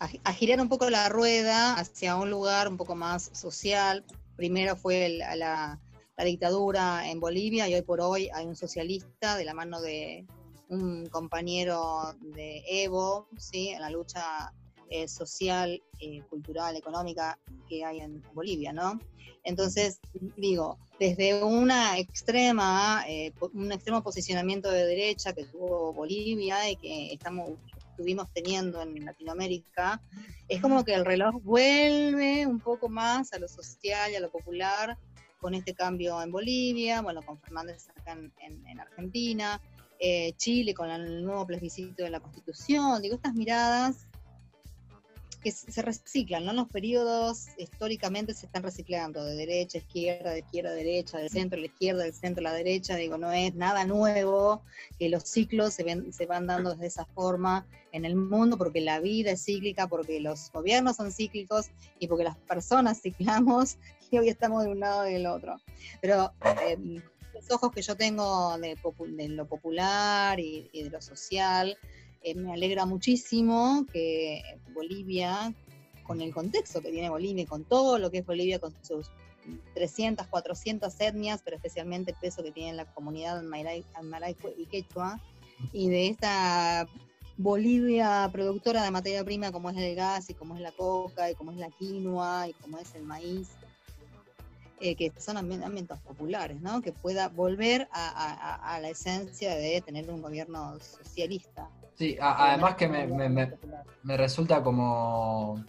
a- 0.00 0.08
a 0.24 0.32
girar 0.32 0.60
un 0.60 0.68
poco 0.68 0.88
la 0.88 1.08
rueda 1.10 1.74
hacia 1.74 2.16
un 2.16 2.30
lugar 2.30 2.68
un 2.68 2.76
poco 2.76 2.94
más 2.94 3.30
social. 3.34 4.04
Primero 4.36 4.76
fue 4.76 5.06
el- 5.06 5.18
la, 5.18 5.78
la 6.16 6.24
dictadura 6.24 7.08
en 7.10 7.20
Bolivia 7.20 7.68
y 7.68 7.74
hoy 7.74 7.82
por 7.82 8.00
hoy 8.00 8.30
hay 8.32 8.46
un 8.46 8.56
socialista 8.56 9.36
de 9.36 9.44
la 9.44 9.52
mano 9.54 9.80
de 9.80 10.24
un 10.68 11.06
compañero 11.06 12.14
de 12.20 12.62
Evo, 12.66 13.28
¿sí? 13.36 13.68
en 13.68 13.80
la 13.82 13.90
lucha 13.90 14.52
eh, 14.90 15.06
social, 15.08 15.82
eh, 15.98 16.22
cultural, 16.30 16.76
económica 16.76 17.38
que 17.68 17.84
hay 17.84 18.00
en 18.00 18.22
Bolivia, 18.32 18.72
¿no? 18.72 18.98
Entonces, 19.44 20.00
digo, 20.36 20.78
desde 20.98 21.42
una 21.44 21.98
extrema, 21.98 23.04
eh, 23.08 23.32
un 23.52 23.72
extremo 23.72 24.02
posicionamiento 24.02 24.70
de 24.70 24.86
derecha 24.86 25.32
que 25.32 25.44
tuvo 25.44 25.92
Bolivia 25.92 26.70
y 26.70 26.76
que 26.76 27.12
estamos 27.12 27.50
estuvimos 27.90 28.26
teniendo 28.32 28.82
en 28.82 29.04
Latinoamérica, 29.04 30.02
es 30.48 30.60
como 30.60 30.84
que 30.84 30.94
el 30.94 31.04
reloj 31.04 31.40
vuelve 31.44 32.44
un 32.44 32.58
poco 32.58 32.88
más 32.88 33.32
a 33.32 33.38
lo 33.38 33.46
social 33.46 34.10
y 34.10 34.16
a 34.16 34.20
lo 34.20 34.32
popular 34.32 34.98
con 35.38 35.54
este 35.54 35.74
cambio 35.74 36.20
en 36.20 36.32
Bolivia, 36.32 37.02
bueno, 37.02 37.22
con 37.22 37.38
Fernández 37.38 37.86
acá 37.90 38.18
en 38.40 38.80
Argentina, 38.80 39.60
eh, 39.98 40.32
Chile 40.36 40.74
con 40.74 40.90
el 40.90 41.24
nuevo 41.24 41.46
plebiscito 41.46 42.02
de 42.02 42.10
la 42.10 42.20
Constitución, 42.20 43.00
digo, 43.00 43.14
estas 43.14 43.34
miradas 43.34 44.08
que 45.44 45.52
se 45.52 45.82
reciclan, 45.82 46.46
¿no? 46.46 46.54
Los 46.54 46.68
periodos 46.68 47.48
históricamente 47.58 48.32
se 48.32 48.46
están 48.46 48.62
reciclando, 48.62 49.22
de 49.24 49.36
derecha 49.36 49.76
a 49.78 49.82
izquierda, 49.82 50.30
de 50.30 50.38
izquierda 50.38 50.70
a 50.70 50.74
derecha, 50.74 51.18
del 51.18 51.28
centro 51.28 51.58
a 51.58 51.60
la 51.60 51.66
izquierda, 51.66 52.02
del 52.02 52.14
centro 52.14 52.40
a 52.40 52.50
la 52.50 52.54
derecha, 52.54 52.96
digo, 52.96 53.18
no 53.18 53.30
es 53.30 53.54
nada 53.54 53.84
nuevo, 53.84 54.62
que 54.98 55.10
los 55.10 55.24
ciclos 55.24 55.74
se, 55.74 55.84
ven- 55.84 56.12
se 56.14 56.24
van 56.24 56.46
dando 56.46 56.74
de 56.74 56.86
esa 56.86 57.04
forma 57.04 57.66
en 57.92 58.06
el 58.06 58.16
mundo, 58.16 58.56
porque 58.56 58.80
la 58.80 58.98
vida 59.00 59.32
es 59.32 59.44
cíclica, 59.44 59.86
porque 59.86 60.18
los 60.18 60.50
gobiernos 60.50 60.96
son 60.96 61.12
cíclicos 61.12 61.66
y 61.98 62.08
porque 62.08 62.24
las 62.24 62.38
personas 62.38 63.02
ciclamos 63.02 63.76
y 64.10 64.18
hoy 64.18 64.30
estamos 64.30 64.64
de 64.64 64.70
un 64.70 64.80
lado 64.80 65.06
y 65.08 65.12
del 65.12 65.26
otro. 65.26 65.60
Pero 66.00 66.32
eh, 66.66 66.78
los 67.34 67.50
ojos 67.50 67.70
que 67.70 67.82
yo 67.82 67.96
tengo 67.96 68.56
de, 68.58 68.78
de 69.08 69.28
lo 69.28 69.46
popular 69.46 70.40
y 70.40 70.70
de 70.72 70.88
lo 70.90 71.02
social, 71.02 71.76
me 72.34 72.52
alegra 72.54 72.86
muchísimo 72.86 73.84
que 73.92 74.42
Bolivia, 74.72 75.52
con 76.06 76.20
el 76.22 76.32
contexto 76.32 76.80
que 76.80 76.90
tiene 76.90 77.10
Bolivia, 77.10 77.42
y 77.42 77.46
con 77.46 77.64
todo 77.64 77.98
lo 77.98 78.10
que 78.10 78.18
es 78.18 78.26
Bolivia, 78.26 78.58
con 78.58 78.72
sus 78.82 79.10
300, 79.74 80.26
400 80.28 80.98
etnias, 81.00 81.42
pero 81.44 81.56
especialmente 81.56 82.12
el 82.12 82.16
peso 82.18 82.42
que 82.42 82.50
tiene 82.52 82.72
la 82.72 82.86
comunidad 82.86 83.38
Aymaray 83.38 84.36
y 84.56 84.66
Quechua, 84.66 85.20
y 85.72 85.90
de 85.90 86.08
esta 86.08 86.86
Bolivia 87.36 88.28
productora 88.32 88.82
de 88.84 88.90
materia 88.90 89.24
prima 89.24 89.50
como 89.52 89.68
es 89.68 89.76
el 89.76 89.94
gas 89.94 90.30
y 90.30 90.34
como 90.34 90.54
es 90.54 90.62
la 90.62 90.72
coca 90.72 91.30
y 91.30 91.34
como 91.34 91.50
es 91.52 91.58
la 91.58 91.68
quinoa 91.70 92.48
y 92.48 92.52
como 92.54 92.78
es 92.78 92.94
el 92.94 93.02
maíz, 93.02 93.50
eh, 94.80 94.94
que 94.94 95.12
son 95.18 95.36
ambi- 95.36 95.62
ámbitos 95.64 95.98
populares, 96.00 96.60
¿no? 96.60 96.80
Que 96.80 96.92
pueda 96.92 97.28
volver 97.28 97.88
a 97.92 98.78
la 98.80 98.88
esencia 98.88 99.54
de 99.56 99.80
tener 99.80 100.10
un 100.10 100.22
gobierno 100.22 100.78
socialista. 100.80 101.68
Sí, 101.96 102.16
a- 102.20 102.50
además 102.52 102.74
que 102.76 102.88
me, 102.88 103.06
me- 103.06 103.28
me- 103.28 103.52
me 104.02 104.16
resulta 104.16 104.62
como, 104.62 105.64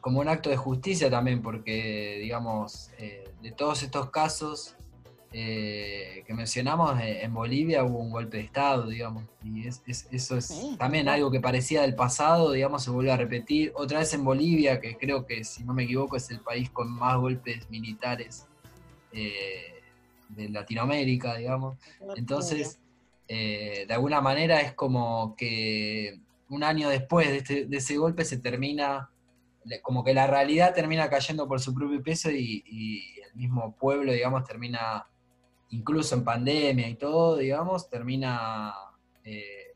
como 0.00 0.20
un 0.20 0.28
acto 0.28 0.50
de 0.50 0.56
justicia 0.56 1.10
también, 1.10 1.42
porque, 1.42 2.18
digamos, 2.20 2.90
eh, 2.98 3.24
de 3.42 3.52
todos 3.52 3.82
estos 3.82 4.10
casos 4.10 4.74
eh, 5.34 6.24
que 6.26 6.34
mencionamos, 6.34 7.00
eh, 7.00 7.22
en 7.24 7.32
Bolivia 7.32 7.82
hubo 7.84 8.00
un 8.00 8.10
golpe 8.10 8.36
de 8.36 8.42
Estado, 8.42 8.86
digamos, 8.88 9.24
y 9.42 9.66
es- 9.66 9.80
es- 9.86 10.06
eso 10.12 10.36
es 10.36 10.44
Sí. 10.48 10.76
también 10.78 11.08
algo 11.08 11.30
que 11.30 11.40
parecía 11.40 11.80
del 11.80 11.94
pasado, 11.94 12.52
digamos, 12.52 12.82
se 12.84 12.90
vuelve 12.90 13.12
a 13.12 13.16
repetir. 13.16 13.72
Otra 13.74 14.00
vez 14.00 14.12
en 14.12 14.24
Bolivia, 14.24 14.78
que 14.78 14.98
creo 14.98 15.24
que, 15.24 15.42
si 15.44 15.64
no 15.64 15.72
me 15.72 15.84
equivoco, 15.84 16.16
es 16.16 16.30
el 16.30 16.40
país 16.40 16.68
con 16.68 16.90
más 16.92 17.16
golpes 17.16 17.70
militares 17.70 18.46
eh, 19.12 19.80
de 20.28 20.48
Latinoamérica, 20.50 21.36
digamos. 21.36 21.78
Entonces, 22.16 22.78
eh, 23.28 23.84
de 23.86 23.94
alguna 23.94 24.20
manera 24.20 24.60
es 24.60 24.74
como 24.74 25.34
que 25.36 26.20
un 26.48 26.62
año 26.64 26.88
después 26.88 27.28
de, 27.28 27.36
este- 27.38 27.64
de 27.66 27.76
ese 27.76 27.96
golpe 27.96 28.24
se 28.24 28.38
termina, 28.38 29.10
como 29.82 30.04
que 30.04 30.12
la 30.12 30.26
realidad 30.26 30.74
termina 30.74 31.08
cayendo 31.08 31.46
por 31.48 31.60
su 31.60 31.72
propio 31.74 32.02
peso 32.02 32.30
y, 32.30 32.62
y 32.66 33.20
el 33.20 33.34
mismo 33.34 33.74
pueblo, 33.76 34.12
digamos, 34.12 34.44
termina, 34.44 35.06
incluso 35.70 36.14
en 36.14 36.24
pandemia 36.24 36.88
y 36.88 36.94
todo, 36.96 37.36
digamos, 37.38 37.88
termina 37.88 38.74
eh, 39.24 39.72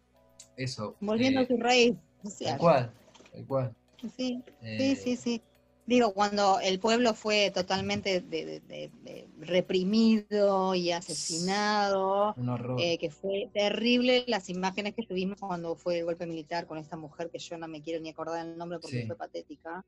eso. 0.57 0.97
volviendo 1.01 1.41
eh, 1.41 1.45
a 1.45 1.47
su 1.47 1.57
raíz 1.57 1.95
Tal 2.23 2.31
social. 2.33 2.59
cual, 2.59 2.93
tal 3.33 3.47
cual. 3.47 3.75
Sí, 4.17 4.43
Eh, 4.61 4.77
Sí, 4.79 4.97
sí, 4.97 5.17
sí. 5.17 5.43
Digo, 5.87 6.13
cuando 6.15 6.59
el 6.61 6.81
pueblo 6.81 7.15
fue 7.15 7.53
totalmente 7.53 8.21
de- 8.21 8.45
de- 8.45 8.61
de- 8.61 8.91
de 9.05 9.29
reprimido 9.39 10.75
y 10.75 10.91
asesinado, 10.91 12.35
eh, 12.79 12.99
que 12.99 13.11
fue 13.11 13.49
terrible 13.55 14.25
las 14.27 14.49
imágenes 14.49 14.95
que 14.95 15.07
tuvimos 15.07 15.39
cuando 15.39 15.77
fue 15.77 15.99
el 16.01 16.05
golpe 16.05 16.27
militar 16.27 16.67
con 16.67 16.79
esta 16.79 16.97
mujer 16.97 17.31
que 17.31 17.39
yo 17.39 17.57
no 17.57 17.69
me 17.69 17.83
quiero 17.83 18.01
ni 18.03 18.09
acordar 18.11 18.45
el 18.47 18.59
nombre 18.59 18.79
porque 18.81 19.03
Sí. 19.03 19.07
fue 19.07 19.17
patética. 19.17 19.85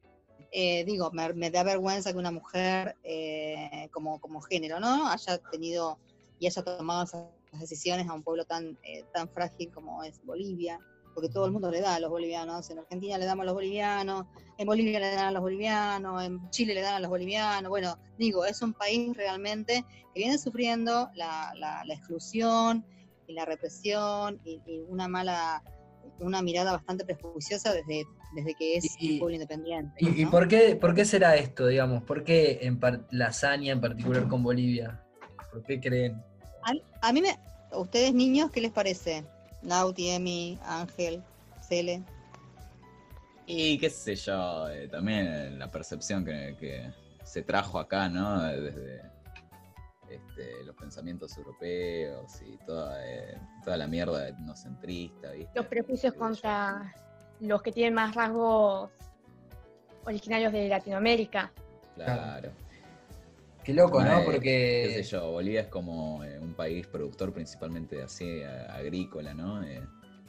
Eh, 0.53 0.85
digo, 0.85 1.11
me, 1.13 1.33
me 1.35 1.51
da 1.51 1.63
vergüenza 1.65 2.13
que 2.13 2.19
una 2.19 2.31
mujer 2.31 2.95
eh, 3.03 3.89
como, 3.93 4.21
como 4.21 4.41
género, 4.41 4.79
¿no? 4.81 5.09
Haya 5.09 5.39
tenido 5.51 5.99
y 6.39 6.47
haya 6.47 6.63
tomado 6.63 7.03
esas 7.05 7.25
decisiones 7.61 8.09
a 8.09 8.15
un 8.15 8.23
pueblo 8.23 8.45
tan, 8.45 8.79
eh, 8.85 9.05
tan 9.13 9.29
frágil 9.29 9.71
como 9.73 10.05
es 10.05 10.25
Bolivia, 10.25 10.79
porque 11.19 11.31
todo 11.35 11.47
el 11.47 11.51
mundo 11.53 11.69
le 11.69 11.81
da 11.81 11.97
a 11.97 11.99
los 12.01 12.11
bolivianos. 12.11 12.71
En 12.71 12.79
Argentina 12.79 13.19
le 13.19 13.25
damos 13.27 13.43
a 13.43 13.47
los 13.47 13.55
bolivianos, 13.55 14.27
en 14.57 14.67
Bolivia 14.67 15.01
le 15.01 15.11
dan 15.11 15.25
a 15.27 15.31
los 15.33 15.43
bolivianos, 15.43 16.23
en 16.23 16.49
Chile 16.51 16.75
le 16.75 16.81
dan 16.81 16.95
a 16.95 17.01
los 17.01 17.11
bolivianos. 17.11 17.69
Bueno, 17.69 17.99
digo, 18.19 18.45
es 18.45 18.63
un 18.63 18.73
país 18.73 19.17
realmente 19.17 19.85
que 20.15 20.21
viene 20.21 20.39
sufriendo 20.39 21.11
la, 21.17 21.51
la- 21.57 21.83
la 21.85 21.95
exclusión 21.95 22.87
y 23.27 23.33
la 23.33 23.45
represión 23.47 24.41
y, 24.45 24.61
y 24.65 24.79
una 24.89 25.09
mala, 25.09 25.61
una 26.21 26.41
mirada 26.41 26.71
bastante 26.71 27.05
prejuiciosa 27.05 27.73
desde, 27.73 28.05
desde 28.37 28.55
que 28.55 28.77
es 28.77 28.97
Y- 29.01 29.15
un 29.15 29.19
pueblo 29.19 29.35
independiente. 29.35 29.95
¿Y, 29.99 30.25
por, 30.27 30.47
qué, 30.47 30.77
por 30.77 30.95
qué 30.95 31.05
será 31.05 31.35
esto, 31.35 31.67
digamos? 31.67 32.05
¿Por 32.05 32.23
qué 32.23 32.61
en 32.63 32.79
la 33.11 33.27
hazaña 33.27 33.73
en 33.73 33.81
particular 33.81 34.29
con 34.29 34.45
Bolivia? 34.45 35.03
¿Por 35.51 35.65
qué 35.65 35.81
creen? 35.81 36.23
A, 36.63 37.09
a 37.09 37.13
mí 37.13 37.21
me, 37.23 37.31
a 37.73 37.77
ustedes 37.79 38.15
niños, 38.15 38.53
¿qué 38.53 38.61
les 38.61 38.71
parece? 38.71 39.25
Nauti, 39.63 40.11
Emi, 40.11 40.59
Ángel, 40.65 41.23
Cele. 41.61 42.03
Y 43.47 43.79
qué 43.79 43.89
sé 43.91 44.15
yo, 44.15 44.69
eh, 44.69 44.89
también 44.89 45.27
eh, 45.27 45.51
la 45.51 45.71
percepción 45.71 46.25
que, 46.25 46.57
que 46.59 46.93
se 47.25 47.43
trajo 47.43 47.79
acá, 47.79 48.09
¿no? 48.09 48.43
Desde 48.43 49.03
este, 50.09 50.65
los 50.65 50.75
pensamientos 50.77 51.37
europeos 51.37 52.41
y 52.43 52.57
toda, 52.65 53.07
eh, 53.07 53.39
toda 53.65 53.77
la 53.77 53.87
mierda 53.87 54.29
etnocentrista, 54.29 55.33
¿viste? 55.33 55.53
Los 55.55 55.67
prejuicios 55.67 56.15
yo. 56.15 56.19
contra 56.19 56.95
los 57.41 57.63
que 57.63 57.73
tienen 57.73 57.95
más 57.95 58.15
rasgos 58.15 58.91
originarios 60.05 60.53
de 60.53 60.69
Latinoamérica. 60.69 61.53
Claro. 61.95 62.51
Qué 63.69 63.75
loco, 63.75 64.03
¿no? 64.03 64.21
Eh, 64.21 64.23
Porque... 64.25 64.41
qué 64.87 64.95
sé 64.95 65.11
yo, 65.11 65.31
Bolivia 65.31 65.61
es 65.61 65.67
como 65.67 66.25
eh, 66.25 66.39
un 66.39 66.55
país 66.55 66.87
productor 66.87 67.35
principalmente 67.35 68.01
así, 68.03 68.43
a- 68.43 68.75
agrícola, 68.75 69.35
¿no? 69.35 69.63
Eh, 69.63 69.83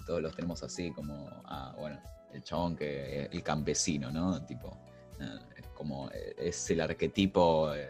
todos 0.05 0.21
los 0.21 0.35
tenemos 0.35 0.61
así 0.61 0.91
como, 0.91 1.25
ah, 1.45 1.73
bueno, 1.79 2.01
el 2.33 2.43
chabón 2.43 2.75
que 2.75 3.29
el 3.31 3.41
campesino, 3.41 4.11
¿no? 4.11 4.45
Tipo, 4.45 4.77
eh, 5.21 5.61
como, 5.73 6.09
eh, 6.11 6.35
es 6.37 6.69
el 6.71 6.81
arquetipo 6.81 7.73
eh, 7.73 7.87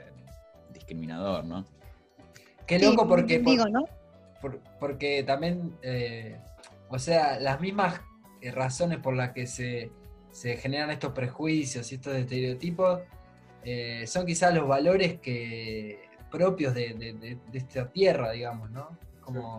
discriminador, 0.72 1.44
¿no? 1.46 1.66
Qué 2.68 2.78
loco 2.78 3.08
porque... 3.08 3.40
por- 3.40 3.52
Digo, 3.52 3.68
¿no? 3.70 3.86
por- 4.42 4.60
porque 4.80 5.24
también, 5.24 5.76
eh, 5.82 6.40
o 6.90 7.00
sea, 7.00 7.40
las 7.40 7.60
mismas 7.60 8.02
eh, 8.42 8.52
razones 8.52 9.00
por 9.00 9.16
las 9.16 9.32
que 9.32 9.48
se, 9.48 9.90
se 10.30 10.58
generan 10.58 10.92
estos 10.92 11.12
prejuicios 11.14 11.92
y 11.92 11.96
estos 11.96 12.14
estereotipos 12.14 13.00
eh, 13.64 14.06
son 14.08 14.26
quizás 14.26 14.54
los 14.54 14.68
valores 14.68 15.20
que 15.20 16.00
propios 16.32 16.74
de, 16.74 16.94
de- 16.94 17.14
de- 17.14 17.38
de 17.52 17.58
esta 17.58 17.90
tierra, 17.92 18.32
digamos, 18.32 18.70
¿no? 18.72 18.90
Como, 19.22 19.58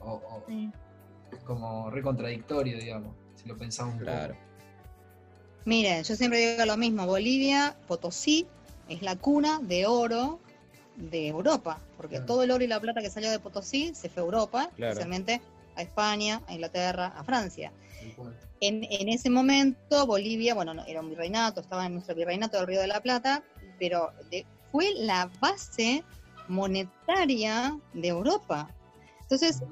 o- 0.00 0.12
o- 0.12 0.44
Sí. 0.46 0.70
como 1.44 1.90
re 1.90 2.02
contradictorio, 2.02 2.78
digamos, 2.78 3.14
si 3.34 3.48
lo 3.48 3.56
pensamos 3.56 3.94
un 3.94 4.00
Claro. 4.00 4.34
poco. 4.34 4.46
Miren, 5.64 6.04
yo 6.04 6.14
siempre 6.14 6.38
digo 6.52 6.64
lo 6.64 6.76
mismo, 6.76 7.06
Bolivia, 7.06 7.74
Potosí, 7.88 8.46
es 8.88 9.02
la 9.02 9.16
cuna 9.16 9.58
de 9.62 9.86
oro 9.86 10.38
de 10.96 11.28
Europa, 11.28 11.80
porque 11.96 12.16
Claro. 12.16 12.26
todo 12.26 12.42
el 12.44 12.50
oro 12.52 12.62
y 12.62 12.68
la 12.68 12.80
plata 12.80 13.00
que 13.02 13.10
salió 13.10 13.30
de 13.30 13.38
Potosí 13.38 13.92
se 13.94 14.08
fue 14.08 14.22
a 14.22 14.26
Europa, 14.26 14.70
Claro. 14.76 14.92
especialmente 14.92 15.40
a 15.76 15.82
España, 15.82 16.42
a 16.46 16.54
Inglaterra, 16.54 17.06
a 17.16 17.22
Francia. 17.24 17.72
En, 18.60 18.84
en 18.84 19.08
ese 19.08 19.28
momento 19.30 20.06
Bolivia, 20.06 20.54
bueno, 20.54 20.72
no, 20.74 20.84
era 20.86 21.00
un 21.00 21.10
virreinato, 21.10 21.60
estaba 21.60 21.86
en 21.86 21.94
nuestro 21.94 22.14
virreinato 22.14 22.56
del 22.56 22.66
Río 22.66 22.80
de 22.80 22.86
la 22.86 23.00
Plata, 23.00 23.42
pero 23.78 24.12
de- 24.30 24.46
fue 24.72 24.92
la 24.96 25.30
base 25.40 26.02
monetaria 26.48 27.78
de 27.92 28.08
Europa. 28.08 28.68
Entonces, 29.22 29.62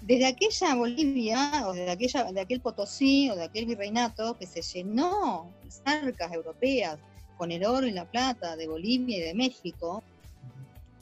desde 0.00 0.26
aquella 0.26 0.74
Bolivia, 0.74 1.64
o 1.66 1.72
desde 1.72 1.90
aquella, 1.90 2.24
de 2.32 2.40
aquel 2.40 2.60
Potosí, 2.60 3.30
o 3.30 3.36
de 3.36 3.44
aquel 3.44 3.66
virreinato 3.66 4.36
que 4.38 4.46
se 4.46 4.62
llenó 4.62 5.50
las 5.64 5.82
arcas 5.84 6.32
europeas 6.32 6.98
con 7.36 7.50
el 7.52 7.64
oro 7.64 7.86
y 7.86 7.92
la 7.92 8.04
plata 8.04 8.56
de 8.56 8.68
Bolivia 8.68 9.18
y 9.18 9.20
de 9.20 9.34
México, 9.34 10.02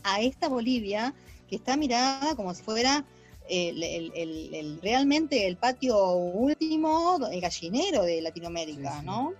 a 0.02 0.20
esta 0.20 0.48
Bolivia 0.48 1.14
que 1.48 1.56
está 1.56 1.76
mirada 1.76 2.34
como 2.34 2.54
si 2.54 2.62
fuera 2.62 3.04
el, 3.50 4.12
el- 4.14 4.54
el- 4.54 4.80
realmente 4.82 5.46
el 5.46 5.56
patio 5.56 6.12
último, 6.14 7.18
el 7.30 7.40
gallinero 7.40 8.02
de 8.04 8.22
Latinoamérica, 8.22 8.92
Sí, 8.92 9.00
sí. 9.00 9.06
¿no? 9.06 9.32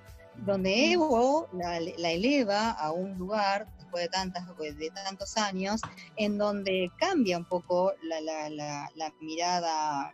Donde 0.45 0.93
Evo 0.93 1.49
la, 1.53 1.81
la 1.81 2.11
eleva 2.13 2.71
a 2.71 2.93
un 2.93 3.17
lugar 3.19 3.67
después 3.79 4.05
de 4.05 4.09
tantas 4.09 4.47
de 4.59 4.91
tantos 4.91 5.37
años 5.37 5.81
en 6.17 6.39
donde 6.39 6.91
cambia 6.99 7.37
un 7.39 7.45
poco 7.45 7.93
la, 8.03 8.21
la- 8.21 8.49
la- 8.51 8.91
mirada 9.21 10.13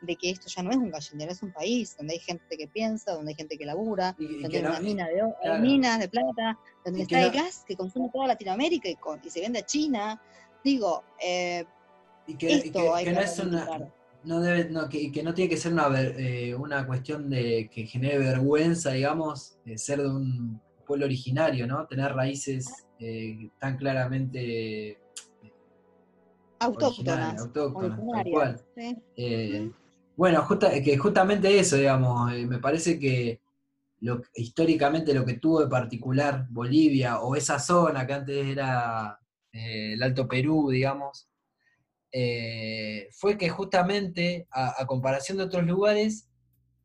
de 0.00 0.14
que 0.14 0.30
esto 0.30 0.46
ya 0.48 0.62
no 0.62 0.70
es 0.70 0.76
un 0.76 0.90
gallinero, 0.92 1.32
es 1.32 1.42
un 1.42 1.52
país 1.52 1.96
donde 1.96 2.14
hay 2.14 2.20
gente 2.20 2.56
que 2.56 2.68
piensa, 2.68 3.14
donde 3.14 3.32
hay 3.32 3.34
gente 3.36 3.58
que 3.58 3.66
labura, 3.66 4.14
Y- 4.18 4.24
y 4.24 4.32
donde 4.42 4.48
que 4.48 4.56
hay 4.58 4.62
no- 4.62 4.70
una 4.70 4.80
mina 4.80 5.08
de, 5.08 5.22
claro. 5.42 5.60
minas 5.60 5.98
de 5.98 6.08
plata, 6.08 6.58
donde 6.84 7.00
Y 7.00 7.02
está 7.02 7.16
que 7.18 7.22
el 7.26 7.32
no- 7.36 7.42
gas 7.42 7.64
que 7.66 7.74
consume 7.76 8.08
toda 8.12 8.28
Latinoamérica 8.28 8.88
y, 8.88 8.94
con- 8.94 9.20
y 9.24 9.28
se 9.30 9.40
vende 9.40 9.58
a 9.58 9.66
China. 9.66 10.22
Digo, 10.62 11.02
eh, 11.20 11.64
Y 12.28 12.34
que, 12.36 12.54
esto 12.56 12.78
no 12.82 13.20
es 13.20 13.38
una, 13.40 13.90
no 14.22 14.40
debe, 14.40 14.68
no, 14.70 14.88
que, 14.88 15.10
que 15.10 15.22
no 15.22 15.32
tiene 15.34 15.48
que 15.48 15.56
ser 15.56 15.72
una, 15.72 15.88
ver- 15.88 16.14
eh, 16.18 16.54
una 16.54 16.86
cuestión 16.86 17.28
de 17.30 17.70
que 17.72 17.86
genere 17.86 18.18
vergüenza, 18.18 18.92
digamos, 18.92 19.56
de 19.64 19.78
ser 19.78 20.00
de 20.02 20.08
un 20.08 20.60
pueblo 20.86 21.06
originario, 21.06 21.66
¿no? 21.66 21.86
Tener 21.86 22.12
raíces 22.12 22.86
eh, 23.00 23.48
tan 23.58 23.76
claramente 23.78 24.98
autóctonas. 26.58 26.98
originarias, 26.98 27.40
autóctonas, 27.42 27.98
tal 27.98 28.08
originarias, 28.08 28.64
cual. 28.74 28.96
Eh. 29.16 29.70
Bueno, 30.16 30.42
justa- 30.42 30.82
que 30.82 30.98
justamente 30.98 31.58
eso, 31.58 31.76
digamos, 31.76 32.32
eh, 32.32 32.44
me 32.46 32.58
parece 32.58 32.98
que 32.98 33.40
lo, 34.00 34.20
históricamente 34.34 35.14
lo 35.14 35.24
que 35.24 35.34
tuvo 35.34 35.60
de 35.60 35.68
particular 35.68 36.46
Bolivia 36.50 37.20
o 37.20 37.36
esa 37.36 37.58
zona 37.58 38.06
que 38.06 38.12
antes 38.14 38.46
era 38.46 39.18
eh, 39.52 39.92
el 39.94 40.02
Alto 40.02 40.26
Perú, 40.28 40.70
digamos, 40.70 41.27
eh, 42.12 43.08
fue 43.12 43.36
que 43.38 43.48
justamente, 43.48 44.46
a, 44.50 44.80
a 44.82 44.86
comparación 44.86 45.38
de 45.38 45.44
otros 45.44 45.64
lugares 45.64 46.28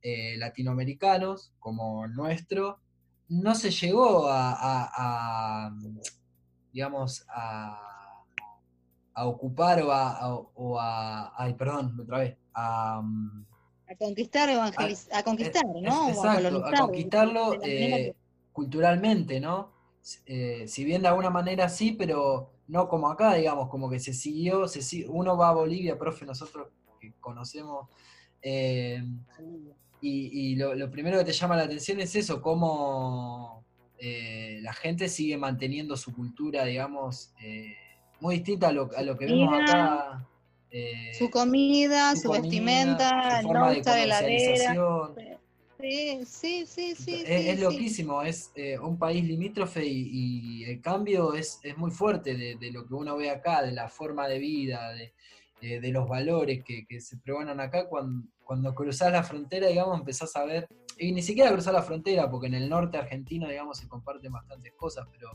eh, 0.01 0.35
latinoamericanos 0.37 1.53
como 1.59 2.05
el 2.05 2.13
nuestro, 2.13 2.79
no 3.29 3.55
se 3.55 3.71
llegó 3.71 4.27
a, 4.27 4.51
a- 4.51 4.91
a, 5.67 5.75
digamos, 6.73 7.25
a, 7.29 8.25
a 9.13 9.25
ocupar 9.27 9.81
o 9.81 9.91
a, 9.91 10.35
o 10.55 10.79
ay, 10.79 11.53
perdón, 11.53 11.97
otra 12.01 12.19
vez, 12.19 12.37
a, 12.53 13.01
mm, 13.01 13.45
conquistar, 13.99 14.49
evangeliz- 14.49 15.07
a 15.13 15.23
conquistar, 15.23 15.63
es- 15.65 15.81
¿no? 15.83 16.09
Exacto, 16.09 16.65
a 16.65 16.73
conquistarlo 16.75 17.53
eh, 17.63 18.13
culturalmente, 18.51 19.39
¿no? 19.39 19.71
Eh, 20.25 20.67
si 20.67 20.83
bien 20.83 21.01
de 21.01 21.07
alguna 21.07 21.29
manera 21.29 21.69
sí, 21.69 21.93
pero 21.93 22.52
no 22.67 22.87
como 22.87 23.09
acá, 23.09 23.33
digamos, 23.35 23.69
como 23.69 23.89
que 23.89 23.99
se 23.99 24.13
siguió, 24.13 24.67
se 24.67 24.81
si- 24.81 25.05
uno 25.07 25.37
va 25.37 25.49
a 25.49 25.53
Bolivia, 25.53 25.97
profe, 25.97 26.25
nosotros 26.25 26.69
que 26.99 27.13
conocemos, 27.19 27.89
eh, 28.41 29.03
y, 30.01 30.51
y 30.51 30.55
lo, 30.55 30.73
lo 30.75 30.89
primero 30.91 31.17
que 31.19 31.25
te 31.25 31.31
llama 31.33 31.55
la 31.55 31.63
atención 31.63 31.99
es 32.01 32.15
eso, 32.15 32.41
cómo 32.41 33.63
eh, 33.97 34.59
la 34.61 34.73
gente 34.73 35.07
sigue 35.09 35.37
manteniendo 35.37 35.95
su 35.97 36.13
cultura, 36.13 36.65
digamos, 36.65 37.33
eh, 37.41 37.73
muy 38.19 38.35
distinta 38.35 38.69
a 38.69 38.71
lo, 38.71 38.89
a 38.95 39.01
lo 39.01 39.17
que 39.17 39.25
vemos 39.25 39.49
acá. 39.61 40.27
su 41.13 41.29
comida, 41.29 42.15
su, 42.15 42.23
comida, 42.27 42.41
vestimenta, 42.41 43.37
su 43.37 43.43
forma 43.47 43.69
de 43.69 43.81
heladera. 44.03 44.73
Sí, 45.83 46.21
sí, 46.25 46.65
sí, 46.65 46.95
sí. 46.95 47.11
es, 47.13 47.27
sí, 47.27 47.49
es 47.49 47.55
sí. 47.57 47.61
loquísimo, 47.61 48.21
es 48.21 48.51
eh, 48.55 48.79
un 48.79 48.97
país 48.97 49.21
limítrofe 49.25 49.85
y, 49.85 50.61
y 50.61 50.63
el 50.63 50.79
cambio 50.79 51.33
es, 51.33 51.59
es 51.61 51.75
muy 51.77 51.91
fuerte 51.91 52.37
de, 52.37 52.55
de 52.55 52.71
lo 52.71 52.87
que 52.87 52.93
uno 52.93 53.17
ve 53.17 53.29
acá, 53.29 53.61
de 53.61 53.73
la 53.73 53.89
forma 53.89 54.29
de 54.29 54.39
vida, 54.39 54.93
de, 54.93 55.13
de- 55.61 55.81
de 55.81 55.91
los 55.91 56.07
valores 56.07 56.63
que, 56.63 56.85
que 56.85 57.01
se 57.01 57.17
pregonan 57.17 57.59
acá. 57.59 57.89
Cuando, 57.89 58.25
cuando 58.45 58.73
cruzás 58.73 59.11
la 59.11 59.23
frontera, 59.23 59.67
digamos, 59.67 59.99
empezás 59.99 60.33
a 60.37 60.45
ver, 60.45 60.67
y 60.97 61.11
ni 61.11 61.21
siquiera 61.21 61.51
cruzar 61.51 61.73
la 61.73 61.81
frontera, 61.83 62.31
porque 62.31 62.47
en 62.47 62.53
el 62.53 62.69
norte 62.69 62.97
argentino, 62.97 63.49
digamos, 63.49 63.77
se 63.77 63.89
comparten 63.89 64.31
bastantes 64.31 64.71
cosas, 64.77 65.05
pero 65.11 65.31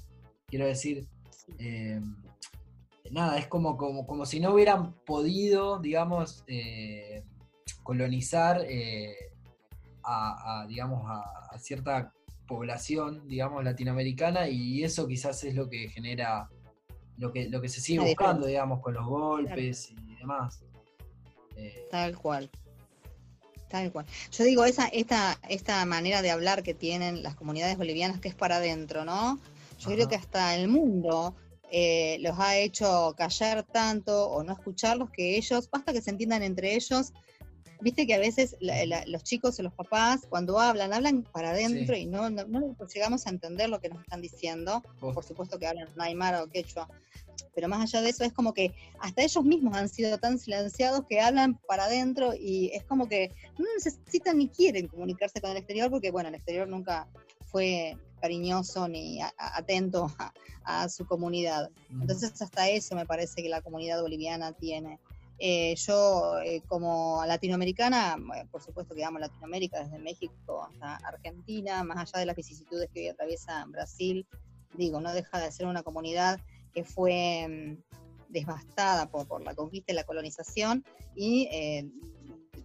quiero 0.46 0.64
decir, 0.66 1.06
eh, 1.58 2.00
nada, 3.10 3.36
es 3.38 3.48
como, 3.48 3.76
como, 3.76 4.06
como 4.06 4.24
si 4.24 4.40
no 4.40 4.54
hubieran 4.54 4.94
podido, 5.04 5.78
digamos, 5.78 6.42
eh, 6.46 7.22
colonizar 7.82 8.64
eh, 8.66 9.14
a, 10.10 10.62
a, 10.62 10.66
digamos, 10.66 11.02
a, 11.06 11.20
a 11.54 11.58
cierta 11.58 12.12
población, 12.46 13.28
digamos, 13.28 13.62
latinoamericana, 13.62 14.48
y 14.48 14.82
eso 14.82 15.06
quizás 15.06 15.44
es 15.44 15.54
lo 15.54 15.68
que 15.68 15.90
genera, 15.90 16.48
lo 17.18 17.30
que, 17.30 17.48
lo 17.48 17.60
que 17.60 17.68
se 17.68 17.80
sigue 17.80 18.00
buscando, 18.00 18.46
digamos, 18.46 18.80
con 18.80 18.94
los 18.94 19.06
golpes 19.06 19.90
y 19.90 20.16
demás. 20.16 20.64
Eh, 21.56 21.86
Tal 21.90 22.16
cual. 22.16 22.50
Tal 23.68 23.92
cual. 23.92 24.06
Yo 24.32 24.44
digo, 24.44 24.64
esa, 24.64 24.88
esta, 24.88 25.38
esta 25.48 25.84
manera 25.84 26.22
de 26.22 26.30
hablar 26.30 26.62
que 26.62 26.72
tienen 26.72 27.22
las 27.22 27.34
comunidades 27.34 27.76
bolivianas 27.76 28.18
que 28.18 28.28
es 28.28 28.34
para 28.34 28.56
adentro, 28.56 29.04
¿no? 29.04 29.38
Yo 29.78 29.90
creo 29.90 30.08
que 30.08 30.16
hasta 30.16 30.56
el 30.56 30.68
mundo 30.68 31.36
eh, 31.70 32.16
los 32.20 32.38
ha 32.38 32.56
hecho 32.56 33.14
callar 33.16 33.62
tanto 33.62 34.30
o 34.30 34.42
no 34.42 34.54
escucharlos 34.54 35.10
que 35.10 35.36
ellos, 35.36 35.68
basta 35.70 35.92
que 35.92 36.00
se 36.00 36.10
entiendan 36.10 36.42
entre 36.42 36.74
ellos, 36.74 37.12
Viste 37.80 38.06
que 38.06 38.14
a 38.14 38.18
veces 38.18 38.56
la- 38.60 38.84
la- 38.86 39.04
los 39.06 39.22
chicos 39.22 39.58
o 39.58 39.62
los 39.62 39.72
papás, 39.72 40.22
cuando 40.28 40.58
hablan, 40.58 40.92
hablan 40.92 41.22
para 41.22 41.50
adentro 41.50 41.94
y 41.96 42.06
no, 42.06 42.28
no, 42.30 42.44
no 42.46 42.76
llegamos 42.92 43.26
a 43.26 43.30
entender 43.30 43.68
lo 43.70 43.80
que 43.80 43.88
nos 43.88 44.00
están 44.00 44.20
diciendo. 44.20 44.82
Vos- 45.00 45.14
Por 45.14 45.24
supuesto 45.24 45.58
que 45.58 45.66
hablan 45.66 45.88
Aymara 45.98 46.42
o 46.42 46.48
Quechua. 46.48 46.88
Pero 47.54 47.68
más 47.68 47.80
allá 47.82 48.02
de 48.02 48.10
eso, 48.10 48.24
es 48.24 48.32
como 48.32 48.52
que 48.52 48.72
hasta 49.00 49.22
ellos 49.22 49.44
mismos 49.44 49.76
han 49.76 49.88
sido 49.88 50.18
tan 50.18 50.38
silenciados 50.38 51.04
que 51.08 51.20
hablan 51.20 51.58
para 51.68 51.84
adentro 51.84 52.32
y 52.34 52.70
es 52.74 52.84
como 52.84 53.08
que 53.08 53.32
no 53.58 53.64
necesitan 53.76 54.38
ni 54.38 54.48
quieren 54.48 54.88
comunicarse 54.88 55.40
con 55.40 55.50
el 55.52 55.56
exterior 55.58 55.90
porque, 55.90 56.10
bueno, 56.10 56.28
el 56.28 56.34
exterior 56.36 56.68
nunca 56.68 57.08
fue 57.46 57.96
cariñoso 58.20 58.88
ni 58.88 59.20
a- 59.20 59.32
a- 59.38 59.58
atento 59.58 60.10
a, 60.18 60.32
a 60.64 60.88
su 60.88 61.06
comunidad. 61.06 61.70
Entonces 61.90 62.40
hasta 62.42 62.68
eso 62.68 62.94
me 62.96 63.06
parece 63.06 63.42
que 63.42 63.48
la 63.48 63.62
comunidad 63.62 64.00
boliviana 64.02 64.52
tiene. 64.52 64.98
Eh, 65.40 65.76
yo 65.76 66.40
eh, 66.40 66.62
como 66.66 67.24
latinoamericana, 67.24 68.16
por 68.50 68.60
supuesto 68.60 68.94
que 68.94 69.04
amo 69.04 69.18
Latinoamérica, 69.18 69.84
desde 69.84 69.98
México 69.98 70.64
hasta 70.64 70.96
Argentina, 71.06 71.84
más 71.84 71.98
allá 71.98 72.20
de 72.20 72.26
las 72.26 72.36
vicisitudes 72.36 72.90
que 72.92 73.00
hoy 73.00 73.08
atraviesa 73.08 73.64
Brasil, 73.66 74.26
digo, 74.74 75.00
no 75.00 75.12
deja 75.12 75.38
de 75.38 75.52
ser 75.52 75.66
una 75.66 75.82
comunidad 75.82 76.40
que 76.72 76.84
fue 76.84 77.46
mm, 77.48 78.32
devastada 78.32 79.10
por, 79.10 79.28
por 79.28 79.42
la 79.42 79.54
conquista 79.54 79.92
y 79.92 79.94
la 79.94 80.04
colonización 80.04 80.84
y 81.14 81.48
eh, 81.52 81.88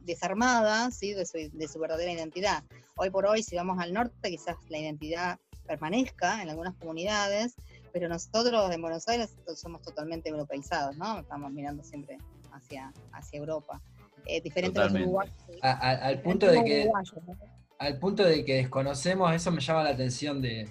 desarmada 0.01 0.89
¿sí? 0.89 1.13
de, 1.13 1.25
su, 1.25 1.37
de 1.51 1.67
su 1.67 1.79
verdadera 1.79 2.11
identidad. 2.11 2.63
Hoy 2.95 3.11
por 3.11 3.25
hoy, 3.25 3.43
si 3.43 3.55
vamos 3.55 3.79
al 3.79 3.93
norte, 3.93 4.29
quizás 4.29 4.55
la 4.69 4.79
identidad 4.79 5.39
permanezca 5.65 6.41
en 6.41 6.49
algunas 6.49 6.75
comunidades, 6.75 7.55
pero 7.91 8.09
nosotros 8.09 8.71
en 8.71 8.81
Buenos 8.81 9.07
Aires 9.07 9.35
somos 9.55 9.81
totalmente 9.81 10.29
europeizados, 10.29 10.97
¿no? 10.97 11.19
Estamos 11.19 11.51
mirando 11.51 11.83
siempre 11.83 12.17
hacia, 12.53 12.93
hacia 13.11 13.39
Europa. 13.39 13.81
Eh, 14.25 14.41
diferente 14.41 14.79
a 14.79 14.83
los 14.83 14.93
Totalmente. 14.93 15.07
uruguayos. 15.09 15.35
A- 15.61 15.71
a- 15.71 16.05
al 16.07 16.21
punto 16.21 16.47
de 16.47 16.63
que 16.63 16.81
uruguayos, 16.83 17.15
¿no? 17.27 17.33
al 17.79 17.99
punto 17.99 18.23
de 18.23 18.45
que 18.45 18.53
desconocemos, 18.55 19.33
eso 19.33 19.51
me 19.51 19.59
llama 19.59 19.83
la 19.83 19.89
atención 19.89 20.41
de, 20.41 20.69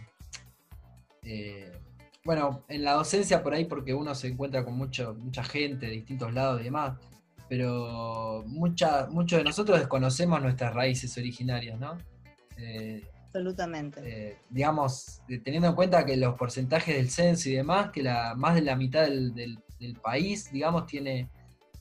eh, 1.24 1.70
bueno, 2.24 2.64
en 2.68 2.84
la 2.84 2.92
docencia 2.92 3.42
por 3.42 3.52
ahí 3.54 3.64
porque 3.64 3.92
uno 3.94 4.14
se 4.14 4.28
encuentra 4.28 4.64
con 4.64 4.74
mucho, 4.76 5.14
mucha 5.18 5.42
gente 5.44 5.86
de 5.86 5.92
distintos 5.92 6.32
lados 6.32 6.60
y 6.60 6.64
demás, 6.64 6.98
pero 7.48 8.44
mucha, 8.46 9.06
muchos 9.10 9.38
de 9.38 9.44
nosotros 9.44 9.78
desconocemos 9.78 10.40
nuestras 10.40 10.72
raíces 10.74 11.16
originarias, 11.18 11.78
¿no? 11.78 11.98
Eh, 12.56 13.06
Absolutamente. 13.26 14.00
eh, 14.30 14.38
digamos, 14.50 15.20
teniendo 15.44 15.68
en 15.68 15.74
cuenta 15.74 16.04
que 16.06 16.16
los 16.16 16.34
porcentajes 16.36 16.96
del 16.96 17.10
censo 17.10 17.48
y 17.50 17.54
demás, 17.54 17.90
que 17.90 18.02
la, 18.02 18.34
más 18.36 18.54
de 18.54 18.62
la 18.62 18.76
mitad 18.76 19.02
del, 19.02 19.34
del- 19.34 19.58
del 19.80 19.94
país, 19.96 20.50
digamos, 20.52 20.86
tiene, 20.86 21.28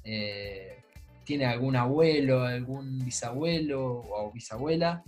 eh, 0.03 0.77
tiene 1.23 1.45
algún 1.45 1.75
abuelo, 1.75 2.43
algún 2.43 2.99
bisabuelo 2.99 4.03
o 4.09 4.31
bisabuela 4.33 5.03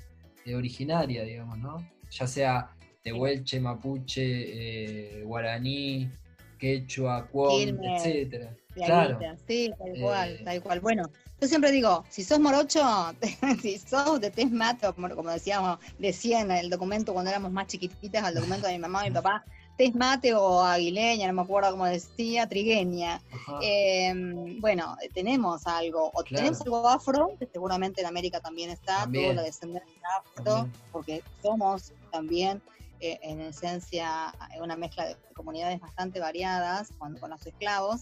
eh, 0.46 0.56
originaria, 0.56 1.24
digamos, 1.24 1.58
¿no? 1.58 1.78
Ya 2.12 2.28
sea 2.28 2.70
tehuelche, 3.02 3.60
mapuche, 3.60 5.20
eh, 5.20 5.24
guaraní, 5.24 6.10
quechua, 6.58 7.28
cuom, 7.28 7.84
etcétera. 7.84 8.56
Claro. 8.74 9.20
Sí, 9.48 9.72
tal 9.78 10.00
cual, 10.00 10.30
Eh, 10.30 10.42
tal 10.44 10.62
cual. 10.62 10.80
Bueno, 10.80 11.04
yo 11.40 11.48
siempre 11.48 11.72
digo, 11.72 12.06
si 12.10 12.24
sos 12.24 12.40
morocho, 12.40 12.82
si 13.62 13.78
sos 13.78 14.20
de 14.20 14.32
test 14.32 14.52
mate, 14.52 14.88
o 14.88 14.96
como, 14.96 15.10
como 15.16 15.30
decíamos, 15.30 15.80
decían 16.00 16.50
en 16.52 16.58
el 16.58 16.70
documento 16.70 17.14
cuando 17.14 17.30
éramos 17.30 17.52
más 17.52 17.68
chiquititas, 17.68 18.24
al 18.24 18.36
documento 18.36 18.68
de 18.68 18.74
mi 18.74 18.80
mamá 18.80 19.06
y 19.06 19.10
mi 19.10 19.16
papá, 19.16 19.44
test 19.78 19.96
mate 19.96 20.34
o 20.36 20.62
aguileña, 20.62 21.28
no 21.28 21.34
me 21.34 21.42
acuerdo 21.42 21.72
cómo 21.72 21.86
decía, 21.86 22.48
trigueña. 22.48 23.22
Eh, 23.62 24.14
bueno, 24.60 24.96
tenemos 25.14 25.66
algo, 25.68 26.08
o 26.14 26.24
Claro. 26.24 26.44
tenemos 26.46 26.62
algo 26.62 26.88
afro, 26.88 27.32
que 27.40 27.48
seguramente 27.48 28.02
en 28.02 28.08
América 28.08 28.40
también 28.40 28.70
está, 28.70 29.02
También. 29.02 29.24
toda 29.26 29.36
la 29.36 29.42
descendencia 29.44 29.94
afro, 30.18 30.44
También. 30.44 30.74
porque 30.92 31.24
somos 31.42 31.92
también 32.12 32.62
eh, 33.00 33.20
en 33.24 33.42
esencia 33.42 34.34
una 34.62 34.76
mezcla 34.78 35.06
de 35.08 35.18
comunidades 35.36 35.80
bastante 35.82 36.20
variadas 36.20 36.90
con, 36.98 37.18
con 37.18 37.32
los 37.32 37.46
esclavos. 37.46 38.02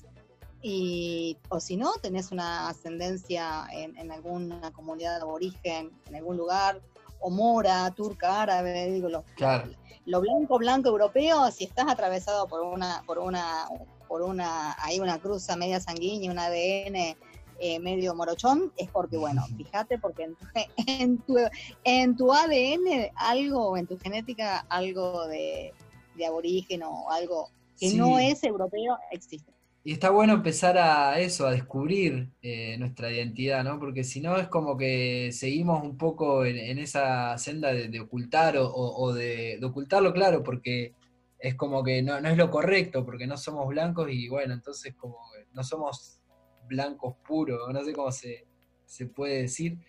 Y, 0.64 1.38
o 1.50 1.60
si 1.60 1.76
no, 1.76 1.94
tenés 2.04 2.32
una 2.32 2.70
ascendencia 2.70 3.66
en, 3.72 3.98
en 3.98 4.12
alguna 4.12 4.72
comunidad 4.74 5.16
de 5.16 5.22
aborigen, 5.24 5.92
en 6.06 6.16
algún 6.16 6.38
lugar, 6.38 6.80
o 7.22 7.30
mora, 7.30 7.90
turca, 7.96 8.42
árabe, 8.42 8.92
digo, 8.92 9.10
lo, 9.10 9.24
Claro. 9.36 9.70
lo 10.06 10.22
blanco, 10.22 10.58
blanco 10.58 10.90
europeo, 10.90 11.50
si 11.52 11.64
estás 11.66 11.86
atravesado 11.90 12.48
por 12.48 12.62
una, 12.62 13.04
por 13.06 13.20
una, 13.20 13.68
por 14.08 14.22
una, 14.24 14.76
hay 14.84 15.00
una 15.00 15.20
cruza 15.20 15.56
media 15.56 15.80
sanguínea, 15.80 16.32
un 16.32 16.40
ADN 16.40 17.16
eh, 17.64 17.80
medio 17.80 18.16
morochón, 18.16 18.74
es 18.76 18.90
porque, 18.90 19.18
bueno, 19.18 19.44
fíjate, 19.58 20.00
porque 20.00 20.24
en 20.24 20.36
tu, 20.36 20.46
en 20.88 21.18
tu, 21.20 21.36
en 21.84 22.16
tu 22.18 22.34
ADN 22.34 23.12
algo, 23.16 23.78
en 23.78 23.86
tu 23.88 23.98
genética, 24.00 24.66
algo 24.70 25.28
de, 25.28 25.74
de 26.16 26.26
aborigen 26.26 26.84
o 26.84 27.10
algo 27.12 27.50
que 27.80 27.90
Sí. 27.90 27.98
no 27.98 28.20
es 28.20 28.44
europeo 28.44 28.98
existe. 29.12 29.52
Y 29.84 29.94
está 29.94 30.12
bueno 30.12 30.34
empezar 30.34 30.78
a 30.78 31.20
eso, 31.20 31.48
a 31.48 31.52
descubrir 31.52 32.30
eh, 32.44 32.78
nuestra 32.78 33.12
identidad, 33.12 33.64
¿no? 33.64 33.80
Porque 33.80 34.04
si 34.04 34.22
no 34.22 34.38
es 34.38 34.48
como 34.48 34.78
que 34.78 35.32
seguimos 35.32 35.82
un 35.84 35.98
poco 35.98 36.46
en, 36.46 36.58
en 36.58 36.78
esa 36.78 37.36
senda 37.40 37.74
de, 37.74 37.88
de 37.88 38.00
ocultar 38.00 38.58
o, 38.58 38.68
o- 38.70 39.04
o 39.06 39.14
de, 39.14 39.58
de 39.60 39.66
ocultarlo, 39.66 40.14
claro, 40.14 40.44
porque 40.44 40.94
es 41.40 41.56
como 41.56 41.84
que 41.84 42.04
no, 42.04 42.22
no 42.22 42.30
es 42.30 42.38
lo 42.38 42.52
correcto, 42.52 43.04
porque 43.04 43.26
no 43.26 43.38
somos 43.38 43.68
blancos 43.70 44.08
y 44.12 44.30
bueno, 44.30 44.54
entonces 44.54 44.94
como 44.96 45.18
que 45.36 45.48
no 45.54 45.64
somos 45.64 46.20
blancos 46.68 47.16
puros, 47.28 47.74
no 47.74 47.84
sé 47.84 47.92
cómo 47.94 48.12
se, 48.12 48.46
se 48.86 49.08
puede 49.08 49.42
decir. 49.44 49.80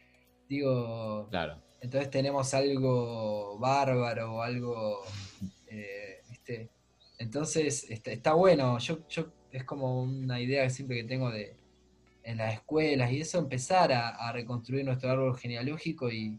Digo, 0.48 1.28
Claro. 1.30 1.62
entonces 1.82 2.08
tenemos 2.10 2.54
algo 2.54 3.58
bárbaro, 3.58 4.42
algo, 4.42 5.02
eh, 5.66 6.22
¿viste? 6.30 6.70
Entonces 7.18 7.90
está, 7.90 8.10
está 8.10 8.32
bueno, 8.32 8.78
yo, 8.78 9.06
yo 9.08 9.26
es 9.52 9.64
como 9.64 10.02
una 10.02 10.40
idea 10.40 10.68
siempre 10.70 10.96
que 10.96 11.04
tengo 11.04 11.30
de 11.30 11.56
en 12.24 12.38
las 12.38 12.54
escuelas 12.54 13.10
y 13.12 13.20
eso, 13.20 13.38
empezar 13.38 13.92
a, 13.92 14.10
a 14.10 14.32
reconstruir 14.32 14.84
nuestro 14.84 15.10
árbol 15.10 15.36
genealógico 15.36 16.10
y, 16.10 16.38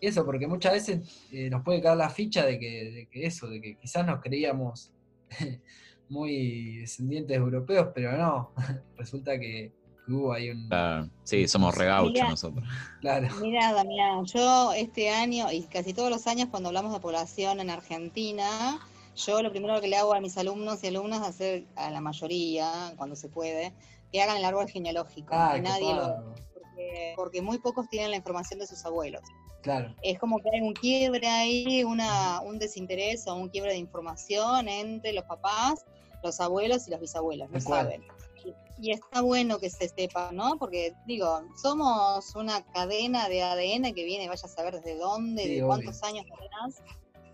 y 0.00 0.06
eso, 0.06 0.24
porque 0.24 0.46
muchas 0.46 0.72
veces 0.72 1.26
eh, 1.32 1.48
nos 1.50 1.62
puede 1.62 1.80
caer 1.80 1.96
la 1.96 2.10
ficha 2.10 2.44
de 2.44 2.58
que, 2.58 2.90
de 2.90 3.06
que 3.06 3.26
eso, 3.26 3.48
de 3.48 3.60
que 3.60 3.76
quizás 3.76 4.06
nos 4.06 4.20
creíamos 4.20 4.92
muy 6.08 6.78
descendientes 6.78 7.36
europeos, 7.36 7.88
pero 7.94 8.16
no, 8.16 8.52
resulta 8.96 9.38
que, 9.38 9.72
que 10.04 10.12
hubo 10.12 10.32
ahí 10.32 10.50
un... 10.50 10.68
Claro. 10.68 11.10
Sí, 11.24 11.48
somos 11.48 11.74
regauchos 11.74 12.28
nosotros. 12.28 12.64
Claro, 13.00 13.28
Mira, 13.40 13.72
Damián, 13.72 14.24
yo 14.26 14.72
este 14.74 15.10
año 15.10 15.50
y 15.50 15.62
casi 15.62 15.94
todos 15.94 16.10
los 16.10 16.26
años 16.26 16.48
cuando 16.50 16.68
hablamos 16.68 16.92
de 16.92 17.00
población 17.00 17.60
en 17.60 17.70
Argentina, 17.70 18.78
yo 19.16 19.42
lo 19.42 19.50
primero 19.50 19.80
que 19.80 19.88
le 19.88 19.96
hago 19.96 20.14
a 20.14 20.20
mis 20.20 20.36
alumnos 20.38 20.82
y 20.84 20.88
alumnas 20.88 21.22
es 21.22 21.26
hacer 21.28 21.66
a 21.74 21.90
la 21.90 22.00
mayoría, 22.00 22.92
cuando 22.96 23.16
se 23.16 23.28
puede, 23.28 23.72
que 24.12 24.22
hagan 24.22 24.36
el 24.36 24.44
árbol 24.44 24.68
genealógico. 24.68 25.34
Ah, 25.34 25.52
que 25.54 25.62
nadie 25.62 25.94
lo, 25.94 26.34
porque, 26.54 27.12
porque 27.16 27.42
muy 27.42 27.58
pocos 27.58 27.88
tienen 27.88 28.10
la 28.10 28.16
información 28.16 28.60
de 28.60 28.66
sus 28.66 28.84
abuelos. 28.84 29.22
claro, 29.62 29.94
Es 30.02 30.18
como 30.18 30.38
que 30.38 30.48
hay 30.52 30.60
un 30.60 30.74
quiebre 30.74 31.26
ahí, 31.26 31.82
una, 31.84 32.40
un 32.42 32.58
desinterés 32.58 33.26
o 33.26 33.34
un 33.34 33.48
quiebre 33.48 33.72
de 33.72 33.78
información 33.78 34.68
entre 34.68 35.12
los 35.12 35.24
papás, 35.24 35.84
los 36.22 36.40
abuelos 36.40 36.86
y 36.86 36.90
los 36.90 37.00
bisabuelos, 37.00 37.50
no 37.50 37.60
saben. 37.60 38.02
Y, 38.44 38.88
y 38.88 38.92
está 38.92 39.22
bueno 39.22 39.58
que 39.58 39.70
se 39.70 39.88
sepa, 39.88 40.30
¿no? 40.32 40.56
Porque 40.58 40.92
digo, 41.06 41.42
somos 41.60 42.34
una 42.36 42.62
cadena 42.72 43.28
de 43.28 43.42
ADN 43.42 43.94
que 43.94 44.04
viene, 44.04 44.28
vaya 44.28 44.44
a 44.44 44.48
saber 44.48 44.74
desde 44.76 44.96
dónde, 44.98 45.42
Sí, 45.42 45.48
de 45.48 45.54
obvio. 45.62 45.66
cuántos 45.68 46.02
años 46.02 46.26
atrás. 46.32 46.82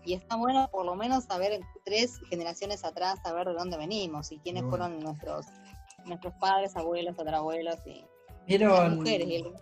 Y 0.05 0.13
está 0.15 0.35
bueno 0.35 0.69
por 0.71 0.85
lo 0.85 0.95
menos 0.95 1.23
saber 1.25 1.59
tres 1.85 2.19
generaciones 2.29 2.83
atrás, 2.83 3.19
saber 3.23 3.47
de 3.47 3.53
dónde 3.53 3.77
venimos 3.77 4.31
y 4.31 4.37
quiénes 4.39 4.63
bueno. 4.63 4.77
fueron 4.85 4.99
nuestros 5.03 5.45
nuestros 6.05 6.33
padres, 6.33 6.75
abuelos, 6.75 7.15
tatarabuelos 7.15 7.77
y 7.85 8.01
las 8.01 8.09
¿Vieron, 8.45 8.97
mujeres. 8.97 9.27
y 9.27 9.35
el- 9.37 9.53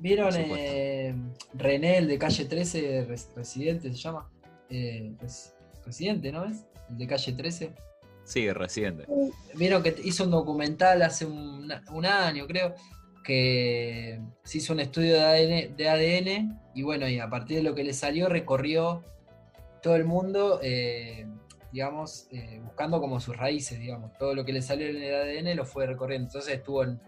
¿Vieron 0.00 0.34
eh, 0.36 1.14
René, 1.54 1.98
el 1.98 2.08
de 2.08 2.18
calle 2.18 2.44
13, 2.44 3.04
res- 3.04 3.30
residente 3.36 3.88
se 3.90 3.96
llama? 3.96 4.28
Eh, 4.70 5.12
res- 5.20 5.54
residente, 5.84 6.32
¿no 6.32 6.44
es? 6.44 6.64
El 6.90 6.98
de 6.98 7.06
calle 7.06 7.32
13. 7.32 7.72
Sí, 8.24 8.50
residente. 8.52 9.06
Vieron 9.54 9.82
que 9.82 9.94
hizo 10.04 10.24
un 10.24 10.30
documental 10.32 11.00
hace 11.02 11.24
un, 11.26 11.72
un 11.92 12.06
año, 12.06 12.46
creo, 12.48 12.74
que 13.24 14.20
se 14.42 14.58
hizo 14.58 14.72
un 14.72 14.80
estudio 14.80 15.14
de 15.14 15.20
ADN, 15.20 15.76
de 15.76 15.88
ADN 15.88 16.60
y 16.74 16.82
bueno, 16.82 17.06
y 17.08 17.18
a 17.20 17.28
partir 17.30 17.58
de 17.58 17.62
lo 17.62 17.74
que 17.74 17.84
le 17.84 17.92
salió 17.94 18.28
recorrió 18.28 19.04
todo 19.82 19.96
el 19.96 20.04
mundo, 20.04 20.60
eh, 20.62 21.26
digamos, 21.72 22.26
eh, 22.30 22.60
buscando 22.64 23.00
como 23.00 23.20
sus 23.20 23.36
raíces, 23.36 23.78
digamos. 23.78 24.16
Todo 24.18 24.34
lo 24.34 24.44
que 24.44 24.52
le 24.52 24.62
salió 24.62 24.88
en 24.88 24.96
el 25.02 25.14
ADN 25.14 25.54
lo 25.54 25.64
fue 25.64 25.86
recorriendo. 25.86 26.26
Entonces 26.28 26.54
estuvo 26.54 26.82
en- 26.84 27.00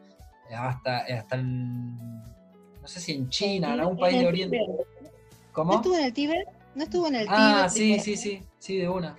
hasta, 0.54 0.98
hasta 0.98 1.36
en, 1.36 1.96
no 2.22 2.86
sé 2.86 3.00
si 3.00 3.12
en 3.12 3.28
China, 3.28 3.74
en 3.74 3.80
algún 3.80 3.96
país 3.98 4.18
de 4.20 4.26
Oriente. 4.26 4.58
Tíbet. 4.58 4.86
¿No 5.02 5.10
¿Cómo? 5.52 5.74
estuvo 5.74 5.96
en 5.96 6.04
el 6.04 6.12
Tíbet? 6.12 6.48
¿No 6.74 6.84
estuvo 6.84 7.06
en 7.08 7.14
el 7.16 7.26
Ah, 7.28 7.68
Tíbet? 7.68 7.70
sí, 7.70 7.90
Tipo, 7.92 8.04
sí, 8.04 8.16
sí, 8.16 8.42
sí, 8.58 8.76
de 8.78 8.88
una. 8.88 9.16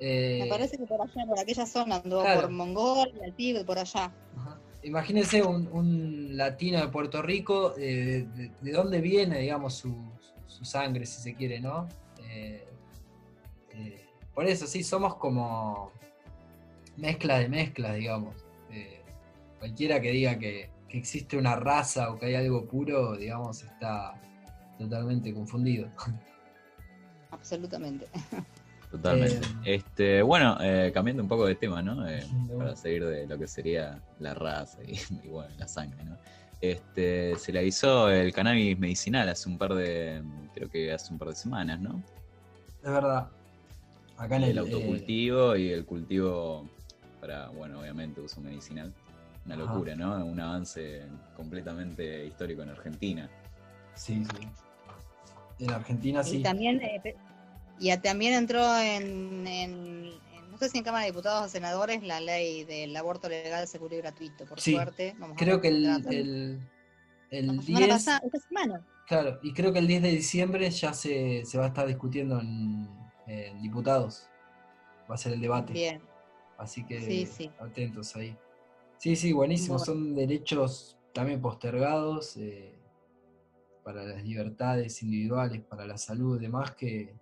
Eh, 0.00 0.38
Me 0.42 0.46
parece 0.46 0.76
que 0.78 0.86
por 0.86 1.00
allá, 1.02 1.26
por 1.26 1.38
aquella 1.38 1.66
zona, 1.66 2.00
claro. 2.02 2.40
por 2.42 2.50
Mongolia, 2.50 3.24
el 3.24 3.34
Tíbet, 3.34 3.66
por 3.66 3.78
allá. 3.78 4.12
Ajá. 4.36 4.60
imagínense 4.82 5.42
un, 5.42 5.66
un 5.72 6.36
latino 6.36 6.80
de 6.80 6.88
Puerto 6.88 7.20
Rico, 7.22 7.74
eh, 7.76 8.26
de, 8.34 8.50
de 8.60 8.72
dónde 8.72 9.00
viene, 9.00 9.40
digamos, 9.40 9.74
su, 9.74 9.96
su 10.46 10.64
sangre, 10.64 11.04
si 11.06 11.20
se 11.20 11.34
quiere, 11.34 11.60
¿no? 11.60 11.88
Eh, 12.30 12.64
eh, 13.78 14.04
por 14.34 14.46
eso, 14.46 14.66
sí, 14.66 14.82
somos 14.82 15.16
como 15.16 15.92
mezcla 16.96 17.38
de 17.38 17.48
mezclas, 17.48 17.96
digamos. 17.96 18.36
Eh, 18.70 19.02
cualquiera 19.58 20.00
que 20.00 20.10
diga 20.12 20.38
que, 20.38 20.70
que 20.88 20.98
existe 20.98 21.36
una 21.36 21.56
raza 21.56 22.10
o 22.10 22.18
que 22.18 22.26
hay 22.26 22.34
algo 22.34 22.66
puro, 22.66 23.16
digamos, 23.16 23.62
está 23.62 24.20
totalmente 24.78 25.32
confundido. 25.32 25.88
Absolutamente. 27.30 28.06
Totalmente. 28.90 29.46
Eh, 29.64 29.74
este, 29.74 30.22
bueno, 30.22 30.56
eh, 30.62 30.90
cambiando 30.94 31.22
un 31.22 31.28
poco 31.28 31.46
de 31.46 31.54
tema, 31.54 31.82
¿no? 31.82 32.08
Eh, 32.08 32.24
para 32.56 32.74
seguir 32.74 33.04
de 33.04 33.26
lo 33.26 33.38
que 33.38 33.46
sería 33.46 34.00
la 34.18 34.32
raza 34.32 34.78
y, 34.82 34.92
y, 35.24 35.28
bueno, 35.28 35.50
la 35.58 35.68
sangre, 35.68 36.02
¿no? 36.04 36.16
Este, 36.60 37.36
se 37.36 37.52
legalizó 37.52 38.10
el 38.10 38.32
cannabis 38.32 38.78
medicinal 38.78 39.28
hace 39.28 39.48
un 39.48 39.58
par 39.58 39.74
de, 39.74 40.22
creo 40.54 40.68
que 40.68 40.90
hace 40.90 41.12
un 41.12 41.18
par 41.18 41.28
de 41.28 41.34
semanas, 41.36 41.80
¿no? 41.80 42.02
Es 42.82 42.90
verdad. 42.90 43.28
Acá 44.18 44.36
en 44.36 44.42
el, 44.44 44.50
El 44.50 44.56
eh, 44.56 44.60
autocultivo 44.60 45.56
y 45.56 45.68
el 45.70 45.84
cultivo 45.86 46.68
para, 47.20 47.48
bueno, 47.50 47.80
obviamente 47.80 48.20
uso 48.20 48.40
medicinal. 48.40 48.92
Una 49.46 49.54
Ajá. 49.54 49.64
locura, 49.64 49.94
¿no? 49.94 50.24
Un 50.26 50.40
avance 50.40 51.02
completamente 51.36 52.26
histórico 52.26 52.62
en 52.62 52.70
Argentina. 52.70 53.30
sí, 53.94 54.22
sí. 54.24 54.48
En 55.60 55.70
Argentina 55.72 56.20
Y 56.22 56.30
sí. 56.30 56.42
también, 56.42 56.80
eh, 56.82 57.16
y 57.80 57.96
también 57.98 58.34
entró 58.34 58.60
en, 58.78 59.46
en- 59.46 60.06
en- 60.34 60.50
no 60.50 60.58
sé 60.58 60.68
si 60.68 60.78
en 60.78 60.84
Cámara 60.84 61.04
de 61.04 61.10
Diputados 61.10 61.46
o 61.46 61.48
Senadores, 61.48 62.02
la 62.02 62.20
ley 62.20 62.64
del 62.64 62.94
aborto 62.96 63.28
legal, 63.28 63.66
seguro 63.66 63.94
y 63.94 63.98
gratuito. 63.98 64.44
Por 64.46 64.60
Sí, 64.60 64.72
suerte. 64.74 65.14
Vamos 65.18 65.36
Creo 65.38 65.60
que 65.60 65.68
el, 65.68 65.86
el, 66.08 66.60
el 67.30 67.46
La 67.56 67.62
semana 67.62 67.86
10, 67.86 67.88
pasada, 67.88 68.20
esta 68.24 68.38
semana. 68.38 68.86
claro, 69.06 69.38
y 69.42 69.52
creo 69.52 69.72
que 69.72 69.78
el 69.80 69.86
10 69.88 70.02
de 70.02 70.10
diciembre 70.10 70.70
ya 70.70 70.92
se, 70.92 71.44
se 71.44 71.58
va 71.58 71.64
a 71.64 71.68
estar 71.68 71.86
discutiendo 71.86 72.38
en, 72.40 72.88
en 73.28 73.60
diputados. 73.62 74.28
Va 75.10 75.14
a 75.14 75.18
ser 75.18 75.32
el 75.34 75.40
debate. 75.40 75.72
Bien. 75.72 76.00
Así 76.56 76.84
que 76.84 77.00
Sí, 77.00 77.26
sí. 77.26 77.50
atentos 77.60 78.16
ahí. 78.16 78.36
Sí, 78.96 79.14
sí, 79.14 79.32
buenísimo. 79.32 79.74
Bueno. 79.74 79.84
Son 79.84 80.14
derechos 80.14 80.98
también 81.12 81.40
postergados 81.40 82.36
eh, 82.36 82.74
para 83.84 84.02
las 84.04 84.22
libertades 84.24 85.02
individuales, 85.02 85.62
para 85.62 85.86
la 85.86 85.96
salud 85.96 86.36
y 86.38 86.42
demás, 86.42 86.72
que, 86.74 87.14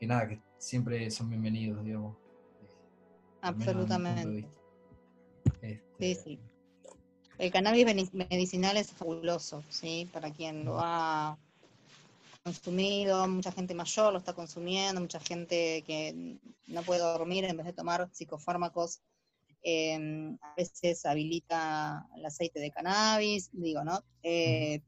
que 0.00 0.06
nada, 0.06 0.28
que 0.28 0.40
siempre 0.58 1.10
son 1.10 1.28
bienvenidos, 1.28 1.84
digamos. 1.84 2.16
eh, 2.62 2.70
Absolutamente. 3.42 4.48
Sí, 5.60 5.80
Este, 6.00 6.14
sí. 6.14 6.40
El 7.38 7.50
cannabis 7.50 8.12
medicinal 8.12 8.76
es 8.76 8.92
fabuloso, 8.92 9.62
¿sí? 9.68 10.08
Para 10.12 10.30
quien 10.30 10.64
lo 10.64 10.78
ha 10.80 11.36
consumido, 12.42 13.28
mucha 13.28 13.52
gente 13.52 13.74
mayor 13.74 14.12
lo 14.12 14.18
está 14.18 14.32
consumiendo, 14.32 15.00
mucha 15.00 15.20
gente 15.20 15.82
que 15.86 16.38
no 16.66 16.82
puede 16.82 17.00
dormir 17.00 17.44
en 17.44 17.56
vez 17.56 17.66
de 17.66 17.72
tomar 17.72 18.08
psicofármacos, 18.12 19.00
eh, 19.62 20.36
a 20.40 20.54
veces 20.56 21.06
habilita 21.06 22.06
el 22.16 22.26
aceite 22.26 22.58
de 22.58 22.72
cannabis, 22.72 23.50
digo, 23.52 23.84
¿no? 23.84 24.02
Eh, 24.22 24.82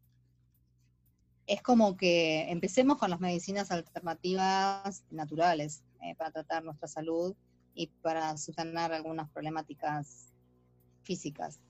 es 1.46 1.62
como 1.62 1.96
que 1.96 2.50
empecemos 2.50 2.98
con 2.98 3.10
las 3.10 3.20
medicinas 3.20 3.70
alternativas 3.70 5.04
naturales 5.10 5.84
eh, 6.02 6.14
para 6.16 6.30
tratar 6.30 6.64
nuestra 6.64 6.88
salud 6.88 7.36
y 7.74 7.88
para 8.02 8.36
subsanar 8.36 8.92
algunas 8.92 9.30
problemáticas 9.30 10.32
físicas. 11.02 11.60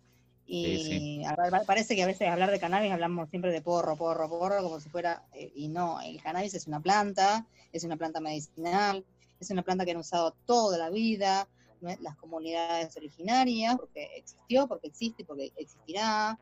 Y 0.47 1.23
parece 1.67 1.97
que 1.97 2.03
a 2.03 2.07
veces 2.07 2.29
hablar 2.29 2.51
de 2.51 2.61
cannabis 2.61 2.93
hablamos 2.93 3.31
siempre 3.31 3.51
de 3.51 3.63
porro, 3.63 3.97
porro, 3.97 4.29
porro, 4.29 4.63
como 4.63 4.79
si 4.79 4.89
fuera, 4.89 5.25
eh, 5.33 5.51
y 5.55 5.69
no, 5.69 6.01
el 6.03 6.23
cannabis 6.23 6.55
es 6.55 6.67
una 6.67 6.81
planta, 6.81 7.47
es 7.73 7.83
una 7.85 7.97
planta 7.97 8.21
medicinal, 8.21 9.05
es 9.41 9.51
una 9.51 9.63
planta 9.63 9.85
que 9.85 9.93
han 9.93 9.97
usado 9.97 10.35
toda 10.47 10.77
la 10.77 10.91
vida 10.91 11.49
las 12.01 12.17
comunidades 12.17 12.97
originarias, 12.97 13.77
porque 13.77 14.09
existió, 14.17 14.67
porque 14.67 14.89
existe 14.89 15.25
porque 15.25 15.53
existirá, 15.57 16.39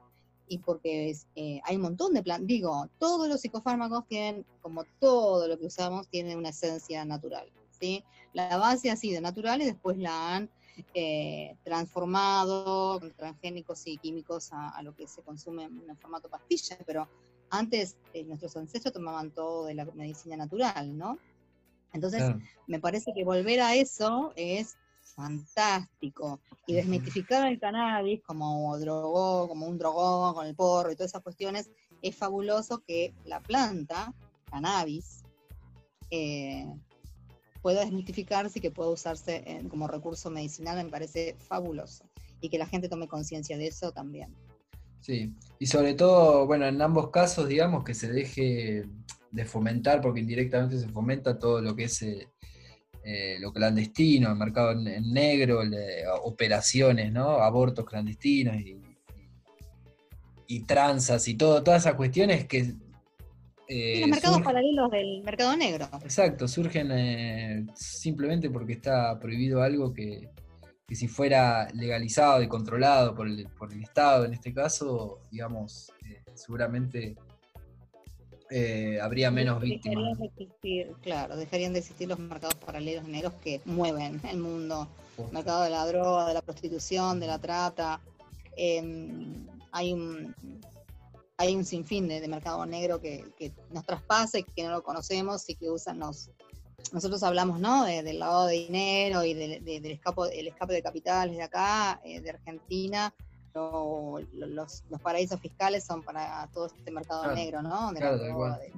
y 0.49 0.59
porque 0.59 1.17
eh, 1.35 1.61
hay 1.65 1.77
un 1.77 1.83
montón 1.83 2.13
de 2.13 2.23
plantas, 2.23 2.47
digo, 2.47 2.89
todos 2.99 3.29
los 3.29 3.41
psicofármacos 3.41 4.07
tienen, 4.07 4.45
como 4.61 4.85
todo 5.01 5.49
lo 5.49 5.59
que 5.59 5.67
usamos, 5.67 6.09
tiene 6.09 6.37
una 6.37 6.51
esencia 6.51 7.05
natural, 7.05 7.51
¿sí? 7.71 8.05
La 8.33 8.57
base 8.59 8.91
ha 8.91 8.97
sido 8.97 9.21
natural 9.21 9.63
y 9.63 9.67
después 9.67 9.97
la 9.97 10.35
han 10.35 10.51
eh, 10.95 11.57
transformado 11.65 13.01
con 13.01 13.13
transgénicos 13.13 13.87
y 13.87 13.99
químicos 13.99 14.53
a, 14.53 14.71
a 14.71 14.83
lo 14.83 14.95
que 14.95 15.07
se 15.07 15.23
consume 15.23 15.65
en, 15.65 15.97
formato 15.99 16.29
pastilla, 16.29 16.79
pero 16.87 17.09
antes 17.51 17.97
eh, 18.15 18.25
nuestros 18.25 18.57
ancestros 18.57 18.93
tomaban 18.95 19.31
todo 19.31 19.67
de 19.67 19.75
la 19.75 19.85
medicina 19.85 20.37
natural, 20.37 20.97
¿no? 20.97 21.19
Entonces, 21.93 22.23
me 22.67 22.81
parece 22.81 23.13
que 23.15 23.23
volver 23.23 23.61
a 23.61 23.75
eso 23.75 24.33
es 24.35 24.79
fantástico. 25.15 26.41
Y 26.67 26.75
desmitificar 26.75 27.47
el 27.47 27.61
cannabis 27.61 28.23
como 28.23 28.79
drogó, 28.79 29.49
como 29.49 29.67
un 29.67 29.79
drogón 29.79 30.35
con 30.35 30.47
el 30.47 30.55
porro 30.55 30.91
y 30.91 30.97
todas 30.97 31.11
esas 31.11 31.23
cuestiones, 31.23 31.71
es 32.01 32.17
fabuloso 32.17 32.83
que 32.87 33.15
la 33.25 33.41
planta, 33.41 34.15
cannabis, 34.51 35.23
eh, 36.11 36.67
pueda 37.63 37.81
desmitificarse 37.81 38.59
y 38.59 38.63
que 38.63 38.71
pueda 38.71 38.91
usarse 38.91 39.65
como 39.71 39.87
recurso 39.87 40.31
medicinal, 40.31 40.77
me 40.85 40.91
parece 40.91 41.37
fabuloso. 41.39 42.05
Y 42.41 42.49
que 42.49 42.59
la 42.59 42.67
gente 42.67 42.89
tome 42.89 43.07
conciencia 43.07 43.57
de 43.57 43.69
eso 43.69 43.93
también. 43.93 44.35
Sí, 45.01 45.33
y 45.59 45.67
sobre 45.67 45.95
todo, 45.95 46.47
bueno, 46.47 46.67
en 46.67 46.81
ambos 46.83 47.11
casos, 47.11 47.49
digamos, 47.49 47.85
que 47.85 47.95
se 47.95 48.11
deje 48.11 48.85
de 49.31 49.45
fomentar, 49.45 50.01
porque 50.01 50.21
indirectamente 50.21 50.79
se 50.79 50.89
fomenta 50.89 51.39
todo 51.39 51.61
lo 51.63 51.75
que 51.75 51.85
es 51.85 52.03
eh, 52.03 52.29
eh, 53.05 53.39
lo 53.41 53.53
clandestino, 53.53 54.31
el 54.31 54.37
mercado 54.37 54.73
en, 54.73 55.13
negro, 55.13 55.65
le- 55.65 56.07
operaciones, 56.25 57.13
¿no? 57.13 57.31
Abortos 57.39 57.85
clandestinos 57.85 58.57
y, 58.57 58.81
y 60.47 60.61
tranzas 60.65 61.27
y 61.29 61.35
todo, 61.35 61.63
todas 61.63 61.83
esas 61.83 61.95
cuestiones 61.95 62.47
que... 62.47 62.75
eh, 63.73 63.97
Y 63.97 64.01
los 64.01 64.11
mercados 64.11 64.43
paralelos 64.43 64.91
del 64.91 65.23
mercado 65.23 65.57
negro. 65.57 65.89
Exacto, 66.03 66.47
surgen 66.47 66.91
eh, 66.93 67.67
simplemente 67.75 68.51
porque 68.51 68.75
está 68.75 69.19
prohibido 69.19 69.63
algo 69.63 69.93
que, 69.93 70.29
que 70.87 70.95
si 70.95 71.09
fuera 71.09 71.69
legalizado 71.73 72.43
y 72.43 72.49
controlado 72.49 73.15
por 73.15 73.27
el, 73.27 73.47
por 73.59 73.73
el 73.73 73.83
Estado, 73.83 74.27
en 74.27 74.35
este 74.35 74.53
caso, 74.53 75.21
digamos, 75.31 75.91
eh, 76.07 76.23
seguramente 76.35 77.17
eh, 78.51 78.99
habría 79.01 79.31
menos 79.31 79.59
víctimas. 79.63 79.97
Dejarían 79.97 80.19
de 80.19 80.27
existir, 80.27 80.93
claro, 81.01 81.37
dejarían 81.37 81.73
de 81.73 81.79
existir 81.79 82.09
los 82.09 82.19
mercados 82.19 82.55
paralelos 82.57 83.09
negros 83.09 83.33
que 83.43 83.63
mueven 83.65 84.21
el 84.29 84.37
mundo. 84.37 84.89
El 85.17 85.33
mercado 85.33 85.63
de 85.63 85.71
la 85.71 85.87
droga, 85.87 86.29
de 86.29 86.35
la 86.35 86.43
prostitución, 86.43 87.19
de 87.19 87.27
la 87.27 87.39
trata. 87.39 88.01
Eh, 88.55 88.83
hay 89.71 89.95
un 89.95 90.35
hay 91.37 91.57
un 91.57 91.65
sinfín 91.65 92.09
de, 92.09 92.21
de 92.21 92.29
mercado 92.29 92.65
negro 92.67 93.01
que, 93.01 93.33
que 93.37 93.53
nos 93.71 93.85
traspasa 93.85 94.39
y 94.39 94.45
que 94.45 94.65
no 94.65 94.71
lo 94.71 94.83
conocemos 94.83 95.49
y 95.49 95.55
que 95.57 95.71
usan 95.71 95.99
los 95.99 96.31
nosotros 96.93 97.23
hablamos 97.23 97.59
¿no? 97.61 97.85
De- 97.85 98.03
del 98.03 98.19
lavado 98.19 98.47
de 98.49 98.55
dinero 98.55 99.25
y 99.25 99.35
de- 99.35 99.61
de- 99.61 99.81
del 99.81 99.93
escape, 99.93 100.39
el 100.39 100.49
escape 100.49 100.75
de 100.75 100.83
capitales 100.83 101.37
de 101.37 101.43
acá, 101.43 102.01
eh, 102.05 102.21
de 102.21 102.31
Argentina. 102.31 103.15
Lo- 103.55 104.19
lo- 104.33 104.47
los, 104.47 104.83
los 104.91 105.01
paraísos 105.01 105.41
fiscales 105.41 105.85
son 105.85 106.03
para 106.03 106.49
todo 106.53 106.67
este 106.67 106.91
mercado 106.91 107.23
Claro, 107.23 107.37
negro, 107.37 107.63
¿no? 107.63 107.93
De, 107.93 108.01
la 108.01 108.17
claro, 108.19 108.59
de- 108.59 108.73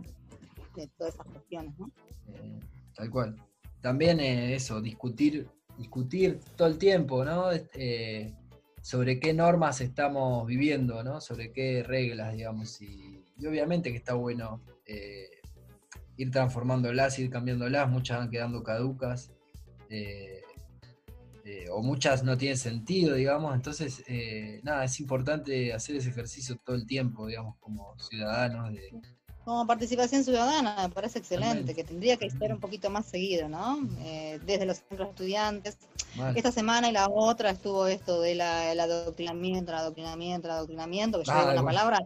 de 0.83 0.89
todas 0.99 1.15
esas 1.15 1.27
cuestiones, 1.27 1.79
¿no? 1.79 1.91
Eh, 2.29 2.61
tal 2.95 3.11
cual. 3.11 3.37
También 3.81 4.21
eh, 4.21 4.55
eso, 4.55 4.81
discutir, 4.81 5.49
discutir 5.79 6.41
todo 6.57 6.69
el 6.69 6.77
tiempo, 6.79 7.25
¿no? 7.25 7.51
Eh, 7.53 8.35
sobre 8.85 9.19
qué 9.19 9.33
normas 9.33 9.81
estamos 9.81 10.47
viviendo, 10.47 11.03
¿no? 11.03 11.19
Sobre 11.19 11.53
qué 11.53 11.83
reglas, 11.83 12.35
digamos. 12.35 12.83
Y, 12.83 13.25
obviamente 13.47 13.91
que 13.91 13.97
está 13.97 14.13
bueno 14.13 14.61
eh, 14.85 15.31
ir 16.19 16.31
transformándolas, 16.31 17.19
ir 17.19 17.31
cambiándolas, 17.31 17.89
muchas 17.89 18.19
van 18.19 18.31
quedando 18.31 18.63
caducas. 18.63 19.33
eh, 19.89 20.43
eh, 21.47 21.67
o 21.71 21.83
muchas 21.83 22.25
no 22.25 22.37
tienen 22.37 22.59
sentido, 22.59 23.15
digamos. 23.15 23.55
Entonces, 23.55 24.05
nada, 24.63 24.85
es 24.85 25.01
importante 25.01 25.73
hacer 25.73 25.97
ese 25.97 26.11
ejercicio 26.11 26.57
todo 26.63 26.77
el 26.77 26.87
tiempo, 26.87 27.27
digamos, 27.27 27.57
como 27.61 27.99
ciudadanos 27.99 28.71
de, 28.71 28.91
Como 29.45 29.67
participación 29.67 30.25
ciudadana, 30.25 30.75
me 30.83 30.89
parece 30.89 31.19
excelente, 31.19 31.75
que 31.75 31.85
tendría 31.85 32.17
que 32.17 32.31
ser 32.31 32.53
un 32.53 32.61
poquito 32.61 32.89
más 32.89 33.05
seguido, 33.05 33.49
¿no? 33.49 33.87
Eh, 34.01 34.41
desde 34.47 34.65
los 34.65 34.79
centros 34.79 35.09
de 35.09 35.11
estudiantes. 35.11 35.77
Esta 36.35 36.51
semana 36.51 36.89
y 36.89 36.93
la 36.93 37.09
otra 37.09 37.51
estuvo 37.51 37.87
esto 37.87 38.21
del 38.21 38.41
el 38.41 38.81
adoctrinamiento, 38.81 39.73
el 39.73 39.79
adoctrinamiento, 39.79 40.49
el 40.49 40.53
adoctrinamiento, 40.53 41.19
que 41.19 41.25
yo 41.27 41.33
digo 41.33 41.45
una 41.45 41.63
bueno. 41.63 41.67
palabra. 41.67 41.99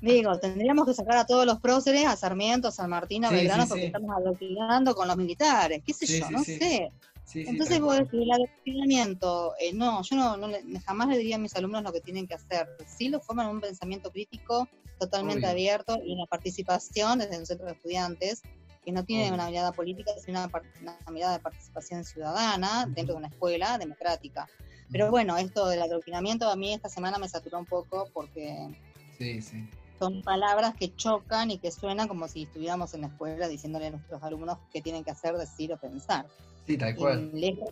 Digo, 0.00 0.38
tendríamos 0.38 0.86
que 0.86 0.94
sacar 0.94 1.18
a 1.18 1.26
todos 1.26 1.44
los 1.44 1.60
próceres, 1.60 2.06
a 2.06 2.16
Sarmiento, 2.16 2.68
a 2.68 2.72
San 2.72 2.88
Martín, 2.88 3.24
a 3.24 3.28
Sí, 3.28 3.34
Belgrano, 3.34 3.64
sí, 3.64 3.68
porque 3.68 3.82
sí. 3.82 3.86
estamos 3.86 4.16
adoctrinando 4.16 4.94
con 4.94 5.08
los 5.08 5.16
militares, 5.16 5.82
qué 5.84 5.92
sé 5.92 6.06
yo, 6.06 6.30
no 6.30 6.42
sé. 6.44 6.90
Sí, 7.30 7.44
sí, 7.44 7.48
Entonces 7.50 7.76
tal 7.76 7.82
vos 7.84 7.96
decís, 7.96 8.12
el 8.22 8.32
adoctrinamiento, 8.32 9.54
eh, 9.60 9.72
no, 9.72 10.02
yo 10.02 10.16
no, 10.16 10.36
no 10.36 10.48
le- 10.48 10.64
jamás 10.80 11.06
le 11.08 11.16
diría 11.18 11.36
a 11.36 11.38
mis 11.38 11.54
alumnos 11.54 11.84
lo 11.84 11.92
que 11.92 12.00
tienen 12.00 12.26
que 12.26 12.34
hacer. 12.34 12.66
Sí 12.86 13.08
lo 13.08 13.20
forman 13.20 13.46
en 13.46 13.52
un 13.56 13.60
pensamiento 13.60 14.10
crítico 14.10 14.68
totalmente 14.98 15.40
Obvio. 15.46 15.50
abierto 15.52 15.98
y 16.04 16.12
una 16.14 16.26
participación 16.26 17.20
desde 17.20 17.38
un 17.38 17.46
centro 17.46 17.66
de 17.66 17.72
estudiantes 17.72 18.42
que 18.84 18.90
no 18.90 19.04
tiene 19.04 19.24
Obvio. 19.26 19.34
una 19.34 19.46
mirada 19.48 19.70
política, 19.72 20.10
sino 20.24 20.40
una, 20.42 20.98
mirada 21.12 21.34
de 21.34 21.38
participación 21.38 22.04
ciudadana 22.04 22.86
dentro 22.86 23.14
de 23.14 23.18
una 23.18 23.28
escuela 23.28 23.78
democrática. 23.78 24.48
Pero 24.90 25.08
bueno, 25.10 25.36
esto 25.36 25.68
del 25.68 25.82
adoctrinamiento 25.82 26.50
a 26.50 26.56
mí 26.56 26.74
esta 26.74 26.88
semana 26.88 27.16
me 27.18 27.28
saturó 27.28 27.60
un 27.60 27.66
poco 27.66 28.08
porque 28.12 28.68
Sí, 29.16 29.40
sí. 29.40 29.68
son 30.00 30.20
palabras 30.22 30.74
que 30.74 30.96
chocan 30.96 31.52
y 31.52 31.58
que 31.58 31.70
suenan 31.70 32.08
como 32.08 32.26
si 32.26 32.42
estuviéramos 32.42 32.92
en 32.94 33.02
la 33.02 33.06
escuela 33.06 33.46
diciéndole 33.46 33.86
a 33.86 33.90
nuestros 33.90 34.20
alumnos 34.24 34.58
qué 34.72 34.82
tienen 34.82 35.04
que 35.04 35.12
hacer, 35.12 35.36
decir 35.36 35.72
o 35.72 35.76
pensar. 35.78 36.26
Sí, 36.66 36.76
tal 36.76 36.94
cual. 36.96 37.30
Y 37.34 37.40
lejos, 37.40 37.70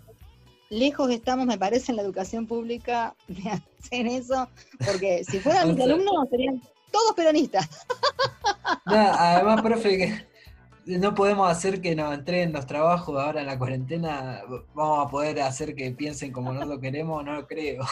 lejos 0.71 1.11
estamos, 1.11 1.47
me 1.47 1.59
parece, 1.59 1.93
en 1.93 1.97
la 1.97 2.03
educación 2.03 2.47
pública 2.47 3.15
de 3.29 3.51
hacer 3.51 4.07
eso, 4.07 4.49
porque 4.85 5.25
si 5.25 5.39
fueran 5.41 5.75
mis 5.75 5.81
alumnos 5.85 6.29
serían 6.31 6.61
todos 6.91 7.15
peronistas. 7.15 7.69
No, 8.85 8.97
además, 8.97 9.61
profe, 9.63 9.99
que 9.99 10.99
no 10.99 11.15
podemos 11.15 11.51
hacer 11.51 11.81
que 11.83 11.95
nos 11.95 12.15
entreguen 12.15 12.53
los 12.53 12.67
trabajos 12.67 13.19
ahora 13.23 13.41
en 13.41 13.47
la 13.47 13.59
cuarentena. 13.59 14.43
Vamos 14.75 15.07
a 15.07 15.11
poder 15.11 15.41
hacer 15.43 15.75
que 15.75 15.91
piensen 15.91 16.33
como 16.33 16.53
nosotros 16.53 16.81
queremos, 16.81 17.23
no 17.25 17.35
lo 17.35 17.47
creo. 17.47 17.85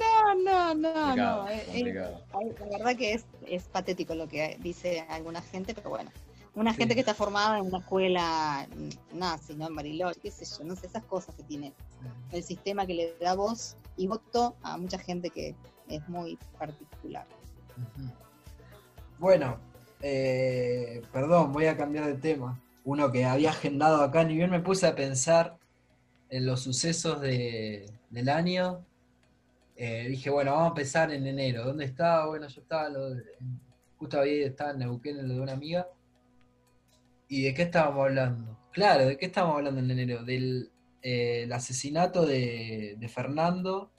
No, 0.00 0.34
no, 0.34 0.74
no, 0.74 0.90
Complicado, 0.90 1.42
no. 1.44 1.48
eh, 1.48 1.64
eh, 1.68 1.72
complicado. 1.72 2.24
La 2.70 2.78
verdad 2.78 2.96
que 2.96 3.12
es, 3.14 3.24
es 3.46 3.62
patético 3.64 4.14
lo 4.14 4.28
que 4.28 4.56
dice 4.60 5.04
alguna 5.08 5.40
gente, 5.42 5.74
pero 5.74 5.90
bueno. 5.90 6.10
Una 6.54 6.72
Sí. 6.72 6.78
gente 6.78 6.94
que 6.94 7.00
está 7.00 7.14
formada 7.14 7.58
en 7.58 7.66
una 7.66 7.78
escuela 7.78 8.66
nazi, 9.14 9.54
¿no? 9.54 9.68
En 9.68 9.74
Bariloche, 9.76 10.20
qué 10.20 10.30
sé 10.30 10.44
yo, 10.58 10.64
no 10.64 10.74
sé, 10.76 10.86
esas 10.88 11.04
cosas 11.04 11.34
que 11.34 11.42
tiene 11.44 11.72
el 12.32 12.42
sistema 12.42 12.86
que 12.86 12.94
le 12.94 13.14
da 13.20 13.34
voz 13.34 13.76
y 13.96 14.06
voto 14.08 14.56
a 14.62 14.76
mucha 14.76 14.98
gente 14.98 15.30
que 15.30 15.54
es 15.88 16.08
muy 16.08 16.36
particular. 16.58 17.26
Bueno, 19.18 19.58
eh, 20.02 21.02
perdón, 21.12 21.52
voy 21.52 21.66
a 21.66 21.76
cambiar 21.76 22.06
de 22.06 22.14
tema. 22.14 22.58
Uno 22.84 23.12
que 23.12 23.24
había 23.24 23.50
agendado 23.50 24.02
acá, 24.02 24.24
ni 24.24 24.34
bien 24.36 24.50
me 24.50 24.60
puse 24.60 24.86
a 24.86 24.94
pensar 24.96 25.56
en 26.30 26.46
los 26.46 26.60
sucesos 26.62 27.20
de- 27.20 27.90
del 28.10 28.28
año. 28.28 28.84
eh, 29.82 30.08
dije, 30.10 30.28
bueno, 30.28 30.50
vamos 30.50 30.66
a 30.66 30.68
empezar 30.68 31.10
en 31.10 31.26
enero. 31.26 31.64
¿Dónde 31.64 31.86
estaba? 31.86 32.26
Bueno, 32.26 32.46
yo 32.48 32.60
estaba, 32.60 32.90
lo 32.90 33.14
de- 33.14 33.22
en- 33.40 33.58
justo 33.98 34.18
había 34.20 34.46
estaba 34.46 34.72
en 34.72 34.80
Neuquén, 34.80 35.18
en 35.18 35.26
lo 35.28 35.34
de 35.36 35.40
una 35.40 35.52
amiga. 35.52 35.88
¿Y 37.30 37.42
de 37.44 37.54
qué 37.54 37.62
estábamos 37.62 38.04
hablando? 38.06 38.58
Claro, 38.72 39.06
¿de 39.06 39.16
qué 39.16 39.26
estábamos 39.26 39.56
hablando 39.56 39.80
en 39.80 39.90
enero? 39.90 40.24
Del 40.24 40.70
eh, 41.02 41.44
el 41.44 41.52
asesinato 41.52 42.26
de, 42.26 42.96
de 42.98 43.08
Fernando 43.08 43.90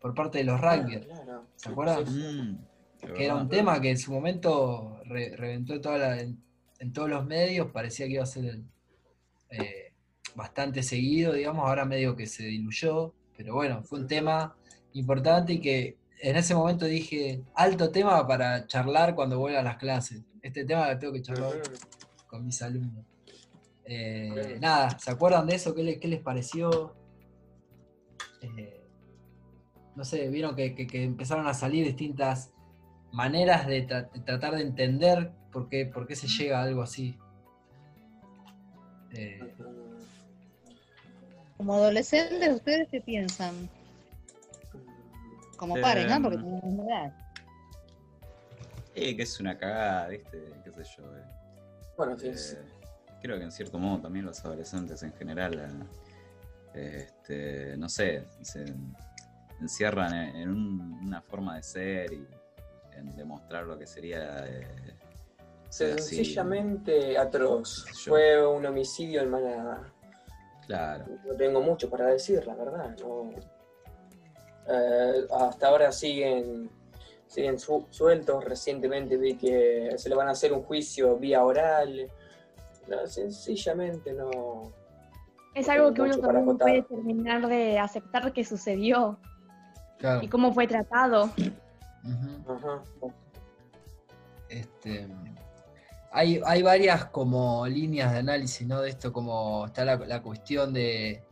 por 0.00 0.14
parte 0.14 0.38
de 0.38 0.44
los 0.44 0.58
Rangers. 0.60 1.06
Ah, 1.10 1.22
claro. 1.24 1.46
¿Se 1.56 1.68
acuerdan? 1.68 2.06
Sí, 2.06 2.12
sí. 2.12 2.18
Mm, 2.20 2.58
que 3.16 3.24
era 3.24 3.34
un 3.34 3.48
verdad. 3.48 3.50
tema 3.58 3.80
que 3.80 3.90
en 3.90 3.98
su 3.98 4.12
momento 4.12 5.00
re- 5.04 5.36
reventó 5.36 5.80
toda 5.80 5.98
la- 5.98 6.20
en, 6.20 6.42
en 6.78 6.92
todos 6.92 7.10
los 7.10 7.26
medios, 7.26 7.70
parecía 7.72 8.06
que 8.06 8.12
iba 8.14 8.22
a 8.22 8.26
ser 8.26 8.60
eh, 9.50 9.92
bastante 10.34 10.82
seguido, 10.82 11.32
digamos, 11.32 11.66
ahora 11.68 11.84
medio 11.84 12.14
que 12.16 12.26
se 12.26 12.44
diluyó, 12.44 13.12
pero 13.36 13.54
bueno, 13.54 13.82
fue 13.82 13.98
un 14.00 14.06
tema 14.06 14.56
importante 14.92 15.54
y 15.54 15.60
que 15.60 15.96
en 16.22 16.36
ese 16.36 16.54
momento 16.54 16.84
dije, 16.84 17.42
alto 17.54 17.90
tema 17.90 18.26
para 18.26 18.66
charlar 18.66 19.14
cuando 19.14 19.38
vuelva 19.38 19.60
a 19.60 19.62
las 19.64 19.76
clases. 19.76 20.22
Este 20.42 20.64
tema 20.64 20.90
lo 20.92 20.98
tengo 20.98 21.12
que 21.14 21.22
charlar. 21.22 21.52
Con 22.30 22.46
mis 22.46 22.62
alumnos. 22.62 23.04
Eh. 23.84 24.56
Nada, 24.60 24.96
¿se 24.98 25.10
acuerdan 25.10 25.46
de 25.48 25.56
eso? 25.56 25.74
¿Qué, 25.74 25.82
le- 25.82 25.98
qué 25.98 26.06
les 26.06 26.20
pareció? 26.22 26.94
Eh, 28.40 28.86
no 29.96 30.04
sé, 30.04 30.28
vieron 30.28 30.54
que, 30.54 30.74
que- 30.76 30.86
que 30.86 31.02
empezaron 31.02 31.46
a 31.48 31.54
salir 31.54 31.84
distintas 31.84 32.52
maneras 33.12 33.66
de, 33.66 33.86
tra- 33.88 34.08
de 34.12 34.20
tratar 34.20 34.54
de 34.54 34.62
entender 34.62 35.32
por 35.52 35.68
qué, 35.68 35.86
por 35.86 36.06
qué 36.06 36.14
se 36.14 36.28
llega 36.28 36.60
a 36.60 36.62
algo 36.62 36.82
así. 36.82 37.18
Eh. 39.12 39.52
Como 41.56 41.74
adolescentes, 41.74 42.48
¿ustedes 42.54 42.88
qué 42.90 43.00
piensan? 43.00 43.68
Como 45.56 45.74
pares, 45.80 46.08
¿no? 46.08 46.22
Porque 46.22 46.36
Em. 46.38 46.60
tenemos 46.60 46.86
edad. 46.86 47.16
Eh, 48.94 49.16
que 49.16 49.22
es 49.24 49.40
una 49.40 49.58
cagada, 49.58 50.08
¿viste? 50.08 50.38
¿Qué 50.64 50.84
sé 50.84 50.90
yo? 50.96 51.16
eh. 51.16 51.22
Bueno, 52.00 52.18
sí, 52.18 52.28
Eh, 52.28 52.34
sí. 52.34 52.56
creo 53.20 53.36
que 53.36 53.44
en 53.44 53.52
cierto 53.52 53.78
modo 53.78 54.00
también 54.00 54.24
los 54.24 54.42
adolescentes 54.42 55.02
en 55.02 55.12
general, 55.12 55.86
eh, 56.72 57.04
este, 57.06 57.76
no 57.76 57.90
sé, 57.90 58.24
se 58.40 58.64
encierran 59.60 60.14
en, 60.14 60.36
en 60.36 60.48
un- 60.48 60.98
una 61.06 61.20
forma 61.20 61.56
de 61.56 61.62
ser 61.62 62.10
y 62.14 62.26
en 62.96 63.14
demostrar 63.16 63.64
lo 63.66 63.78
que 63.78 63.86
sería 63.86 64.46
eh. 64.46 64.96
Sencillamente 65.68 67.18
atroz. 67.18 67.84
yo. 68.02 68.12
Fue 68.12 68.46
un 68.46 68.64
homicidio 68.64 69.20
en 69.20 69.28
manada. 69.30 69.92
Claro, 70.66 71.04
No 71.26 71.34
tengo 71.34 71.60
mucho 71.60 71.90
para 71.90 72.06
decir, 72.06 72.46
la 72.46 72.54
verdad. 72.54 72.96
no. 73.00 73.30
Eh, 74.66 75.26
hasta 75.38 75.68
ahora 75.68 75.92
siguen, 75.92 76.70
siguen 77.30 77.58
su- 77.60 77.86
sueltos. 77.90 78.44
Recientemente 78.44 79.16
vi 79.16 79.36
que 79.36 79.94
se 79.96 80.08
le 80.08 80.16
van 80.16 80.28
a 80.28 80.32
hacer 80.32 80.52
un 80.52 80.62
juicio 80.62 81.16
vía 81.16 81.42
oral. 81.44 82.10
No, 82.88 83.06
sencillamente 83.06 84.12
no. 84.12 84.72
Es 85.54 85.66
No 85.68 85.72
algo 85.72 85.94
que 85.94 86.02
uno 86.02 86.18
también 86.18 86.42
acotar. 86.42 86.68
puede 86.68 86.82
terminar 86.82 87.46
de 87.46 87.78
aceptar 87.78 88.32
que 88.32 88.44
sucedió 88.44 89.18
claro. 89.98 90.22
y 90.22 90.28
cómo 90.28 90.52
fue 90.52 90.66
tratado. 90.66 91.30
Ajá. 92.48 92.82
Este, 94.48 95.06
hay, 96.10 96.40
hay 96.44 96.62
varias 96.62 97.04
como 97.06 97.66
líneas 97.68 98.10
de 98.12 98.18
análisis, 98.18 98.66
¿no? 98.66 98.80
De 98.80 98.90
esto, 98.90 99.12
como 99.12 99.66
está 99.66 99.84
la, 99.84 99.96
la 99.96 100.20
cuestión 100.22 100.72
de 100.72 101.22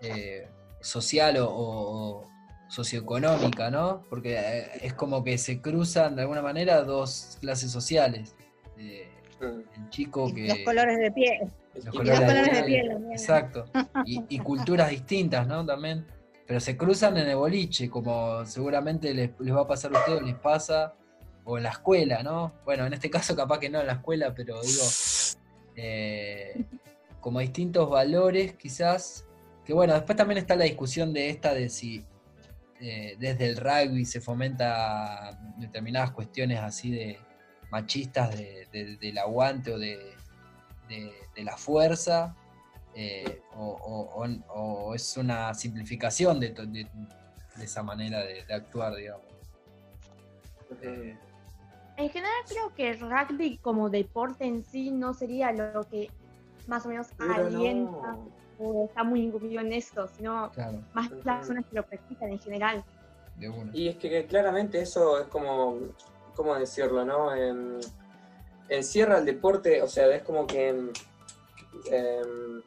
eh, 0.00 0.48
social 0.80 1.36
o, 1.38 1.48
o 1.50 2.31
socioeconómica, 2.72 3.70
¿no? 3.70 4.02
Porque 4.08 4.34
eh, 4.38 4.70
es 4.82 4.94
como 4.94 5.22
que 5.22 5.36
se 5.36 5.60
cruzan 5.60 6.16
de 6.16 6.22
alguna 6.22 6.40
manera 6.40 6.82
dos 6.82 7.36
clases 7.40 7.70
sociales. 7.70 8.34
Eh, 8.78 9.08
el 9.40 9.90
chico 9.90 10.32
que... 10.32 10.48
Los 10.48 10.58
colores 10.64 10.98
de 10.98 11.12
piel. 11.12 11.52
los 11.74 11.94
colores 11.94 12.10
los 12.10 12.20
de 12.20 12.26
colores 12.26 12.56
de 12.56 12.64
piel. 12.64 12.90
Exacto. 13.10 13.64
Y, 14.06 14.24
y 14.30 14.38
culturas 14.38 14.88
distintas, 14.88 15.46
¿no? 15.46 15.66
También. 15.66 16.06
Pero 16.46 16.60
se 16.60 16.76
cruzan 16.76 17.18
en 17.18 17.28
el 17.28 17.36
boliche, 17.36 17.90
como 17.90 18.44
seguramente 18.46 19.12
les, 19.12 19.30
les 19.38 19.54
va 19.54 19.60
a 19.60 19.66
pasar 19.66 19.94
a 19.94 19.98
ustedes, 19.98 20.22
les 20.22 20.34
pasa, 20.36 20.94
o 21.44 21.58
en 21.58 21.64
la 21.64 21.70
escuela, 21.70 22.22
¿no? 22.22 22.52
Bueno, 22.64 22.86
en 22.86 22.94
este 22.94 23.10
caso 23.10 23.36
capaz 23.36 23.58
que 23.58 23.68
no 23.68 23.80
en 23.80 23.86
la 23.86 23.94
escuela, 23.94 24.34
pero 24.34 24.60
digo, 24.62 24.84
eh, 25.76 26.64
como 27.20 27.40
distintos 27.40 27.88
valores 27.88 28.54
quizás, 28.54 29.26
que 29.64 29.74
bueno, 29.74 29.94
después 29.94 30.16
también 30.16 30.38
está 30.38 30.56
la 30.56 30.64
discusión 30.64 31.12
de 31.12 31.30
esta 31.30 31.54
de 31.54 31.68
si 31.68 32.04
eh, 32.84 33.14
desde 33.16 33.46
el 33.46 33.56
rugby 33.58 34.04
se 34.04 34.20
fomenta 34.20 35.38
determinadas 35.56 36.10
cuestiones 36.10 36.58
así 36.58 36.90
de 36.90 37.16
machistas 37.70 38.36
de- 38.36 38.66
de- 38.72 38.96
del 38.96 39.18
aguante 39.18 39.72
o 39.72 39.78
de, 39.78 40.16
de- 40.88 41.14
de 41.32 41.44
la 41.44 41.56
fuerza, 41.56 42.34
eh, 42.94 43.40
o, 43.54 43.64
o- 43.66 44.24
o- 44.24 44.88
o 44.88 44.94
es 44.96 45.16
una 45.16 45.54
simplificación 45.54 46.40
de, 46.40 46.48
de- 46.50 46.88
de 47.56 47.64
esa 47.64 47.84
manera 47.84 48.18
de, 48.24 48.44
de 48.44 48.52
actuar, 48.54 48.94
digamos. 48.96 49.26
Eh, 50.82 51.16
En 51.98 52.08
general 52.10 52.32
creo 52.48 52.74
que 52.74 52.90
el 52.90 52.98
rugby 53.00 53.58
como 53.58 53.90
deporte 53.90 54.44
en 54.44 54.64
sí 54.64 54.90
no 54.90 55.14
sería 55.14 55.52
lo 55.52 55.84
que 55.88 56.10
más 56.66 56.84
o 56.84 56.88
menos 56.88 57.08
Pero 57.16 57.46
alienta 57.46 58.12
no. 58.12 58.28
O 58.62 58.86
está 58.86 59.02
muy 59.02 59.22
incumbido 59.22 59.60
en 59.60 59.72
esto, 59.72 60.08
sino 60.16 60.50
claro, 60.52 60.78
más 60.92 61.10
las 61.24 61.36
personas 61.38 61.64
que 61.68 61.76
lo 61.76 61.82
practican 61.84 62.30
en 62.30 62.38
general. 62.38 62.84
de 63.36 63.48
una. 63.48 63.70
Y 63.74 63.88
es 63.88 63.96
que 63.96 64.26
claramente 64.26 64.80
eso 64.80 65.18
es 65.20 65.26
como, 65.28 65.78
¿cómo 66.34 66.54
decirlo, 66.54 67.04
no? 67.04 67.34
Em, 67.34 67.80
encierra 68.68 69.18
el 69.18 69.24
deporte, 69.24 69.82
o 69.82 69.88
sea, 69.88 70.06
es 70.14 70.22
como 70.22 70.46
que 70.46 70.68
em, 70.68 70.92
em, 71.90 72.62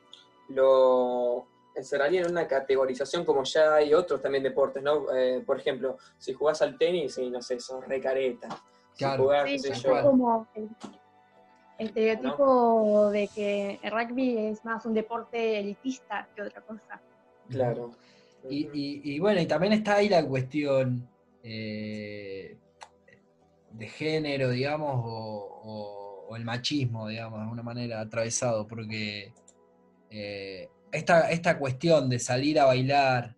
lo 0.49 1.45
encerraría 1.75 2.21
en 2.21 2.31
una 2.31 2.47
categorización 2.47 3.25
como 3.25 3.43
ya 3.43 3.75
hay 3.75 3.93
otros 3.93 4.21
también 4.21 4.43
deportes, 4.43 4.81
¿no? 4.81 5.13
Eh, 5.13 5.43
por 5.45 5.59
ejemplo, 5.59 5.97
si 6.17 6.33
jugás 6.33 6.61
al 6.61 6.77
tenis 6.77 7.17
y 7.17 7.29
no 7.29 7.41
sé, 7.41 7.59
sos 7.59 7.85
recareta. 7.87 8.49
Si 8.93 8.99
Claro. 9.03 9.23
jugás, 9.23 9.49
Sí, 9.49 9.59
sé 9.59 9.73
yo, 9.73 10.01
como 10.01 10.47
el 11.77 11.87
estereotipo 11.87 13.09
de 13.11 13.27
que 13.33 13.79
el 13.81 13.91
rugby 13.91 14.37
es 14.37 14.63
más 14.63 14.85
un 14.85 14.93
deporte 14.93 15.59
elitista 15.59 16.29
que 16.35 16.41
otra 16.43 16.61
cosa. 16.61 17.01
claro. 17.49 17.91
Y, 18.49 18.67
y- 18.73 19.01
y 19.15 19.19
bueno, 19.19 19.41
y 19.41 19.47
también 19.47 19.73
está 19.73 19.95
ahí 19.95 20.07
la 20.07 20.23
cuestión 20.25 21.09
eh, 21.41 22.57
de 23.71 23.87
género, 23.87 24.49
digamos, 24.51 25.01
o, 25.03 25.61
o- 25.63 26.25
o 26.29 26.35
el 26.35 26.45
machismo, 26.45 27.07
digamos, 27.07 27.37
de 27.39 27.43
alguna 27.43 27.63
manera 27.63 28.01
atravesado, 28.01 28.67
porque 28.67 29.33
eh, 30.09 30.67
esta, 30.91 31.29
esta 31.31 31.57
cuestión 31.59 32.09
de 32.09 32.19
salir 32.19 32.59
a 32.59 32.65
bailar 32.65 33.35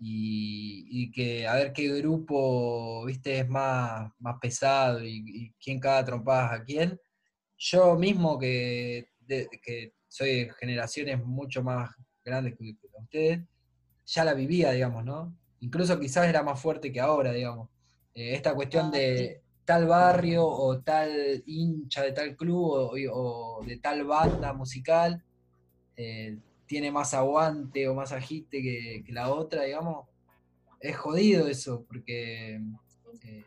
y, 0.00 0.86
y 0.90 1.10
que 1.10 1.46
a 1.46 1.54
ver 1.54 1.72
qué 1.72 1.88
grupo, 2.00 3.04
viste, 3.04 3.40
es 3.40 3.48
más, 3.48 4.10
más 4.18 4.36
pesado 4.40 5.02
y, 5.04 5.22
y 5.26 5.52
quién 5.62 5.78
caga 5.80 6.04
trompadas 6.04 6.60
a 6.60 6.64
quién, 6.64 6.98
yo 7.58 7.96
mismo 7.96 8.38
que, 8.38 9.10
de- 9.20 9.48
que 9.62 9.94
soy 10.08 10.44
de 10.46 10.52
generaciones 10.58 11.24
mucho 11.24 11.62
más 11.62 11.90
grandes 12.24 12.54
que, 12.58 12.76
que 12.78 12.86
ustedes, 13.02 13.40
ya 14.06 14.24
la 14.24 14.34
vivía, 14.34 14.70
digamos, 14.72 15.04
¿no? 15.04 15.36
Incluso 15.60 15.98
quizás 15.98 16.28
era 16.28 16.42
más 16.42 16.60
fuerte 16.60 16.92
que 16.92 17.00
ahora, 17.00 17.32
digamos. 17.32 17.68
Eh, 18.14 18.34
esta 18.34 18.54
cuestión 18.54 18.86
Ah, 18.86 18.90
de 18.90 19.42
tal 19.64 19.86
barrio 19.86 20.46
o 20.46 20.80
tal 20.80 21.42
hincha 21.46 22.02
de 22.02 22.12
tal 22.12 22.36
club 22.36 22.64
o, 22.70 22.92
o 23.12 23.64
de 23.64 23.76
tal 23.78 24.04
banda 24.04 24.52
musical 24.54 25.22
eh, 25.96 26.38
tiene 26.66 26.90
más 26.90 27.12
aguante 27.14 27.88
o 27.88 27.94
más 27.94 28.12
agite 28.12 28.62
que, 28.62 29.02
que 29.04 29.12
la 29.12 29.30
otra, 29.32 29.64
digamos. 29.64 30.06
Es 30.80 30.96
jodido 30.96 31.48
eso, 31.48 31.84
porque... 31.86 32.60
eh, 33.24 33.44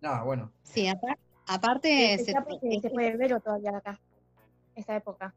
nada, 0.00 0.22
bueno. 0.24 0.52
Sí, 0.62 0.86
apar- 0.88 1.18
aparte, 1.46 2.18
Se, 2.18 2.24
se- 2.26 2.32
se, 2.32 2.80
se 2.80 2.90
puede 2.90 3.16
ver 3.16 3.40
todavía 3.42 3.76
acá, 3.76 4.00
esa 4.74 4.96
época. 4.96 5.34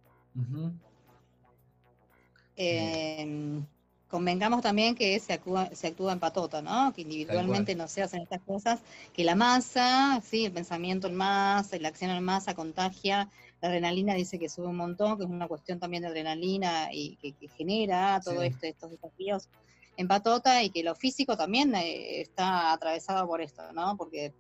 eh, 2.56 3.62
convengamos 4.10 4.62
también 4.62 4.96
que 4.96 5.18
se 5.20 5.34
actúa, 5.34 5.68
se 5.74 5.88
actúa 5.88 6.14
en 6.14 6.20
patota, 6.20 6.62
¿no? 6.62 6.92
Que 6.94 7.02
individualmente 7.02 7.76
no 7.76 7.88
se 7.88 8.02
hacen 8.02 8.22
estas 8.22 8.42
cosas, 8.42 8.80
que 9.14 9.24
la 9.24 9.36
masa, 9.36 10.20
sí, 10.24 10.46
el 10.46 10.52
pensamiento 10.52 11.08
en 11.08 11.16
masa, 11.16 11.78
la 11.78 11.90
acción 11.90 12.12
en 12.12 12.24
masa 12.24 12.54
contagia, 12.56 13.30
la 13.62 13.70
adrenalina 13.70 14.14
dice 14.16 14.40
que 14.40 14.50
sube 14.50 14.68
un 14.68 14.78
montón, 14.78 15.18
que 15.18 15.24
es 15.26 15.30
una 15.30 15.48
cuestión 15.48 15.80
también 15.80 16.02
de 16.04 16.10
adrenalina 16.10 16.90
y 16.92 17.18
que, 17.18 17.34
que 17.34 17.48
genera 17.50 18.20
todo 18.24 18.42
Sí. 18.42 18.48
esto, 18.48 18.66
estos 18.66 18.92
desafíos 18.92 19.50
en 19.98 20.08
patota 20.08 20.64
y 20.64 20.70
que 20.70 20.82
lo 20.84 20.96
físico 20.96 21.36
también 21.38 21.76
eh, 21.76 22.22
está 22.22 22.72
atravesado 22.74 23.28
por 23.28 23.42
esto, 23.42 23.72
¿no? 23.74 23.96
Porque 23.98 24.34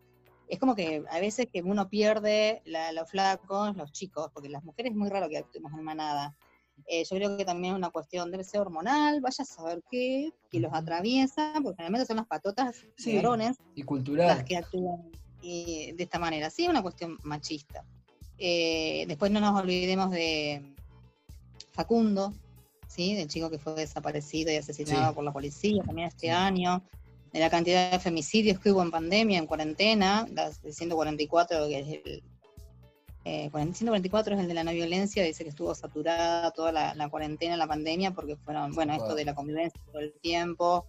es 0.50 0.60
como 0.60 0.76
que 0.76 1.04
a 1.10 1.20
veces 1.20 1.48
que 1.52 1.62
uno 1.62 1.88
pierde 1.90 2.62
la- 2.66 2.92
los 2.92 3.10
flacos, 3.10 3.76
los 3.78 3.92
chicos, 3.92 4.30
porque 4.34 4.50
las 4.50 4.64
mujeres 4.64 4.92
es 4.92 4.98
muy 4.98 5.10
raro 5.10 5.30
que 5.30 5.38
actuemos 5.38 5.72
en 5.74 5.84
manada. 5.84 6.36
Eh, 6.88 7.04
yo 7.04 7.16
creo 7.18 7.38
que 7.38 7.46
también 7.46 7.74
es 7.74 7.78
una 7.78 7.90
cuestión, 7.92 8.32
debe 8.32 8.44
ser 8.44 8.62
hormonal, 8.62 9.22
vaya 9.22 9.44
a 9.44 9.46
saber 9.46 9.84
qué, 9.92 10.32
que 10.50 10.60
los 10.60 10.74
atraviesa, 10.74 11.54
porque 11.62 11.76
generalmente 11.78 12.06
son 12.08 12.18
las 12.18 12.26
patotas 12.28 12.84
Sí. 12.98 13.16
varones 13.16 13.58
Y 13.76 13.82
las 13.82 13.88
cultural. 13.88 14.44
que 14.44 14.58
actúan 14.58 15.12
eh, 15.44 15.94
de 15.96 16.04
esta 16.04 16.20
manera. 16.20 16.50
Sí, 16.50 16.64
es 16.64 16.70
una 16.70 16.82
cuestión 16.82 17.18
machista. 17.24 17.86
Eh, 18.38 19.06
después 19.08 19.32
no 19.32 19.40
nos 19.40 19.58
olvidemos 19.62 20.10
de 20.12 20.74
Facundo, 21.72 22.34
¿sí? 22.88 23.14
del 23.16 23.28
chico 23.28 23.50
que 23.50 23.60
fue 23.60 23.74
desaparecido 23.76 24.52
y 24.52 24.56
asesinado 24.56 25.10
Sí. 25.10 25.16
por 25.16 25.24
la 25.24 25.32
policía 25.32 25.84
también 25.84 26.08
este 26.10 26.28
Sí. 26.28 26.30
año, 26.30 26.82
de 27.32 27.40
la 27.40 27.50
cantidad 27.50 27.92
de 27.92 28.00
femicidios 28.00 28.60
que 28.60 28.72
hubo 28.72 28.82
en 28.82 28.92
pandemia, 28.92 29.38
en 29.38 29.48
cuarentena, 29.48 30.28
las 30.34 30.62
de 30.62 30.74
144, 30.74 31.68
que 31.68 31.80
es 31.80 31.88
el, 32.06 32.24
eh, 33.26 33.50
40 33.52 33.78
144 33.78 34.36
es 34.36 34.42
el 34.42 34.48
de 34.48 34.54
la 34.54 34.64
no 34.64 34.72
violencia, 34.72 35.24
dice 35.24 35.44
que 35.44 35.50
estuvo 35.50 35.76
saturada 35.76 36.52
toda 36.52 36.72
la, 36.72 36.96
la 36.96 37.10
cuarentena, 37.10 37.58
la 37.58 37.68
pandemia, 37.68 38.12
porque 38.12 38.36
fueron, 38.38 38.74
bueno, 38.74 38.94
esto 38.94 39.14
de 39.14 39.26
la 39.26 39.36
convivencia 39.36 39.80
todo 39.92 40.00
el 40.00 40.14
tiempo, 40.22 40.86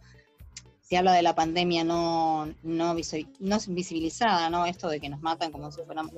se 0.90 0.96
habla 0.96 1.12
de 1.12 1.22
la 1.22 1.36
pandemia 1.36 1.84
no, 1.84 2.46
no, 2.64 2.94
no 2.94 2.94
visibilizada, 3.68 4.50
¿no? 4.50 4.66
Esto 4.66 4.88
de 4.88 5.00
que 5.00 5.08
nos 5.08 5.20
matan 5.20 5.52
como 5.52 5.70
si 5.70 5.82
fuéramos... 5.82 6.12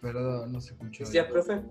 Perdón, 0.00 0.52
no 0.52 0.60
se 0.60 0.72
escuchó. 0.72 1.04
¿Decías, 1.04 1.26
profe? 1.28 1.62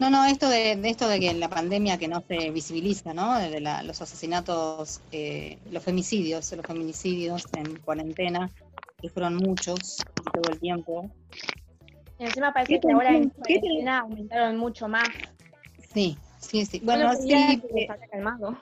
No, 0.00 0.08
no, 0.08 0.24
esto 0.24 0.48
de, 0.48 0.76
de 0.76 0.88
esto 0.88 1.06
de 1.08 1.20
que 1.20 1.34
la 1.34 1.50
pandemia 1.50 1.98
que 1.98 2.08
no 2.08 2.24
se 2.26 2.50
visibiliza, 2.50 3.12
¿no? 3.12 3.38
De 3.38 3.60
la- 3.60 3.82
los 3.82 4.00
asesinatos, 4.00 5.02
eh, 5.12 5.58
los 5.70 5.82
femicidios, 5.84 6.50
los 6.52 6.64
feminicidios 6.66 7.44
en 7.52 7.76
cuarentena, 7.80 8.50
que 9.02 9.10
fueron 9.10 9.36
muchos 9.36 9.98
todo 10.32 10.50
el 10.50 10.58
tiempo. 10.58 11.10
Y 12.18 12.24
encima 12.24 12.52
parece 12.52 12.74
¿Qué 12.74 12.80
que 12.80 12.92
ahora 12.92 13.14
en 13.14 13.28
cuarentena 13.28 13.98
aumentaron 14.00 14.56
mucho 14.56 14.88
más. 14.88 15.06
Sí, 15.92 16.16
sí, 16.38 16.64
sí. 16.64 16.80
Bueno, 16.82 17.14
sí, 17.14 17.28
que 17.28 17.86
haya 17.90 18.06
calmado. 18.10 18.56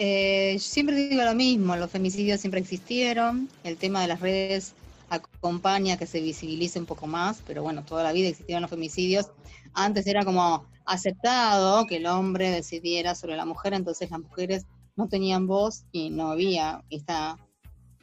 Eh, 0.00 0.56
siempre 0.58 0.96
digo 0.96 1.22
lo 1.22 1.34
mismo, 1.34 1.76
los 1.76 1.88
femicidios 1.88 2.40
siempre 2.40 2.60
existieron, 2.60 3.48
el 3.62 3.76
tema 3.76 4.02
de 4.02 4.08
las 4.08 4.20
redes 4.20 4.74
acompaña 5.14 5.96
que 5.96 6.06
se 6.06 6.20
visibilice 6.20 6.78
un 6.78 6.86
poco 6.86 7.06
más, 7.06 7.42
pero 7.46 7.62
bueno, 7.62 7.84
toda 7.84 8.02
la 8.02 8.12
vida 8.12 8.28
existieron 8.28 8.62
los 8.62 8.70
femicidios. 8.70 9.30
Antes 9.72 10.06
era 10.06 10.24
como 10.24 10.66
aceptado 10.84 11.86
que 11.86 11.96
el 11.96 12.06
hombre 12.06 12.50
decidiera 12.50 13.14
sobre 13.14 13.36
la 13.36 13.44
mujer, 13.44 13.74
entonces 13.74 14.10
las 14.10 14.20
mujeres 14.20 14.66
no 14.96 15.08
tenían 15.08 15.46
voz 15.46 15.84
y 15.92 16.10
no 16.10 16.30
había 16.30 16.84
esta, 16.90 17.38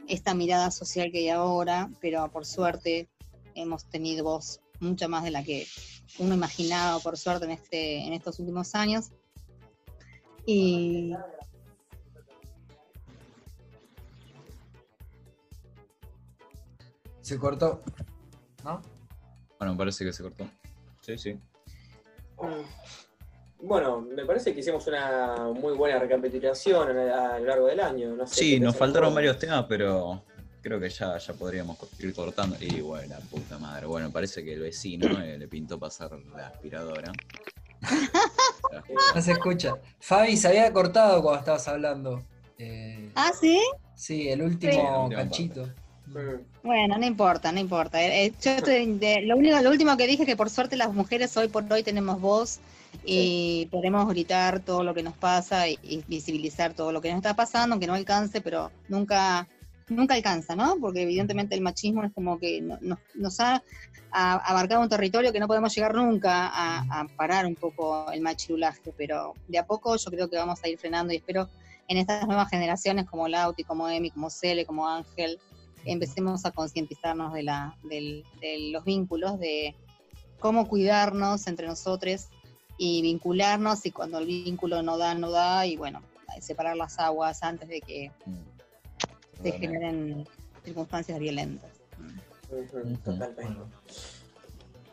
esta 0.07 0.33
mirada 0.33 0.71
social 0.71 1.11
que 1.11 1.19
hay 1.19 1.29
ahora, 1.29 1.89
pero 2.01 2.29
por 2.31 2.45
suerte 2.45 3.07
hemos 3.55 3.85
tenido 3.85 4.23
voz 4.23 4.61
mucha 4.79 5.07
más 5.07 5.23
de 5.23 5.31
la 5.31 5.43
que 5.43 5.67
uno 6.19 6.35
imaginaba, 6.35 6.99
por 6.99 7.17
suerte, 7.17 7.45
en, 7.45 7.51
este, 7.51 7.99
en 7.99 8.13
estos 8.13 8.39
últimos 8.39 8.75
años. 8.75 9.11
Y 10.45 11.13
Se 17.21 17.37
cortó. 17.37 17.81
¿No? 18.63 18.81
Bueno, 19.59 19.77
parece 19.77 20.03
que 20.05 20.13
se 20.13 20.23
cortó. 20.23 20.47
Sí, 21.01 21.17
sí. 21.17 21.39
Bueno, 23.59 24.01
me 24.01 24.25
parece 24.25 24.53
que 24.53 24.59
hicimos 24.61 24.87
una 24.87 25.49
muy 25.53 25.73
buena 25.73 25.99
recapitulación 25.99 26.97
a, 26.97 27.37
lo 27.39 27.45
largo 27.45 27.67
del 27.67 27.79
año. 27.79 28.15
No 28.15 28.25
sé 28.25 28.35
Sí, 28.35 28.59
nos 28.59 28.75
faltaron 28.75 29.13
varios 29.13 29.37
temas, 29.37 29.65
pero 29.69 30.23
creo 30.61 30.79
que 30.79 30.89
ya, 30.89 31.17
ya 31.17 31.33
podríamos 31.33 31.77
ir 31.99 32.13
cortando. 32.13 32.55
Y 32.59 32.81
bueno, 32.81 33.09
la 33.09 33.19
puta 33.19 33.59
madre. 33.59 33.85
Bueno, 33.85 34.11
parece 34.11 34.43
que 34.43 34.53
el 34.53 34.61
vecino 34.61 35.07
eh, 35.21 35.37
le 35.37 35.47
pintó 35.47 35.77
pasar 35.79 36.11
la 36.35 36.47
aspiradora. 36.47 37.11
No 39.15 39.21
se 39.21 39.31
escucha. 39.31 39.75
Fabi 39.99 40.37
se 40.37 40.47
había 40.47 40.71
cortado 40.73 41.21
cuando 41.21 41.39
estabas 41.39 41.67
hablando. 41.67 42.23
Eh, 42.57 43.11
Ah, 43.15 43.31
sí. 43.39 43.59
sí, 43.95 44.29
el 44.29 44.39
Sí, 44.39 44.45
último 44.45 45.03
última 45.05 45.23
cachito. 45.23 45.69
Bueno, 46.63 46.97
no 46.97 47.05
importa, 47.05 47.51
no 47.51 47.59
importa. 47.59 48.01
Eh, 48.03 48.25
eh, 48.27 48.33
yo 48.41 48.51
estoy 48.51 48.85
de- 48.97 49.21
lo, 49.23 49.35
único, 49.35 49.59
lo 49.61 49.69
último 49.71 49.97
que 49.97 50.07
dije 50.07 50.23
es 50.23 50.27
que 50.27 50.35
por 50.35 50.49
suerte 50.49 50.75
las 50.77 50.93
mujeres 50.93 51.35
hoy 51.37 51.47
por 51.47 51.71
hoy 51.71 51.81
tenemos 51.83 52.21
voz 52.21 52.59
y 53.05 53.67
podemos 53.71 54.07
gritar 54.09 54.59
todo 54.59 54.83
lo 54.83 54.93
que 54.93 55.01
nos 55.01 55.15
pasa 55.15 55.67
y, 55.67 55.79
y 55.81 56.03
visibilizar 56.07 56.73
todo 56.73 56.91
lo 56.91 57.01
que 57.01 57.09
nos 57.09 57.17
está 57.17 57.35
pasando, 57.35 57.73
aunque 57.73 57.87
no 57.87 57.93
alcance, 57.95 58.41
pero 58.41 58.71
nunca 58.89 59.47
nunca 59.89 60.13
alcanza, 60.15 60.55
¿no? 60.55 60.77
Porque 60.79 61.01
evidentemente 61.01 61.53
el 61.55 61.61
machismo 61.61 62.03
es 62.03 62.13
como 62.13 62.39
que 62.39 62.61
no- 62.61 62.77
nos, 62.81 62.99
nos 63.15 63.39
ha, 63.41 63.61
abarcado 64.13 64.81
un 64.81 64.89
territorio 64.89 65.31
que 65.31 65.39
no 65.39 65.47
podemos 65.47 65.73
llegar 65.73 65.95
nunca 65.95 66.47
a, 66.47 67.01
a 67.01 67.07
parar 67.15 67.45
un 67.45 67.55
poco 67.55 68.09
el 68.11 68.21
machirulaje, 68.21 68.93
pero 68.97 69.33
de 69.47 69.57
a 69.57 69.65
poco 69.65 69.95
yo 69.95 70.11
creo 70.11 70.29
que 70.29 70.37
vamos 70.37 70.59
a 70.63 70.67
ir 70.69 70.77
frenando 70.77 71.11
y 71.13 71.17
espero 71.17 71.49
en 71.87 71.97
estas 71.97 72.25
nuevas 72.27 72.49
generaciones 72.49 73.05
como 73.09 73.27
Lauti, 73.27 73.63
como 73.63 73.89
Emi, 73.89 74.11
como 74.11 74.29
Cele, 74.29 74.65
como 74.65 74.87
Ángel, 74.87 75.39
empecemos 75.85 76.45
a 76.45 76.51
concientizarnos 76.51 77.33
de, 77.33 77.43
la, 77.43 77.75
del- 77.83 78.23
de 78.39 78.69
los 78.71 78.83
vínculos, 78.83 79.39
de 79.39 79.75
cómo 80.39 80.67
cuidarnos 80.67 81.47
entre 81.47 81.67
nosotros 81.67 82.27
y 82.77 83.01
vincularnos 83.01 83.85
y 83.85 83.91
cuando 83.91 84.17
el 84.19 84.25
vínculo 84.25 84.81
no 84.81 84.97
da, 84.97 85.13
no 85.13 85.29
da 85.31 85.65
y 85.65 85.77
bueno, 85.77 86.01
separar 86.39 86.75
las 86.77 86.97
aguas 86.99 87.43
antes 87.43 87.67
de 87.69 87.81
que 87.81 88.11
Mm. 88.25 89.43
se 89.43 89.51
generen 89.53 90.27
circunstancias 90.63 91.19
violentas. 91.19 91.71
Ujú. 92.49 92.97
Totalmente. 92.97 93.53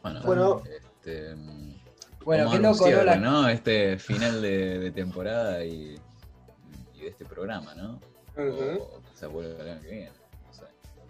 Bueno, 0.02 0.20
Bueno. 0.24 0.62
este, 0.64 1.34
mm, 1.34 1.74
Bueno, 2.24 2.50
qué 2.50 2.58
loco, 2.58 2.78
¿no? 2.78 2.84
cierre, 2.86 3.04
La- 3.04 3.16
¿no? 3.16 3.48
Este 3.48 3.98
final 3.98 4.40
de, 4.42 4.78
de 4.78 4.90
temporada 4.90 5.64
y, 5.64 5.98
y 6.94 7.00
de 7.00 7.08
este 7.08 7.24
programa, 7.24 7.74
¿no? 7.74 8.00
O 8.36 9.00
se 9.14 9.26
vuelve 9.26 9.60
el 9.62 9.68
año 9.70 9.80
que 9.82 9.88
viene. 9.90 10.10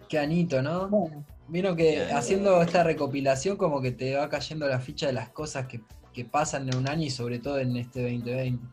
Qué 0.09 0.17
anito, 0.19 0.61
¿no? 0.61 0.89
Bueno, 0.89 1.23
Vino 1.47 1.75
que 1.75 1.91
Bien. 1.91 2.15
haciendo 2.15 2.61
esta 2.61 2.83
recopilación 2.83 3.57
como 3.57 3.81
que 3.81 3.91
te 3.91 4.15
va 4.15 4.27
cayendo 4.29 4.67
la 4.67 4.79
ficha 4.79 5.07
de 5.07 5.13
las 5.13 5.29
cosas 5.29 5.65
que, 5.67 5.81
que 6.13 6.25
pasan 6.25 6.67
en 6.69 6.75
un 6.75 6.87
año 6.89 7.05
y 7.05 7.09
sobre 7.09 7.39
todo 7.39 7.57
en 7.59 7.75
este 7.77 8.01
2020. 8.03 8.63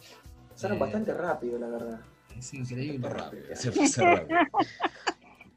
Pasaron 0.50 0.76
Eh, 0.76 0.80
bastante 0.80 1.14
rápido, 1.14 1.58
la 1.58 1.68
verdad. 1.68 2.00
Es 2.38 2.52
increíble. 2.52 3.08
Rápido, 3.08 3.42
se 3.54 3.72
pasó 3.72 4.02
rápido. 4.04 4.38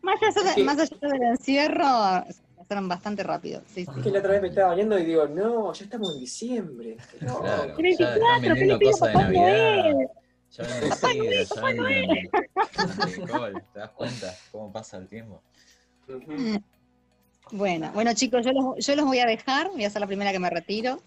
más 0.02 0.16
allá, 0.22 0.44
de- 0.50 0.54
Sí. 0.56 0.64
más 0.64 0.80
allá 0.80 0.98
del 1.02 1.24
encierro, 1.24 2.24
pasaron 2.58 2.88
bastante 2.88 3.24
rápido. 3.24 3.62
Sí, 3.68 3.84
sí. 3.86 3.92
Es 3.98 4.04
que 4.04 4.12
la 4.12 4.20
otra 4.20 4.32
vez 4.32 4.42
me 4.42 4.48
estaba 4.50 4.76
viendo 4.76 4.98
y 4.98 5.04
digo, 5.06 5.28
no, 5.28 5.74
ya 5.74 5.84
estamos 5.84 6.14
en 6.14 6.20
diciembre. 6.22 6.98
No. 7.22 7.40
Claro, 7.42 7.68
ya 7.68 7.76
34, 7.76 8.16
están 8.16 8.42
vendiendo 8.42 8.80
cosas 8.80 9.08
de 9.10 9.14
Navidad. 9.14 9.42
Noel. 9.42 10.08
Ya 10.52 10.64
venden 10.64 10.92
sidra, 10.94 11.44
ya 11.44 11.62
venden 11.66 12.30
alcohol. 13.20 13.64
¿Te 13.74 13.80
das 13.80 13.90
cuenta 13.92 14.36
cómo 14.54 14.72
pasa 14.72 14.98
el 14.98 15.08
tiempo? 15.08 15.42
Bueno, 17.52 17.92
bueno 17.94 18.14
chicos, 18.14 18.46
yo 18.46 18.52
los, 18.52 18.86
yo 18.86 18.96
los 18.96 19.06
voy 19.06 19.20
a 19.20 19.26
dejar, 19.26 19.70
voy 19.70 19.84
a 19.84 19.90
ser 19.90 20.02
la 20.02 20.08
primera 20.08 20.32
que 20.32 20.40
me 20.40 20.50
retiro. 20.50 21.02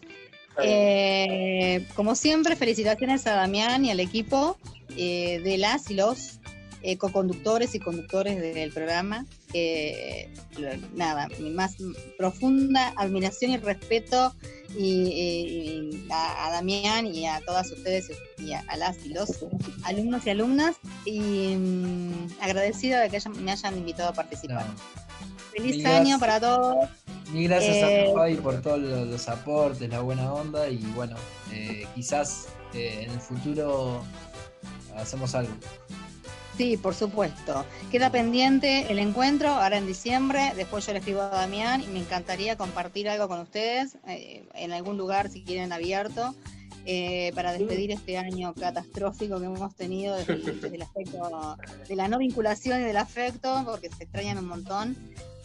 Eh, 0.63 1.87
como 1.95 2.15
siempre, 2.15 2.57
felicitaciones 2.57 3.27
a 3.27 3.35
Damián 3.35 3.85
y 3.85 3.91
al 3.91 4.01
equipo 4.01 4.59
eh, 4.97 5.41
de 5.43 5.59
las 5.59 5.91
y 5.91 5.95
los 5.95 6.41
eh, 6.83 6.97
co-conductores 6.97 7.75
y 7.75 7.79
conductores 7.81 8.41
del 8.41 8.73
programa. 8.73 9.27
Eh, 9.55 10.33
nada, 10.95 11.29
mi 11.39 11.51
más 11.51 11.77
profunda 12.19 12.93
admiración 12.97 13.51
y 13.53 13.57
respeto 13.59 14.35
y, 14.77 14.83
y 14.85 16.07
a, 16.11 16.47
a 16.47 16.51
Damián 16.53 17.07
y 17.07 17.27
a 17.27 17.41
todas 17.45 17.71
ustedes 17.71 18.11
y 18.39 18.53
a, 18.53 18.61
a 18.69 18.77
las 18.77 19.05
y 19.05 19.11
los 19.11 19.45
alumnos 19.85 20.27
y 20.27 20.31
alumnas 20.31 20.77
y 21.05 21.21
mm, 21.57 22.29
agradecida 22.41 23.01
de 23.01 23.11
que 23.11 23.17
hayan- 23.17 23.45
me 23.45 23.53
hayan 23.53 23.77
invitado 23.77 24.09
a 24.09 24.13
participar. 24.15 24.67
No. 24.67 24.75
Feliz 25.53 25.77
Mil 25.77 25.87
año 25.87 26.19
gracias. 26.19 26.21
para 26.21 26.41
todos. 26.41 26.89
Mil 27.33 27.49
gracias 27.49 27.77
Eh, 27.77 28.11
a 28.11 28.15
Fabi 28.15 28.35
por 28.37 28.61
todos 28.63 28.79
los, 28.81 29.07
los 29.09 29.29
aportes, 29.29 29.89
la 29.91 30.01
buena 30.01 30.33
onda 30.33 30.69
y 30.71 30.79
bueno, 30.95 31.17
eh, 31.53 31.87
quizás 31.95 32.47
eh, 32.73 33.05
en 33.07 33.11
el 33.11 33.21
futuro 33.21 34.03
hacemos 34.97 35.35
algo. 35.35 35.53
Sí, 36.57 36.77
por 36.77 36.95
supuesto. 36.95 37.65
Queda 37.91 38.11
pendiente 38.11 38.91
el 38.91 38.99
encuentro 38.99 39.49
ahora 39.49 39.79
en 39.79 39.87
diciembre. 39.87 40.53
Después 40.55 40.87
yo 40.87 40.93
le 40.93 40.99
escribo 40.99 41.23
a 41.23 41.29
Damián 41.29 41.83
y 41.83 41.87
me 41.87 42.01
encantaría 42.01 42.57
compartir 42.57 43.09
algo 43.09 43.27
con 43.27 43.41
ustedes 43.41 43.97
eh, 44.07 44.45
en 44.55 44.73
algún 44.73 44.99
lugar, 44.99 45.31
si 45.31 45.43
quieren, 45.43 45.73
abierto, 45.73 46.35
eh, 46.85 47.33
para 47.35 47.53
despedir 47.53 47.91
este 47.91 48.19
año 48.19 48.53
catastrófico 48.55 49.39
que 49.41 49.47
hemos 49.47 49.75
tenido 49.75 50.17
desde, 50.17 50.37
desde 50.37 50.77
el 50.77 50.83
aspecto 50.83 51.57
de 51.89 51.97
la 51.97 52.09
no 52.09 52.19
vinculación 52.19 52.83
y 52.83 52.85
del 52.85 52.99
afecto, 52.99 53.63
porque 53.65 53.89
se 53.89 54.05
extrañan 54.05 54.39
un 54.39 54.47
montón. 54.47 54.97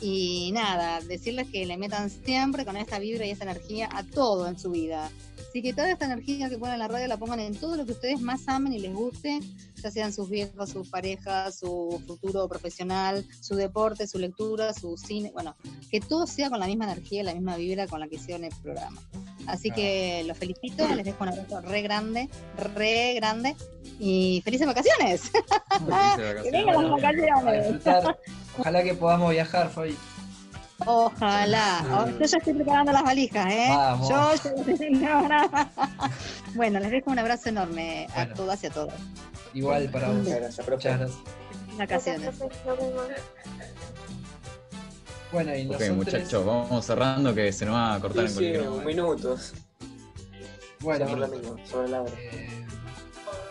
Y 0.02 0.52
nada, 0.54 1.02
decirles 1.02 1.48
que 1.50 1.66
le 1.66 1.78
metan 1.78 2.10
siempre 2.10 2.66
con 2.66 2.78
esta 2.78 3.00
vibra 3.00 3.26
y 3.26 3.32
esta 3.32 3.46
energía 3.46 3.90
a 3.92 4.04
todo 4.04 4.48
en 4.48 4.60
su 4.60 4.72
vida. 4.72 5.10
Así 5.50 5.62
que 5.62 5.74
toda 5.74 5.90
esta 5.90 6.06
energía 6.06 6.50
que 6.50 6.58
ponen 6.58 6.76
en 6.76 6.80
la 6.80 6.88
radio 6.88 7.08
la 7.08 7.18
pongan 7.18 7.40
en 7.40 7.56
todo 7.56 7.78
lo 7.78 7.86
que 7.86 7.94
ustedes 7.94 8.22
más 8.22 8.48
amen 8.48 8.74
y 8.74 8.80
les 8.80 8.94
guste, 8.94 9.40
ya 9.82 9.90
sean 9.90 10.14
sus 10.14 10.30
viejos, 10.30 10.70
sus 10.70 10.90
parejas, 10.90 11.60
su 11.60 12.02
futuro 12.06 12.48
profesional, 12.48 13.26
su 13.42 13.56
deporte, 13.56 14.08
su 14.08 14.20
lectura, 14.20 14.74
su 14.74 14.98
cine, 14.98 15.32
bueno, 15.34 15.56
que 15.90 16.00
todo 16.00 16.28
sea 16.28 16.50
con 16.50 16.60
la 16.60 16.68
misma 16.68 16.86
energía 16.86 17.22
y 17.22 17.24
la 17.24 17.34
misma 17.34 17.56
vibra 17.56 17.88
con 17.88 18.00
la 18.00 18.08
que 18.08 18.16
hicieron 18.16 18.44
el 18.44 18.54
programa. 18.62 19.02
Así 19.48 19.72
que 19.72 20.24
los 20.28 20.38
felicito, 20.38 20.88
les 20.94 21.06
dejo 21.06 21.24
un 21.24 21.30
abrazo 21.30 21.62
re 21.62 21.82
grande, 21.82 22.30
re 22.76 23.14
grande 23.16 23.56
y 24.00 24.42
felices 24.44 24.68
vacaciones. 24.68 25.32
Que 26.44 26.52
vengan 26.52 26.76
las 26.76 26.86
A 26.86 27.44
vacaciones. 27.44 28.16
Ojalá 28.60 28.84
que 28.84 28.94
podamos 28.94 29.32
viajar, 29.32 29.70
Fabi. 29.70 29.98
Ojalá. 30.86 31.84
Oh, 31.92 32.06
Yo 32.20 32.26
ya 32.26 32.38
estoy 32.38 32.54
preparando 32.54 32.92
las 32.92 33.04
valijas, 33.04 33.52
¿eh? 33.52 33.66
Vamos. 33.70 34.10
Yo 34.10 34.32
no, 34.92 35.28
no. 35.28 35.50
Bueno, 36.56 36.80
les 36.80 36.92
dejo 36.92 37.12
un 37.12 37.20
abrazo 37.20 37.50
enorme 37.50 38.08
a 38.12 38.16
Bueno. 38.16 38.34
todas 38.36 38.64
y 38.64 38.68
a 38.68 38.70
todos. 38.70 38.94
Igual 39.54 39.90
para 39.90 40.08
vos. 40.10 40.18
Muchas 40.18 40.40
gracias, 40.40 40.66
profe. 40.66 40.90
Muchas 40.90 41.00
gracias. 41.00 41.78
Vacaciones. 41.78 42.36
Bueno, 45.32 45.56
y 45.56 45.66
Ok, 45.66 45.72
nosotros. 45.74 45.96
muchachos, 45.98 46.46
vamos 46.46 46.86
cerrando 46.86 47.36
que 47.36 47.52
se 47.52 47.66
nos 47.66 47.76
va 47.76 47.96
a 47.96 48.00
cortar 48.00 48.28
Sí, 48.30 48.46
en 48.48 48.54
cualquier 48.54 48.62
sí, 48.62 48.68
momento. 48.68 48.88
minutos. 48.88 49.54
Bueno, 50.80 51.08
sobre, 51.08 51.22
la 51.22 51.28
misma, 51.28 51.66
sobre 51.66 51.88
la 51.90 52.02
hora. 52.02 52.12
eh, 52.22 52.66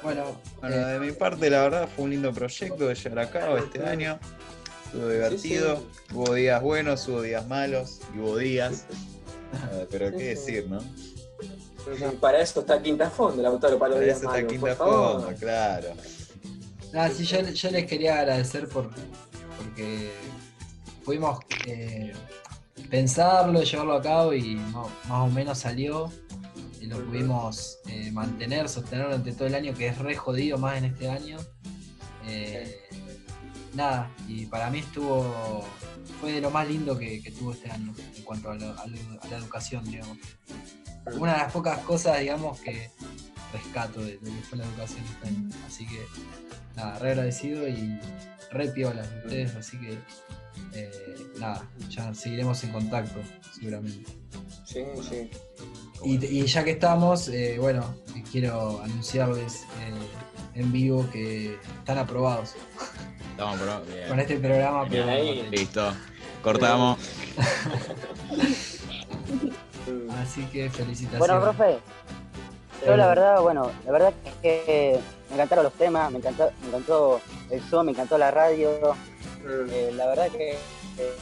bueno, 0.03 0.25
Bueno, 0.61 0.77
eh, 0.77 0.79
de 0.93 0.99
mi 1.01 1.13
parte, 1.13 1.51
la 1.51 1.63
verdad, 1.63 1.89
fue 1.95 2.05
un 2.05 2.11
lindo 2.11 2.33
proyecto 2.33 2.87
de 2.87 2.95
llevar 2.95 3.19
a 3.27 3.31
cabo 3.31 3.59
este 3.59 3.85
año. 3.87 4.19
Estuvo 4.87 5.09
divertido. 5.09 5.76
Sí, 5.76 6.14
Hubo 6.14 6.34
días 6.34 6.62
buenos, 6.62 7.07
hubo 7.09 7.22
días 7.22 7.47
malos, 7.47 8.01
y 8.14 8.18
hubo 8.18 8.37
días. 8.37 8.87
Eh, 9.72 9.87
pero 9.91 10.11
Sí, 10.11 10.16
qué 10.18 10.24
decir, 10.24 10.66
¿no? 10.68 10.80
Y 10.82 12.16
Para 12.16 12.41
eso 12.41 12.61
está 12.61 12.82
Quinta 12.82 13.09
Fondo, 13.11 13.41
el 13.41 13.47
autor 13.47 13.78
para 13.78 13.91
los 13.91 13.97
Para 13.97 14.05
días 14.05 14.18
eso 14.18 14.26
está 14.26 14.37
malos, 14.37 14.53
Quinta 14.53 14.66
por 14.66 14.76
favor. 14.76 15.22
Fondo, 15.22 15.39
claro. 15.39 15.89
nada, 16.93 17.11
sí, 17.11 17.24
yo, 17.24 17.41
yo 17.41 17.70
les 17.70 17.87
quería 17.87 18.18
agradecer 18.20 18.68
por 18.68 18.91
porque 19.57 20.11
pudimos 21.05 21.39
eh, 21.66 22.12
pensarlo, 22.91 23.62
llevarlo 23.62 23.95
a 23.95 24.03
cabo 24.03 24.32
y 24.34 24.55
no- 24.57 24.91
más 25.09 25.20
o 25.20 25.28
menos 25.28 25.59
salió. 25.59 26.11
Y 26.80 26.87
lo 26.87 26.99
pudimos 27.05 27.78
eh, 27.89 28.11
mantener, 28.12 28.68
sostener 28.68 29.07
durante 29.07 29.32
todo 29.32 29.47
el 29.49 29.55
año, 29.55 29.74
que 29.74 29.89
es 29.89 29.99
re 29.99 30.14
jodido 30.14 30.59
más 30.59 30.76
en 30.78 30.84
este 30.87 31.09
año. 31.09 31.39
Eh, 32.28 32.80
Nada, 33.77 34.11
y 34.27 34.47
para 34.47 34.70
mí 34.70 34.79
estuvo. 34.81 35.64
fue 36.20 36.33
de 36.33 36.41
lo 36.41 36.51
más 36.51 36.66
lindo 36.66 36.97
que, 36.99 37.20
que 37.22 37.31
tuvo 37.31 37.53
este 37.53 37.70
año 37.70 37.93
en 38.16 38.22
cuanto 38.22 38.51
a, 38.51 38.55
lo- 38.55 38.79
a 38.79 38.87
lo- 38.87 39.20
a 39.22 39.27
la 39.29 39.37
educación, 39.37 39.85
digamos. 39.85 40.16
Una 41.18 41.33
de 41.35 41.39
las 41.39 41.53
pocas 41.53 41.79
cosas, 41.81 42.18
digamos, 42.20 42.59
que 42.61 42.91
rescato 43.53 44.01
de 44.01 44.14
lo 44.14 44.31
que 44.31 44.43
fue 44.49 44.59
la 44.59 44.64
educación 44.64 45.05
este 45.05 45.29
año. 45.29 45.49
Así 45.66 45.87
que, 45.87 46.01
nada, 46.74 46.99
re 46.99 47.11
agradecido 47.11 47.68
y 47.68 48.01
re 48.51 48.68
piola 48.68 49.03
de 49.07 49.18
ustedes, 49.18 49.55
así 49.57 49.79
que, 49.79 49.99
eh, 50.72 51.27
nada, 51.39 51.68
ya 51.91 52.14
seguiremos 52.14 52.64
en 52.64 52.72
contacto, 52.72 53.20
seguramente. 53.59 54.11
Sí, 54.64 54.81
sí. 55.09 55.31
Y, 56.05 56.24
y 56.24 56.47
ya 56.47 56.64
que 56.64 56.70
estamos, 56.72 57.29
eh, 57.29 57.57
bueno, 57.59 57.95
quiero 58.33 58.81
anunciarles 58.83 59.62
eh, 59.81 59.93
en 60.61 60.72
vivo 60.72 61.09
que 61.11 61.57
están 61.79 61.99
aprobados. 61.99 62.55
Estamos 63.37 63.59
por 63.59 63.87
bien. 63.87 64.09
Con 64.09 64.20
este 64.20 64.37
programa 64.39 64.84
Bien 64.84 65.09
ahí. 65.09 65.47
Listo. 65.51 65.93
Cortamos. 66.43 66.99
Así 70.22 70.45
que 70.47 70.70
felicitaciones. 70.70 71.18
Bueno, 71.18 71.41
profe, 71.43 71.78
yo 72.87 72.97
la 72.97 73.07
verdad, 73.09 73.41
bueno, 73.41 73.70
la 73.84 73.93
verdad 73.93 74.12
es 74.24 74.34
que 74.43 74.99
me 75.28 75.34
encantaron 75.34 75.64
los 75.64 75.72
temas, 75.74 76.11
me 76.11 76.18
encantó, 76.18 76.51
me 76.62 76.68
encantó 76.68 77.20
el 77.51 77.61
Zoom, 77.62 77.87
me 77.87 77.93
encantó 77.93 78.16
la 78.18 78.30
radio, 78.30 78.70
Mm. 79.45 79.70
eh, 79.70 79.91
la 79.95 80.07
verdad 80.07 80.28
que, 80.30 80.53
eh, 80.53 81.14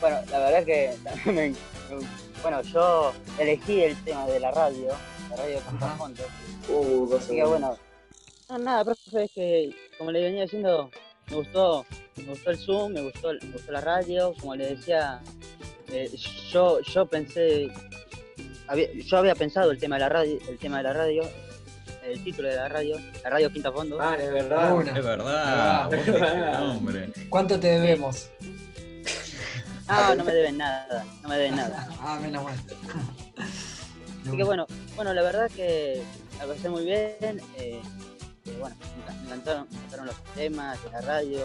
bueno, 0.00 0.18
la 0.30 0.38
verdad 0.38 0.64
que 0.64 0.94
me- 1.26 1.32
me- 1.50 1.54
bueno, 2.42 2.60
yo 2.62 3.12
elegí 3.38 3.82
el 3.82 3.96
tema 4.04 4.26
de 4.26 4.40
la 4.40 4.50
radio, 4.50 4.88
la 5.30 5.36
radio. 5.36 5.60
Fonte, 5.98 6.22
Uh, 6.68 7.14
así 7.16 7.36
que 7.36 7.44
bueno, 7.44 7.76
no, 8.48 8.58
nada, 8.58 8.84
profe, 8.84 9.24
es 9.24 9.30
que 9.32 9.70
como 9.98 10.10
le 10.10 10.22
venía 10.22 10.42
diciendo, 10.42 10.90
me 11.30 11.36
gustó, 11.36 11.86
me 12.16 12.24
gustó 12.24 12.50
el 12.50 12.58
Zoom, 12.58 12.92
me 12.92 13.02
gustó, 13.02 13.32
me 13.32 13.52
gustó 13.52 13.72
la 13.72 13.80
radio, 13.80 14.34
como 14.40 14.54
le 14.56 14.74
decía, 14.76 15.20
eh, 15.88 16.10
yo, 16.52 16.80
yo 16.80 17.06
pensé, 17.06 17.68
había- 18.68 18.92
yo 18.94 19.18
había 19.18 19.34
pensado 19.34 19.70
el 19.70 19.78
tema 19.78 19.96
de 19.96 20.00
la 20.00 20.08
radio, 20.08 20.38
el 20.48 20.58
tema 20.58 20.78
de 20.78 20.82
la 20.84 20.92
radio, 20.92 21.22
el 22.04 22.22
título 22.22 22.48
de 22.48 22.56
la 22.56 22.68
radio, 22.68 22.96
la 23.24 23.30
radio 23.30 23.52
Quinta 23.52 23.72
Fondo. 23.72 23.98
Ah, 24.00 24.16
es 24.18 24.32
verdad. 24.32 24.74
Una. 24.74 24.96
Es 24.96 25.04
verdad. 25.04 25.34
Ah, 25.36 25.90
el 25.92 26.66
nombre. 26.68 27.10
¿Cuánto 27.28 27.58
te 27.58 27.66
debemos? 27.68 28.30
No, 29.88 30.14
no 30.16 30.24
me 30.24 30.32
deben 30.32 30.58
nada, 30.58 31.04
no 31.22 31.28
me 31.28 31.36
deben 31.36 31.56
nada. 31.56 31.88
Ah, 32.00 32.18
menos 32.22 32.44
mal. 32.44 32.54
Así 34.26 34.36
que 34.36 34.44
bueno, 34.44 34.66
bueno, 34.96 35.12
la 35.14 35.22
verdad 35.22 35.50
que 35.54 36.02
la 36.38 36.46
pasé 36.46 36.68
muy 36.68 36.84
bien. 36.84 37.40
eh, 37.58 37.80
bueno, 38.58 38.76
me 38.80 39.02
enca- 39.04 39.16
me 39.20 39.24
encantaron, 39.26 39.66
me 39.70 39.76
encantaron 39.76 40.06
los 40.06 40.24
temas 40.34 40.78
la 40.92 41.00
radio. 41.00 41.40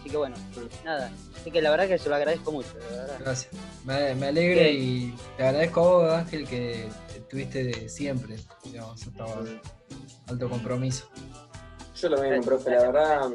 Así 0.00 0.08
que 0.10 0.16
bueno, 0.16 0.36
nada. 0.84 1.10
Así 1.38 1.50
que 1.50 1.60
la 1.62 1.70
verdad 1.70 1.88
que 1.88 1.98
se 1.98 2.08
lo 2.08 2.14
agradezco 2.14 2.52
mucho, 2.52 2.68
la 2.90 2.96
verdad. 2.96 3.16
Gracias. 3.20 3.52
Me, 3.84 4.14
me 4.14 4.28
alegro 4.28 4.60
Ok. 4.60 4.66
y 4.72 5.14
te 5.36 5.44
agradezco 5.44 5.80
a 5.80 5.84
vos, 5.84 6.12
Ángel, 6.12 6.46
que 6.48 6.88
estuviste 7.14 7.64
de 7.64 7.88
siempre. 7.88 8.36
Digamos, 8.64 9.02
estaba 9.02 9.34
alto 10.28 10.48
compromiso. 10.48 11.08
Yo 11.96 12.08
lo 12.08 12.22
mismo, 12.22 12.40
profe, 12.42 12.70
la 12.70 12.80
verdad, 12.80 13.30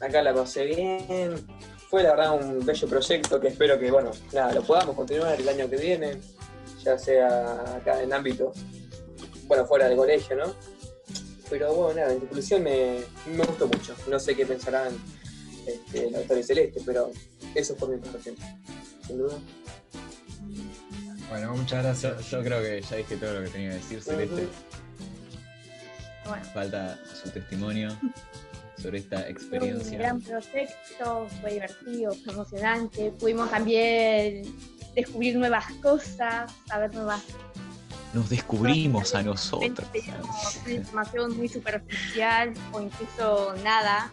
acá 0.00 0.22
la 0.22 0.32
pasé 0.32 0.64
bien. 0.64 1.34
Fue 1.90 2.02
la 2.02 2.10
verdad 2.14 2.34
un 2.40 2.64
bello 2.64 2.88
proyecto 2.88 3.40
que 3.40 3.48
espero 3.48 3.78
que, 3.78 3.90
bueno, 3.90 4.10
nada, 4.32 4.52
lo 4.52 4.62
podamos 4.62 4.94
continuar 4.94 5.40
el 5.40 5.48
año 5.48 5.68
que 5.68 5.76
viene, 5.76 6.20
ya 6.82 6.98
sea 6.98 7.76
acá 7.76 8.00
en 8.02 8.12
ámbito, 8.12 8.52
bueno, 9.46 9.64
fuera 9.66 9.88
del 9.88 9.96
colegio, 9.96 10.36
¿no? 10.36 10.54
Pero 11.48 11.72
bueno, 11.74 12.00
nada, 12.00 12.12
en 12.12 12.20
conclusión 12.20 12.62
me, 12.62 12.98
me 13.26 13.44
gustó 13.44 13.68
mucho. 13.68 13.94
No 14.08 14.18
sé 14.18 14.34
qué 14.34 14.44
pensarán 14.46 14.92
este, 15.66 16.10
la 16.10 16.18
doctora 16.18 16.42
Celeste, 16.42 16.80
pero 16.84 17.10
eso 17.54 17.76
fue 17.76 17.88
mi 17.88 17.94
impresión, 17.94 18.34
sin 19.06 19.18
duda. 19.18 19.38
Bueno, 21.28 21.56
muchas 21.56 21.82
gracias. 21.84 22.30
yo 22.30 22.42
creo 22.42 22.60
que 22.62 22.80
ya 22.82 22.96
dije 22.96 23.16
todo 23.16 23.34
lo 23.34 23.44
que 23.44 23.50
tenía 23.50 23.70
que 23.70 23.76
decir, 23.76 24.02
Celeste. 24.02 24.48
Bueno, 26.28 26.44
Falta 26.52 26.98
su 27.22 27.30
testimonio 27.30 27.96
sobre 28.80 28.98
esta 28.98 29.18
Fue 29.18 29.24
un 29.26 29.30
experiencia. 29.36 29.98
gran 29.98 30.20
proyecto, 30.20 31.28
fue 31.40 31.52
divertido, 31.52 32.12
fue 32.24 32.32
emocionante. 32.32 33.12
Pudimos 33.12 33.50
también 33.50 34.42
descubrir 34.94 35.36
nuevas 35.36 35.64
cosas, 35.82 36.52
saber 36.66 36.92
nuevas 36.94 37.22
Nos 38.16 38.30
descubrimos 38.30 39.14
a 39.14 39.22
nosotros. 39.22 39.86
una 40.64 40.72
información 40.72 41.36
muy 41.36 41.48
superficial 41.48 42.54
o 42.72 42.80
incluso 42.80 43.54
nada. 43.62 44.10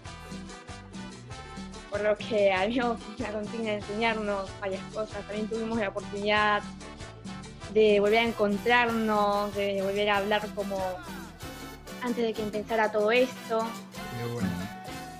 por 1.89 2.01
lo 2.01 2.17
que 2.17 2.51
habíamos 2.51 2.99
la 3.17 3.31
consigna 3.31 3.69
de 3.69 3.75
enseñarnos 3.75 4.49
varias 4.59 4.81
cosas. 4.93 5.25
También 5.25 5.47
tuvimos 5.47 5.79
la 5.79 5.87
oportunidad 5.87 6.61
de 7.73 8.01
volver 8.01 8.19
a 8.19 8.23
encontrarnos, 8.23 9.55
de 9.55 9.81
volver 9.81 10.09
a 10.09 10.17
hablar 10.17 10.49
como 10.53 10.77
antes 12.01 12.25
de 12.25 12.33
que 12.33 12.41
empezara 12.41 12.91
todo 12.91 13.09
esto. 13.09 13.65
Qué 14.19 14.25
bueno. 14.33 14.49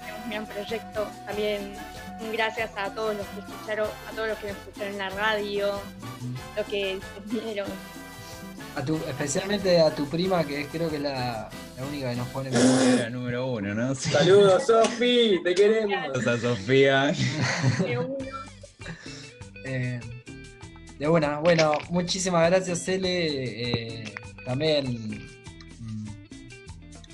Tenemos 0.01 0.23
un 0.25 0.29
gran 0.29 0.45
proyecto. 0.45 1.07
También 1.25 1.73
gracias 2.33 2.71
a 2.75 2.93
todos 2.93 3.15
los 3.15 3.25
que 3.27 3.39
escucharon, 3.39 3.87
a 4.09 4.11
todos 4.13 4.27
los 4.27 4.37
que 4.39 4.47
me 4.47 4.51
escucharon 4.51 4.91
en 4.91 4.97
la 4.97 5.09
radio, 5.11 5.79
los 6.57 6.65
que 6.65 6.99
vinieron. 7.27 7.67
A 8.75 8.83
tu, 8.83 8.95
especialmente 9.07 9.79
a 9.79 9.93
tu 9.93 10.07
prima, 10.09 10.43
que 10.43 10.61
es, 10.61 10.67
creo 10.67 10.89
que 10.89 10.95
es 10.95 11.01
la, 11.03 11.47
la 11.77 11.85
única 11.85 12.09
que 12.09 12.15
nos 12.15 12.27
pone 12.29 12.49
Era 12.49 13.09
número 13.09 13.45
uno, 13.51 13.73
¿no? 13.75 13.93
Sí. 13.93 14.09
Saludos, 14.09 14.63
Sofi, 14.65 15.39
te 15.43 15.53
queremos. 15.53 15.93
Saludos 16.23 16.27
a 16.27 16.39
Sofía. 16.55 17.13
de 17.85 17.97
uno. 17.99 18.15
Eh, 19.65 19.99
de 20.97 21.07
buena, 21.07 21.39
bueno, 21.39 21.73
muchísimas 21.89 22.49
gracias, 22.49 22.87
Ele. 22.87 24.01
Eh, 24.01 24.13
también 24.45 25.27
mm, 25.79 26.05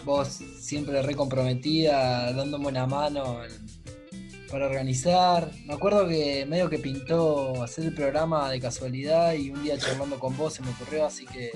vos 0.05 0.39
siempre 0.59 1.01
re 1.01 1.13
comprometida, 1.15 2.31
dándome 2.33 2.67
una 2.67 2.85
mano 2.87 3.43
en- 3.43 3.58
para 4.51 4.65
organizar. 4.67 5.49
Me 5.65 5.73
acuerdo 5.73 6.07
que 6.07 6.45
medio 6.47 6.69
que 6.69 6.79
pintó 6.79 7.61
hacer 7.63 7.85
el 7.85 7.93
programa 7.95 8.49
de 8.49 8.59
casualidad 8.59 9.33
y 9.33 9.51
un 9.51 9.63
día 9.63 9.77
charlando 9.77 10.19
con 10.19 10.35
vos 10.37 10.53
se 10.53 10.61
me 10.61 10.69
ocurrió, 10.71 11.05
así 11.05 11.25
que 11.25 11.51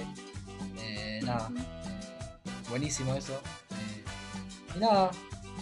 eh, 0.81 1.19
nada, 1.23 1.49
buenísimo 2.69 3.15
eso. 3.15 3.33
Eh, 3.71 4.03
y 4.75 4.79
nada, 4.79 5.11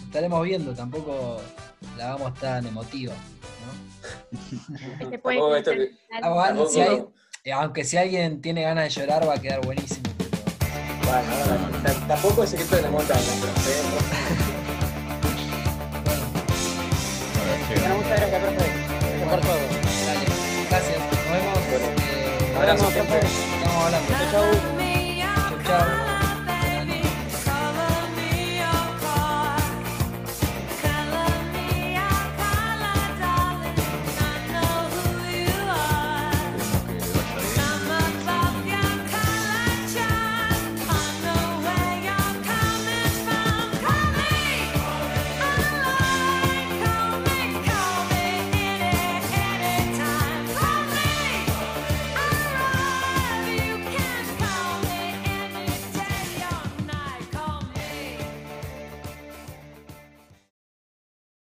estaremos 0.04 0.42
viendo, 0.44 0.72
tampoco 0.74 1.40
la 1.96 2.12
hagamos 2.12 2.34
tan 2.38 2.66
emotiva. 2.66 3.14
¿no? 5.02 5.10
Que-. 5.10 5.18
Ah, 6.22 6.54
si 6.68 6.80
hay- 6.80 7.04
eh, 7.44 7.52
aunque 7.52 7.84
si 7.84 7.96
alguien 7.96 8.40
tiene 8.40 8.62
ganas 8.62 8.84
de 8.84 8.90
llorar 9.00 9.26
va 9.28 9.34
a 9.34 9.40
quedar 9.40 9.64
buenísimo. 9.64 10.02
Bueno, 11.04 11.28
no, 11.46 11.78
no, 12.00 12.06
tampoco 12.06 12.44
es 12.44 12.50
secreto 12.50 12.76
de 12.76 12.82
la 12.82 12.90
montaña, 12.90 13.20
pero 13.40 14.11
Bueno, 17.82 17.96
muchas 17.96 18.20
gracias, 18.20 18.40
profe. 18.42 18.70
Gracias 19.10 19.28
por 19.28 19.40
todo. 19.40 19.58
Dale. 20.06 20.26
Gracias. 20.70 20.98
Nos 21.00 21.32
vemos. 21.32 21.58
Bueno. 21.68 21.86
Eh, 22.00 22.56
abrazo, 22.56 22.90
profe. 22.90 23.18
Estamos 23.18 23.84
hablando. 23.84 24.08
Chau, 24.08 24.30
chau. 24.30 24.44
Chau, 25.48 25.62
chau. 25.66 26.11